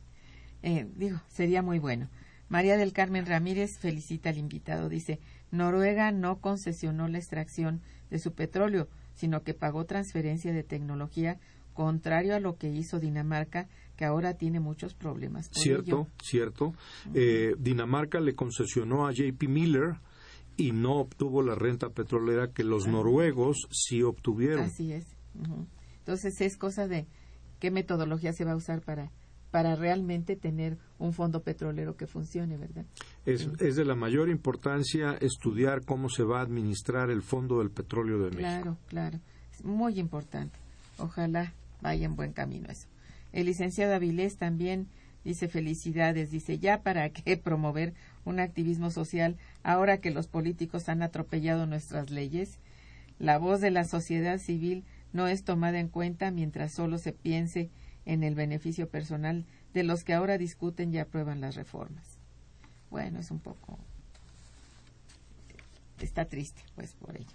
Eh, 0.62 0.88
digo, 0.96 1.20
sería 1.28 1.62
muy 1.62 1.78
bueno. 1.78 2.08
María 2.48 2.76
del 2.76 2.92
Carmen 2.92 3.26
Ramírez 3.26 3.78
felicita 3.80 4.28
al 4.28 4.38
invitado. 4.38 4.88
Dice, 4.88 5.20
Noruega 5.50 6.12
no 6.12 6.40
concesionó 6.40 7.08
la 7.08 7.18
extracción 7.18 7.80
de 8.10 8.18
su 8.18 8.34
petróleo, 8.34 8.88
sino 9.14 9.42
que 9.42 9.54
pagó 9.54 9.86
transferencia 9.86 10.52
de 10.52 10.62
tecnología 10.62 11.38
contrario 11.72 12.34
a 12.34 12.40
lo 12.40 12.56
que 12.58 12.68
hizo 12.68 13.00
Dinamarca, 13.00 13.68
que 13.96 14.04
ahora 14.04 14.34
tiene 14.34 14.60
muchos 14.60 14.94
problemas. 14.94 15.48
Por 15.48 15.58
cierto, 15.58 16.00
ello. 16.02 16.06
cierto. 16.22 16.66
Uh 16.66 16.72
-huh. 16.72 17.12
eh, 17.14 17.54
Dinamarca 17.58 18.20
le 18.20 18.34
concesionó 18.34 19.06
a 19.06 19.12
JP 19.12 19.42
Miller 19.48 19.96
y 20.56 20.72
no 20.72 20.96
obtuvo 20.96 21.42
la 21.42 21.54
renta 21.54 21.90
petrolera 21.90 22.52
que 22.52 22.64
los 22.64 22.86
noruegos 22.86 23.68
sí 23.70 24.02
obtuvieron. 24.02 24.64
Así 24.64 24.92
es. 24.92 25.04
Uh 25.34 25.42
-huh. 25.42 25.66
Entonces 25.98 26.40
es 26.40 26.56
cosa 26.56 26.88
de 26.88 27.06
qué 27.58 27.70
metodología 27.70 28.32
se 28.32 28.44
va 28.44 28.52
a 28.52 28.56
usar 28.56 28.82
para 28.82 29.10
para 29.52 29.76
realmente 29.76 30.34
tener 30.34 30.78
un 30.98 31.12
fondo 31.12 31.42
petrolero 31.42 31.94
que 31.94 32.06
funcione, 32.06 32.56
¿verdad? 32.56 32.86
Es, 33.26 33.46
es, 33.60 33.76
de 33.76 33.84
la 33.84 33.94
mayor 33.94 34.30
importancia 34.30 35.12
estudiar 35.20 35.84
cómo 35.84 36.08
se 36.08 36.22
va 36.22 36.40
a 36.40 36.42
administrar 36.42 37.10
el 37.10 37.20
Fondo 37.20 37.58
del 37.58 37.70
Petróleo 37.70 38.18
de 38.18 38.30
México. 38.30 38.40
Claro, 38.40 38.78
claro. 38.88 39.20
Es 39.52 39.62
muy 39.62 40.00
importante. 40.00 40.58
Ojalá 40.96 41.52
vaya 41.82 42.06
en 42.06 42.16
buen 42.16 42.32
camino 42.32 42.70
eso. 42.70 42.88
El 43.32 43.44
licenciado 43.44 43.94
Avilés 43.94 44.38
también 44.38 44.88
dice 45.22 45.48
felicidades, 45.48 46.30
dice 46.30 46.58
ya 46.58 46.82
para 46.82 47.10
qué 47.10 47.36
promover 47.44 47.92
un 48.24 48.40
activismo 48.40 48.90
social 48.90 49.36
ahora 49.62 49.98
que 49.98 50.10
los 50.10 50.26
políticos 50.26 50.88
han 50.88 51.02
atropellado 51.02 51.66
nuestras 51.66 52.10
leyes. 52.10 52.58
La 53.18 53.38
voz 53.38 53.60
de 53.60 53.70
la 53.70 53.84
sociedad 53.84 54.38
civil 54.38 54.84
no 55.12 55.28
es 55.28 55.44
tomada 55.44 55.78
en 55.78 55.88
cuenta 55.88 56.30
mientras 56.30 56.72
solo 56.72 56.98
se 56.98 57.12
piense 57.12 57.70
en 58.04 58.22
el 58.24 58.34
beneficio 58.34 58.88
personal 58.88 59.44
de 59.74 59.84
los 59.84 60.04
que 60.04 60.14
ahora 60.14 60.38
discuten 60.38 60.92
y 60.92 60.98
aprueban 60.98 61.40
las 61.40 61.54
reformas. 61.54 62.18
Bueno, 62.90 63.20
es 63.20 63.30
un 63.30 63.38
poco... 63.38 63.78
está 66.00 66.24
triste, 66.24 66.62
pues, 66.74 66.94
por 66.94 67.16
ello. 67.16 67.26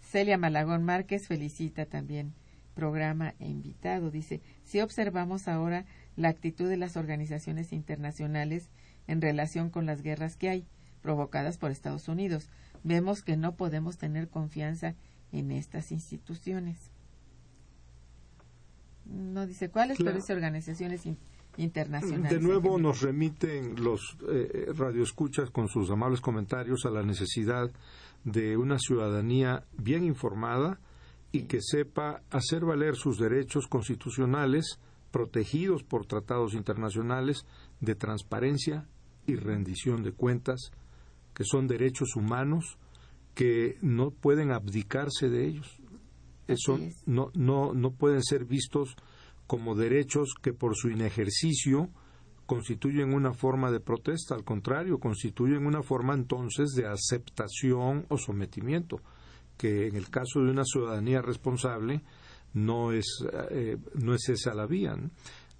Celia 0.00 0.38
Malagón 0.38 0.84
Márquez 0.84 1.26
felicita 1.26 1.86
también 1.86 2.32
programa 2.74 3.34
e 3.40 3.48
invitado. 3.48 4.10
Dice, 4.10 4.40
si 4.64 4.80
observamos 4.80 5.48
ahora 5.48 5.84
la 6.16 6.28
actitud 6.28 6.68
de 6.68 6.76
las 6.76 6.96
organizaciones 6.96 7.72
internacionales 7.72 8.70
en 9.06 9.20
relación 9.20 9.70
con 9.70 9.86
las 9.86 10.02
guerras 10.02 10.36
que 10.36 10.48
hay, 10.48 10.66
provocadas 11.02 11.58
por 11.58 11.70
Estados 11.70 12.08
Unidos, 12.08 12.48
vemos 12.84 13.22
que 13.22 13.36
no 13.36 13.56
podemos 13.56 13.98
tener 13.98 14.28
confianza 14.28 14.94
en 15.32 15.50
estas 15.52 15.92
instituciones 15.92 16.90
no 19.10 19.46
dice 19.46 19.70
cuáles, 19.70 19.96
claro. 19.96 20.12
pero 20.12 20.20
dice 20.20 20.32
organizaciones 20.32 21.06
in 21.06 21.18
internacionales. 21.56 22.30
De 22.30 22.40
nuevo 22.40 22.78
nos 22.78 23.02
remiten 23.02 23.74
los 23.82 24.16
eh, 24.28 24.66
radioescuchas 24.72 25.50
con 25.50 25.68
sus 25.68 25.90
amables 25.90 26.20
comentarios 26.20 26.86
a 26.86 26.90
la 26.90 27.02
necesidad 27.02 27.70
de 28.24 28.56
una 28.56 28.78
ciudadanía 28.78 29.64
bien 29.76 30.04
informada 30.04 30.78
y 31.32 31.42
que 31.42 31.58
sepa 31.60 32.22
hacer 32.30 32.64
valer 32.64 32.94
sus 32.94 33.18
derechos 33.18 33.66
constitucionales 33.66 34.78
protegidos 35.10 35.82
por 35.82 36.06
tratados 36.06 36.54
internacionales 36.54 37.44
de 37.80 37.96
transparencia 37.96 38.86
y 39.26 39.34
rendición 39.34 40.04
de 40.04 40.12
cuentas, 40.12 40.70
que 41.40 41.46
son 41.46 41.66
derechos 41.66 42.16
humanos 42.16 42.76
que 43.34 43.78
no 43.80 44.10
pueden 44.10 44.52
abdicarse 44.52 45.30
de 45.30 45.46
ellos. 45.46 45.80
Eso 46.46 46.78
no, 47.06 47.30
no, 47.32 47.72
no 47.72 47.92
pueden 47.92 48.22
ser 48.22 48.44
vistos 48.44 48.94
como 49.46 49.74
derechos 49.74 50.34
que 50.42 50.52
por 50.52 50.76
su 50.76 50.90
inejercicio 50.90 51.88
constituyen 52.44 53.14
una 53.14 53.32
forma 53.32 53.70
de 53.70 53.80
protesta, 53.80 54.34
al 54.34 54.44
contrario, 54.44 54.98
constituyen 54.98 55.64
una 55.64 55.82
forma 55.82 56.12
entonces 56.12 56.72
de 56.72 56.86
aceptación 56.86 58.04
o 58.10 58.18
sometimiento, 58.18 59.00
que 59.56 59.86
en 59.86 59.96
el 59.96 60.10
caso 60.10 60.40
de 60.40 60.50
una 60.50 60.64
ciudadanía 60.66 61.22
responsable 61.22 62.02
no 62.52 62.92
es, 62.92 63.24
eh, 63.50 63.78
no 63.94 64.12
es 64.12 64.28
esa 64.28 64.52
la 64.52 64.66
vía. 64.66 64.94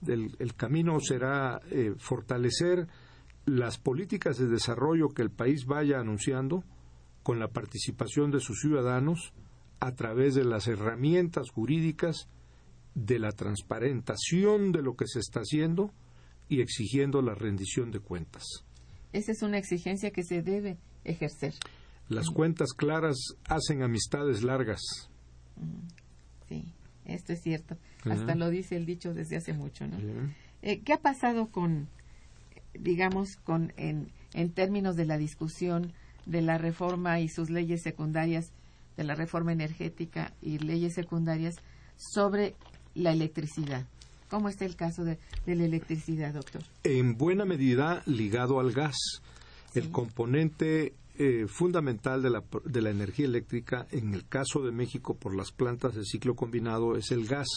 El, 0.06 0.54
camino 0.56 1.00
será 1.00 1.58
eh, 1.70 1.94
fortalecer 1.96 2.86
las 3.46 3.78
políticas 3.78 4.38
de 4.38 4.46
desarrollo 4.46 5.08
que 5.08 5.22
el 5.22 5.30
país 5.30 5.66
vaya 5.66 5.98
anunciando 5.98 6.64
con 7.22 7.38
la 7.38 7.48
participación 7.48 8.30
de 8.30 8.40
sus 8.40 8.60
ciudadanos 8.60 9.32
a 9.80 9.94
través 9.94 10.34
de 10.34 10.44
las 10.44 10.68
herramientas 10.68 11.50
jurídicas 11.50 12.28
de 12.94 13.18
la 13.18 13.32
transparentación 13.32 14.72
de 14.72 14.82
lo 14.82 14.96
que 14.96 15.06
se 15.06 15.20
está 15.20 15.40
haciendo 15.40 15.92
y 16.48 16.60
exigiendo 16.60 17.22
la 17.22 17.34
rendición 17.34 17.90
de 17.90 18.00
cuentas. 18.00 18.44
Esa 19.12 19.32
es 19.32 19.42
una 19.42 19.58
exigencia 19.58 20.10
que 20.10 20.22
se 20.22 20.42
debe 20.42 20.78
ejercer. 21.04 21.54
Las 22.08 22.28
cuentas 22.28 22.72
claras 22.72 23.16
hacen 23.48 23.82
amistades 23.82 24.42
largas. 24.42 24.80
Mm, 25.56 25.86
sí, 26.48 26.72
esto 27.04 27.32
es 27.32 27.42
cierto. 27.42 27.76
Hasta 28.04 28.34
lo 28.34 28.50
dice 28.50 28.76
el 28.76 28.86
dicho 28.86 29.14
desde 29.14 29.36
hace 29.36 29.52
mucho, 29.52 29.86
¿no? 29.86 29.98
Eh, 30.62 30.80
¿Qué 30.80 30.92
ha 30.92 31.00
pasado 31.00 31.46
con, 31.46 31.88
digamos, 32.74 33.36
con 33.36 33.72
en, 33.76 34.12
en 34.34 34.52
términos 34.52 34.96
de 34.96 35.06
la 35.06 35.18
discusión 35.18 35.92
de 36.26 36.42
la 36.42 36.58
reforma 36.58 37.20
y 37.20 37.28
sus 37.28 37.50
leyes 37.50 37.82
secundarias, 37.82 38.52
de 38.96 39.04
la 39.04 39.14
reforma 39.14 39.52
energética 39.52 40.32
y 40.42 40.58
leyes 40.58 40.94
secundarias 40.94 41.56
sobre 41.96 42.54
la 42.94 43.12
electricidad? 43.12 43.86
¿Cómo 44.30 44.48
está 44.48 44.64
el 44.64 44.76
caso 44.76 45.02
de, 45.02 45.18
la 45.44 45.64
electricidad, 45.64 46.32
doctor? 46.32 46.62
En 46.84 47.18
buena 47.18 47.44
medida 47.44 48.02
ligado 48.06 48.60
al 48.60 48.70
gas. 48.70 48.96
El 49.74 49.90
componente 49.90 50.94
eh, 51.18 51.46
fundamental 51.48 52.22
de 52.22 52.30
la, 52.30 52.44
de 52.64 52.80
la 52.80 52.90
energía 52.90 53.26
eléctrica, 53.26 53.88
en 53.90 54.14
el 54.14 54.26
caso 54.28 54.62
de 54.62 54.70
México 54.70 55.14
por 55.14 55.34
las 55.34 55.50
plantas 55.50 55.96
de 55.96 56.04
ciclo 56.04 56.36
combinado, 56.36 56.96
es 56.96 57.10
el 57.10 57.26
gas. 57.26 57.48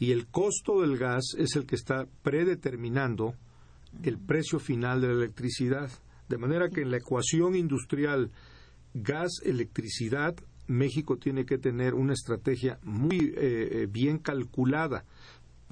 Y 0.00 0.10
el 0.10 0.26
costo 0.26 0.80
del 0.80 0.98
gas 0.98 1.22
es 1.38 1.54
el 1.54 1.66
que 1.66 1.76
está 1.76 2.06
predeterminando 2.22 3.34
el 4.02 4.18
precio 4.18 4.58
final 4.58 5.00
de 5.00 5.08
la 5.08 5.14
electricidad. 5.14 5.90
De 6.28 6.38
manera 6.38 6.68
que 6.68 6.82
en 6.82 6.90
la 6.90 6.98
ecuación 6.98 7.54
industrial 7.54 8.30
gas-electricidad, 8.94 10.34
México 10.66 11.16
tiene 11.16 11.44
que 11.44 11.58
tener 11.58 11.94
una 11.94 12.12
estrategia 12.12 12.78
muy 12.82 13.18
eh, 13.18 13.82
eh, 13.82 13.86
bien 13.90 14.18
calculada 14.18 15.04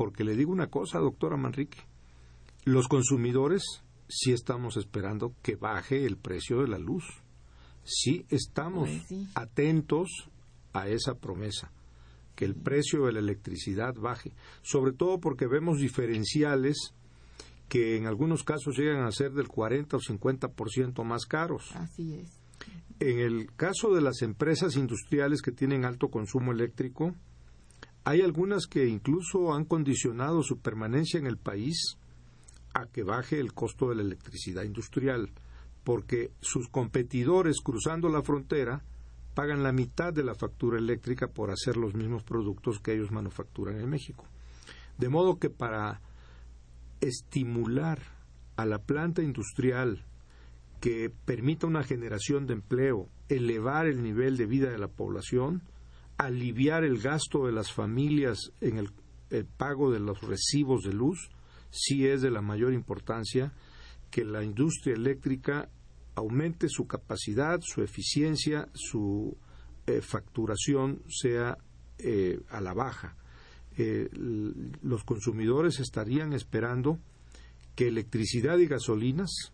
porque 0.00 0.24
le 0.24 0.34
digo 0.34 0.50
una 0.50 0.68
cosa, 0.68 0.98
doctora 0.98 1.36
Manrique, 1.36 1.76
los 2.64 2.88
consumidores 2.88 3.82
sí 4.08 4.32
estamos 4.32 4.78
esperando 4.78 5.34
que 5.42 5.56
baje 5.56 6.06
el 6.06 6.16
precio 6.16 6.62
de 6.62 6.68
la 6.68 6.78
luz. 6.78 7.04
Sí 7.84 8.24
estamos 8.30 8.88
pues 8.88 9.28
atentos 9.34 10.08
a 10.72 10.88
esa 10.88 11.16
promesa, 11.16 11.70
que 12.34 12.46
el 12.46 12.54
precio 12.54 13.04
de 13.04 13.12
la 13.12 13.18
electricidad 13.18 13.92
baje, 13.94 14.32
sobre 14.62 14.94
todo 14.94 15.20
porque 15.20 15.46
vemos 15.46 15.80
diferenciales 15.80 16.94
que 17.70 17.96
en 17.96 18.06
algunos 18.06 18.42
casos 18.42 18.76
llegan 18.76 19.04
a 19.04 19.12
ser 19.12 19.32
del 19.32 19.46
40 19.46 19.96
o 19.96 20.00
50% 20.00 21.04
más 21.04 21.24
caros. 21.24 21.70
Así 21.76 22.14
es. 22.14 22.40
En 22.98 23.20
el 23.20 23.54
caso 23.54 23.94
de 23.94 24.02
las 24.02 24.22
empresas 24.22 24.76
industriales 24.76 25.40
que 25.40 25.52
tienen 25.52 25.84
alto 25.84 26.08
consumo 26.08 26.50
eléctrico, 26.50 27.14
hay 28.04 28.22
algunas 28.22 28.66
que 28.66 28.88
incluso 28.88 29.54
han 29.54 29.64
condicionado 29.64 30.42
su 30.42 30.58
permanencia 30.58 31.20
en 31.20 31.26
el 31.26 31.38
país 31.38 31.96
a 32.74 32.86
que 32.86 33.04
baje 33.04 33.38
el 33.38 33.54
costo 33.54 33.88
de 33.88 33.94
la 33.94 34.02
electricidad 34.02 34.64
industrial, 34.64 35.30
porque 35.84 36.32
sus 36.40 36.68
competidores 36.68 37.60
cruzando 37.62 38.08
la 38.08 38.22
frontera 38.22 38.82
pagan 39.34 39.62
la 39.62 39.72
mitad 39.72 40.12
de 40.12 40.24
la 40.24 40.34
factura 40.34 40.76
eléctrica 40.76 41.28
por 41.28 41.52
hacer 41.52 41.76
los 41.76 41.94
mismos 41.94 42.24
productos 42.24 42.80
que 42.80 42.94
ellos 42.94 43.12
manufacturan 43.12 43.78
en 43.78 43.88
México. 43.88 44.26
De 44.98 45.08
modo 45.08 45.38
que 45.38 45.50
para 45.50 46.00
estimular 47.00 47.98
a 48.56 48.66
la 48.66 48.78
planta 48.78 49.22
industrial 49.22 50.04
que 50.80 51.10
permita 51.10 51.66
una 51.66 51.82
generación 51.82 52.46
de 52.46 52.54
empleo, 52.54 53.08
elevar 53.28 53.86
el 53.86 54.02
nivel 54.02 54.36
de 54.36 54.46
vida 54.46 54.70
de 54.70 54.78
la 54.78 54.88
población, 54.88 55.62
aliviar 56.16 56.84
el 56.84 56.98
gasto 56.98 57.46
de 57.46 57.52
las 57.52 57.72
familias 57.72 58.52
en 58.60 58.78
el, 58.78 58.90
pago 59.56 59.92
de 59.92 60.00
los 60.00 60.20
recibos 60.22 60.82
de 60.82 60.92
luz, 60.92 61.30
sí 61.70 62.06
es 62.06 62.20
de 62.20 62.30
la 62.30 62.42
mayor 62.42 62.72
importancia 62.72 63.52
que 64.10 64.24
la 64.24 64.42
industria 64.42 64.94
eléctrica 64.94 65.70
aumente 66.16 66.68
su 66.68 66.86
capacidad, 66.86 67.60
su 67.62 67.82
eficiencia, 67.82 68.68
su 68.74 69.36
eh, 69.86 70.00
facturación 70.00 71.02
sea 71.08 71.56
eh, 71.98 72.40
a 72.48 72.60
la 72.60 72.74
baja. 72.74 73.16
Eh, 73.80 74.08
los 74.82 75.04
consumidores 75.04 75.80
estarían 75.80 76.32
esperando 76.32 76.98
que 77.74 77.88
electricidad 77.88 78.58
y 78.58 78.66
gasolinas 78.66 79.52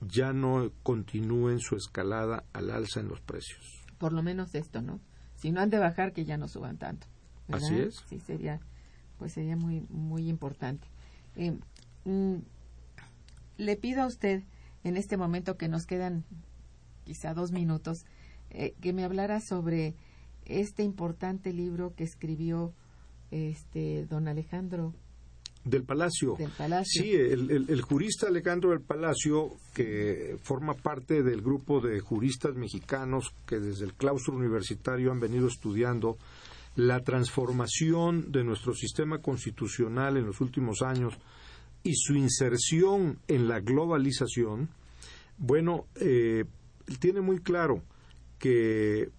ya 0.00 0.32
no 0.32 0.72
continúen 0.82 1.60
su 1.60 1.76
escalada 1.76 2.44
al 2.52 2.70
alza 2.70 3.00
en 3.00 3.08
los 3.08 3.20
precios. 3.20 3.84
Por 3.98 4.12
lo 4.12 4.22
menos 4.22 4.54
esto, 4.54 4.80
¿no? 4.82 5.00
si 5.40 5.50
no 5.50 5.60
han 5.60 5.70
de 5.70 5.78
bajar 5.78 6.12
que 6.12 6.24
ya 6.24 6.36
no 6.36 6.48
suban 6.48 6.76
tanto 6.76 7.06
así 7.48 7.74
es 7.74 7.96
sí 8.08 8.20
sería 8.20 8.60
pues 9.18 9.32
sería 9.32 9.56
muy 9.56 9.80
muy 9.88 10.28
importante 10.28 10.86
eh, 11.36 11.58
mm, 12.04 12.36
le 13.56 13.76
pido 13.76 14.02
a 14.02 14.06
usted 14.06 14.42
en 14.84 14.96
este 14.96 15.16
momento 15.16 15.56
que 15.56 15.68
nos 15.68 15.86
quedan 15.86 16.24
quizá 17.04 17.34
dos 17.34 17.52
minutos 17.52 18.04
eh, 18.50 18.74
que 18.80 18.92
me 18.92 19.04
hablara 19.04 19.40
sobre 19.40 19.94
este 20.44 20.82
importante 20.82 21.52
libro 21.52 21.94
que 21.94 22.04
escribió 22.04 22.74
este 23.30 24.06
don 24.06 24.28
Alejandro 24.28 24.94
del 25.64 25.84
Palacio. 25.84 26.36
Sí, 26.84 27.12
el, 27.12 27.82
jurista 27.82 28.28
Alejandro 28.28 28.70
del 28.70 28.80
Palacio, 28.80 29.50
que 29.74 30.38
forma 30.42 30.74
parte 30.74 31.22
del 31.22 31.42
grupo 31.42 31.80
de 31.80 32.00
juristas 32.00 32.54
mexicanos 32.54 33.34
que 33.46 33.58
desde 33.58 33.84
el 33.84 33.94
claustro 33.94 34.34
universitario 34.34 35.12
han 35.12 35.20
venido 35.20 35.48
estudiando 35.48 36.16
la 36.76 37.00
transformación 37.00 38.32
de 38.32 38.44
nuestro 38.44 38.74
sistema 38.74 39.18
constitucional 39.18 40.16
en 40.16 40.26
los 40.26 40.40
últimos 40.40 40.82
años 40.82 41.14
y 41.82 41.94
su 41.94 42.14
inserción 42.14 43.18
en 43.28 43.48
la 43.48 43.60
globalización, 43.60 44.68
bueno, 45.38 45.86
eh, 45.96 46.44
tiene 47.00 47.20
muy 47.20 47.38
claro 47.38 47.82
que 48.38 49.10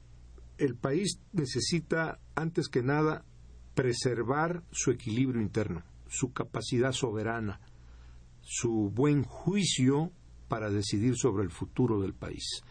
el 0.58 0.76
país 0.76 1.20
necesita, 1.34 2.20
antes 2.36 2.68
que 2.68 2.84
nada, 2.84 3.26
preservar 3.74 4.64
su 4.72 4.92
equilibrio 4.92 5.42
interno 5.42 5.84
su 6.12 6.34
capacidad 6.34 6.92
soberana, 6.92 7.62
su 8.42 8.92
buen 8.94 9.24
juicio 9.24 10.12
para 10.50 10.70
decidir 10.70 11.16
sobre 11.16 11.44
el 11.44 11.50
futuro 11.50 12.02
del 12.02 12.14
país. 12.14 12.62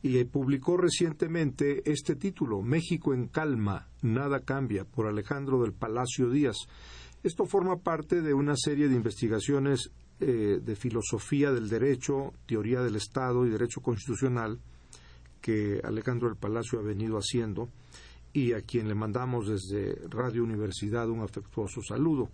Y 0.00 0.22
publicó 0.24 0.76
recientemente 0.76 1.82
este 1.90 2.14
título, 2.14 2.62
México 2.62 3.12
en 3.12 3.26
calma, 3.26 3.88
nada 4.02 4.40
cambia, 4.40 4.84
por 4.84 5.08
Alejandro 5.08 5.60
del 5.60 5.72
Palacio 5.72 6.30
Díaz. 6.30 6.56
Esto 7.24 7.46
forma 7.46 7.78
parte 7.78 8.22
de 8.22 8.32
una 8.32 8.54
serie 8.56 8.88
de 8.88 8.94
investigaciones 8.94 9.90
eh, 10.20 10.60
de 10.62 10.76
filosofía 10.76 11.50
del 11.50 11.68
derecho, 11.68 12.32
teoría 12.46 12.80
del 12.80 12.94
Estado 12.94 13.44
y 13.44 13.50
derecho 13.50 13.80
constitucional 13.80 14.60
que 15.40 15.80
Alejandro 15.82 16.28
del 16.28 16.38
Palacio 16.38 16.78
ha 16.78 16.82
venido 16.82 17.18
haciendo 17.18 17.68
y 18.34 18.52
a 18.52 18.60
quien 18.62 18.88
le 18.88 18.94
mandamos 18.94 19.46
desde 19.46 19.94
Radio 20.08 20.42
Universidad 20.42 21.08
un 21.08 21.22
afectuoso 21.22 21.80
saludo. 21.82 22.30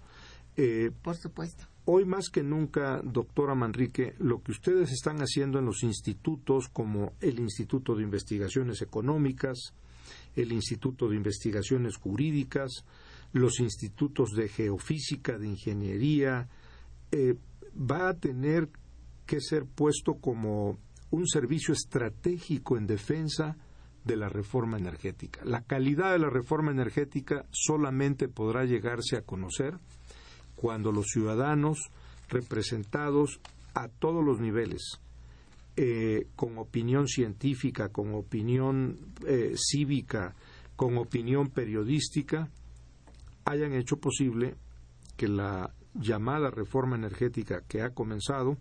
Eh, 0.57 0.91
Por 1.03 1.15
supuesto. 1.15 1.67
Hoy 1.85 2.07
más 2.07 2.31
que 2.31 2.43
nunca, 2.43 3.01
doctora 3.05 3.55
Manrique, 3.55 4.15
lo 4.19 4.43
que 4.43 4.53
ustedes 4.53 4.91
están 4.93 5.19
haciendo 5.19 5.59
en 5.59 5.67
los 5.67 5.83
institutos 5.83 6.69
como 6.69 7.13
el 7.21 7.39
Instituto 7.39 7.95
de 7.95 8.03
Investigaciones 8.03 8.81
Económicas, 8.81 9.75
el 10.35 10.53
Instituto 10.53 11.09
de 11.09 11.17
Investigaciones 11.17 11.97
Jurídicas, 11.97 12.85
los 13.33 13.61
institutos 13.61 14.31
de 14.33 14.49
geofísica, 14.49 15.39
de 15.39 15.49
ingeniería, 15.49 16.49
eh, 17.13 17.35
va 17.77 18.09
a 18.09 18.15
tener 18.15 18.69
que 19.27 19.41
ser 19.41 19.67
puesto 19.67 20.15
como 20.15 20.79
un 21.11 21.27
servicio 21.27 21.75
estratégico 21.75 22.77
en 22.77 22.87
defensa 22.87 23.57
de 24.11 24.17
la 24.17 24.29
reforma 24.29 24.77
energética. 24.77 25.41
La 25.45 25.63
calidad 25.63 26.11
de 26.11 26.19
la 26.19 26.31
reforma 26.31 26.73
energética 26.73 27.47
solamente 27.53 28.27
podrá 28.29 28.65
llegarse 28.65 29.17
a 29.17 29.23
conocer 29.23 29.79
cuando 30.57 30.91
los 30.91 31.07
ciudadanos 31.07 31.91
representados 32.29 33.41
a 33.73 33.87
todos 33.87 34.25
los 34.25 34.41
niveles, 34.41 35.01
eh, 35.77 36.27
con 36.35 36.59
opinión 36.59 37.07
científica, 37.07 37.91
con 37.91 38.15
opinión 38.15 38.99
eh, 39.29 39.55
cívica, 39.57 40.35
con 40.75 40.99
opinión 40.99 41.51
periodística, 41.51 42.49
hayan 43.45 43.75
hecho 43.75 43.99
posible 43.99 44.57
que 45.17 45.29
la 45.29 45.73
llamada 45.95 46.51
reforma 46.51 46.97
energética 46.97 47.63
que 47.69 47.83
ha 47.83 47.91
comenzado 47.91 48.59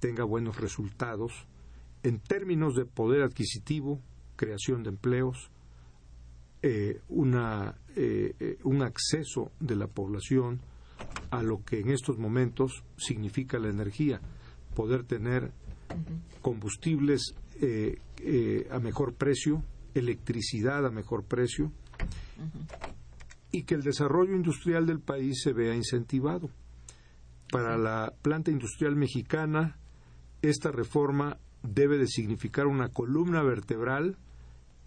tenga 0.00 0.24
buenos 0.24 0.58
resultados 0.58 1.46
en 2.02 2.20
términos 2.20 2.74
de 2.74 2.86
poder 2.86 3.22
adquisitivo, 3.22 4.00
creación 4.36 4.82
de 4.82 4.90
empleos, 4.90 5.50
eh, 6.62 7.00
una, 7.08 7.74
eh, 7.96 8.34
eh, 8.38 8.58
un 8.62 8.82
acceso 8.82 9.50
de 9.58 9.74
la 9.74 9.88
población 9.88 10.60
a 11.30 11.42
lo 11.42 11.64
que 11.64 11.80
en 11.80 11.90
estos 11.90 12.18
momentos 12.18 12.84
significa 12.96 13.58
la 13.58 13.68
energía, 13.68 14.20
poder 14.74 15.04
tener 15.04 15.50
combustibles 16.40 17.34
a 18.70 18.78
mejor 18.78 19.14
precio, 19.14 19.62
electricidad 19.94 20.86
a 20.86 20.90
mejor 20.90 21.24
precio 21.24 21.72
y 23.50 23.64
que 23.64 23.74
el 23.74 23.82
desarrollo 23.82 24.34
industrial 24.34 24.86
del 24.86 25.00
país 25.00 25.42
se 25.42 25.52
vea 25.52 25.74
incentivado. 25.74 26.50
Para 27.50 27.76
la 27.76 28.12
planta 28.22 28.50
industrial 28.50 28.96
mexicana, 28.96 29.78
esta 30.40 30.70
reforma 30.70 31.38
debe 31.62 31.98
de 31.98 32.06
significar 32.06 32.66
una 32.66 32.88
columna 32.88 33.42
vertebral 33.42 34.16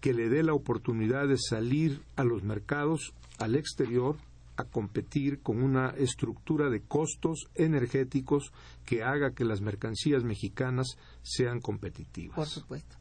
que 0.00 0.12
le 0.12 0.28
dé 0.28 0.42
la 0.42 0.54
oportunidad 0.54 1.26
de 1.28 1.38
salir 1.38 2.02
a 2.16 2.24
los 2.24 2.42
mercados 2.42 3.14
al 3.38 3.54
exterior 3.54 4.16
a 4.56 4.64
competir 4.64 5.40
con 5.40 5.62
una 5.62 5.90
estructura 5.90 6.70
de 6.70 6.80
costos 6.80 7.48
energéticos 7.54 8.52
que 8.84 9.02
haga 9.02 9.32
que 9.32 9.44
las 9.44 9.60
mercancías 9.60 10.24
mexicanas 10.24 10.96
sean 11.22 11.60
competitivas. 11.60 12.36
Por 12.36 12.46
supuesto. 12.46 12.96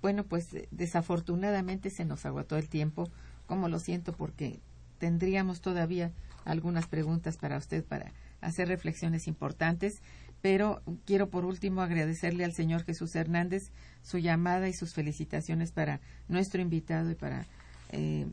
Bueno, 0.00 0.24
pues 0.24 0.52
eh, 0.54 0.68
desafortunadamente 0.70 1.90
se 1.90 2.04
nos 2.04 2.24
agotó 2.24 2.56
el 2.56 2.68
tiempo, 2.68 3.10
como 3.46 3.68
lo 3.68 3.78
siento 3.78 4.12
porque 4.12 4.60
tendríamos 4.98 5.60
todavía 5.60 6.12
algunas 6.44 6.86
preguntas 6.86 7.36
para 7.36 7.58
usted 7.58 7.84
para 7.84 8.12
hacer 8.40 8.68
reflexiones 8.68 9.26
importantes, 9.26 10.00
pero 10.42 10.82
quiero 11.04 11.28
por 11.28 11.44
último 11.44 11.82
agradecerle 11.82 12.44
al 12.44 12.54
señor 12.54 12.84
Jesús 12.84 13.14
Hernández 13.14 13.70
su 14.02 14.18
llamada 14.18 14.68
y 14.68 14.72
sus 14.72 14.94
felicitaciones 14.94 15.72
para 15.72 16.00
nuestro 16.28 16.60
invitado 16.60 17.10
y 17.10 17.14
para 17.14 17.46
eh, 17.90 18.26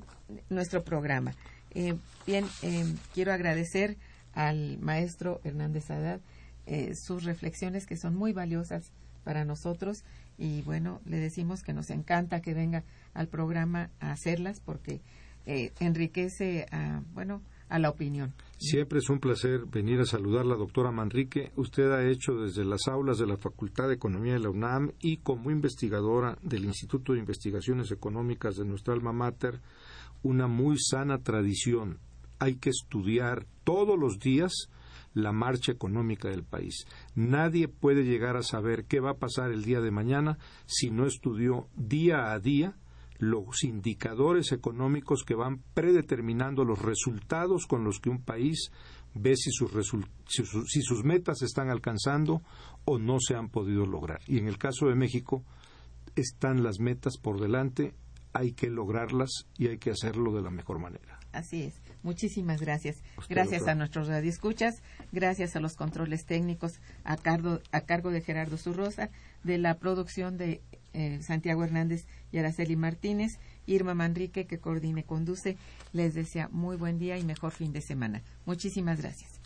nuestro 0.49 0.83
programa. 0.83 1.33
Eh, 1.71 1.95
bien, 2.27 2.45
quiero 3.13 3.33
agradecer 3.33 3.97
al 4.33 4.77
maestro 4.79 5.41
Hernández 5.43 5.89
Haddad 5.89 6.19
sus 6.93 7.23
reflexiones 7.23 7.85
que 7.85 7.97
son 7.97 8.15
muy 8.15 8.31
valiosas 8.31 8.91
para 9.23 9.43
nosotros 9.43 10.03
y 10.37 10.61
bueno, 10.63 11.01
le 11.05 11.17
decimos 11.17 11.63
que 11.63 11.73
nos 11.73 11.89
encanta 11.89 12.41
que 12.41 12.53
venga 12.53 12.83
al 13.13 13.27
programa 13.27 13.89
a 13.99 14.11
hacerlas 14.11 14.59
porque 14.59 15.01
eh, 15.45 15.71
enriquece 15.79 16.65
a, 16.71 17.01
bueno, 17.13 17.41
a 17.70 17.80
la 17.80 17.89
opinión. 17.89 18.34
Siempre 18.57 18.99
es 18.99 19.09
un 19.09 19.20
placer 19.20 19.66
venir 19.66 19.99
a 19.99 20.05
saludar 20.05 20.41
a 20.41 20.49
la 20.49 20.55
doctora 20.55 20.91
Manrique. 20.91 21.51
Usted 21.55 21.91
ha 21.91 22.07
hecho 22.09 22.34
desde 22.36 22.64
las 22.64 22.88
aulas 22.88 23.18
de 23.18 23.28
la 23.28 23.38
Facultad 23.38 23.88
de 23.88 23.95
Economía 23.95 24.34
de 24.34 24.39
la 24.39 24.49
UNAM 24.49 24.91
y 25.01 25.18
como 25.18 25.51
investigadora 25.51 26.38
del 26.41 26.66
Instituto 26.66 27.14
de 27.14 27.20
Investigaciones 27.20 27.91
Económicas 27.91 28.55
de 28.55 28.66
nuestra 28.66 28.93
alma 28.93 29.11
mater 29.11 29.59
una 30.22 30.47
muy 30.47 30.78
sana 30.80 31.20
tradición. 31.20 31.99
Hay 32.39 32.55
que 32.55 32.70
estudiar 32.70 33.45
todos 33.64 33.99
los 33.99 34.20
días 34.20 34.70
la 35.14 35.32
marcha 35.32 35.72
económica 35.72 36.30
del 36.30 36.43
país. 36.43 36.86
Nadie 37.16 37.68
puede 37.68 38.03
llegar 38.03 38.36
a 38.38 38.43
saber 38.43 38.86
qué 38.86 38.99
va 38.99 39.11
a 39.11 39.18
pasar 39.18 39.51
el 39.51 39.64
día 39.64 39.80
de 39.82 39.91
mañana 39.91 40.38
si 40.66 40.89
no 40.89 41.05
estudió 41.05 41.68
día 41.76 42.32
a 42.32 42.39
día 42.39 42.76
los 43.18 43.64
indicadores 43.64 44.51
económicos 44.51 45.24
que 45.24 45.36
van 45.36 45.61
predeterminando 45.74 46.66
los 46.66 46.82
resultados 46.82 47.66
con 47.68 47.84
los 47.84 47.99
que 47.99 48.09
un 48.09 48.22
país 48.22 48.72
ve 49.14 49.36
si 49.36 49.51
sus, 49.51 49.72
si 50.28 50.82
sus 50.82 51.03
metas 51.03 51.39
se 51.39 51.45
están 51.45 51.70
alcanzando 51.70 52.41
o 52.86 52.99
no 52.99 53.18
se 53.20 53.36
han 53.36 53.49
podido 53.49 53.86
lograr. 53.86 54.20
Y 54.28 54.39
en 54.39 54.47
el 54.47 54.57
caso 54.57 54.88
de 54.88 54.95
México 54.95 55.43
están 56.16 56.64
las 56.64 56.80
metas 56.80 57.18
por 57.18 57.39
delante, 57.39 57.93
hay 58.34 58.53
que 58.53 58.70
lograrlas 58.70 59.47
y 59.57 59.68
hay 59.68 59.78
que 59.78 59.91
hacerlo 59.91 60.34
de 60.34 60.41
la 60.41 60.49
mejor 60.49 60.80
manera. 60.80 61.20
Así 61.32 61.64
es. 61.64 61.82
Muchísimas 62.03 62.61
gracias. 62.61 63.01
gracias 63.28 63.68
a 63.68 63.76
nuestros 63.76 64.07
radioescuchas, 64.07 64.84
gracias 65.11 65.55
a 65.55 65.59
los 65.59 65.76
controles 65.76 66.26
técnicos 66.26 66.80
a 67.03 67.18
cargo, 67.18 67.59
a 67.72 67.82
cargo 67.82 68.11
de 68.11 68.22
Gerardo 68.22 68.57
Zurrosa, 68.57 69.09
de 69.43 69.57
la 69.57 69.80
producción 69.80 70.38
de 70.38 70.61
eh, 70.93 71.19
Santiago 71.21 71.63
Hernández 71.63 72.05
y 72.31 72.37
Araceli 72.37 72.75
Martínez, 72.75 73.39
Irma 73.65 73.93
Manrique, 73.93 74.45
que 74.45 74.59
coordine 74.59 75.01
y 75.01 75.03
conduce. 75.03 75.57
Les 75.91 76.13
desea 76.13 76.49
muy 76.51 76.75
buen 76.75 76.99
día 76.99 77.17
y 77.17 77.23
mejor 77.23 77.51
fin 77.51 77.71
de 77.73 77.81
semana. 77.81 78.23
Muchísimas 78.45 79.01
gracias. 79.01 79.39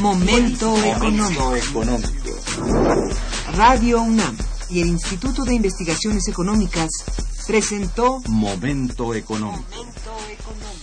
Momento 0.00 0.76
económico. 0.84 1.54
Radio 3.54 4.02
UNAM 4.02 4.36
y 4.70 4.80
el 4.80 4.88
Instituto 4.88 5.44
de 5.44 5.54
Investigaciones 5.54 6.28
Económicas 6.28 6.90
presentó 7.46 8.20
Momento 8.28 9.14
Económico. 9.14 9.64
Momento 9.70 10.12
Económico. 10.30 10.77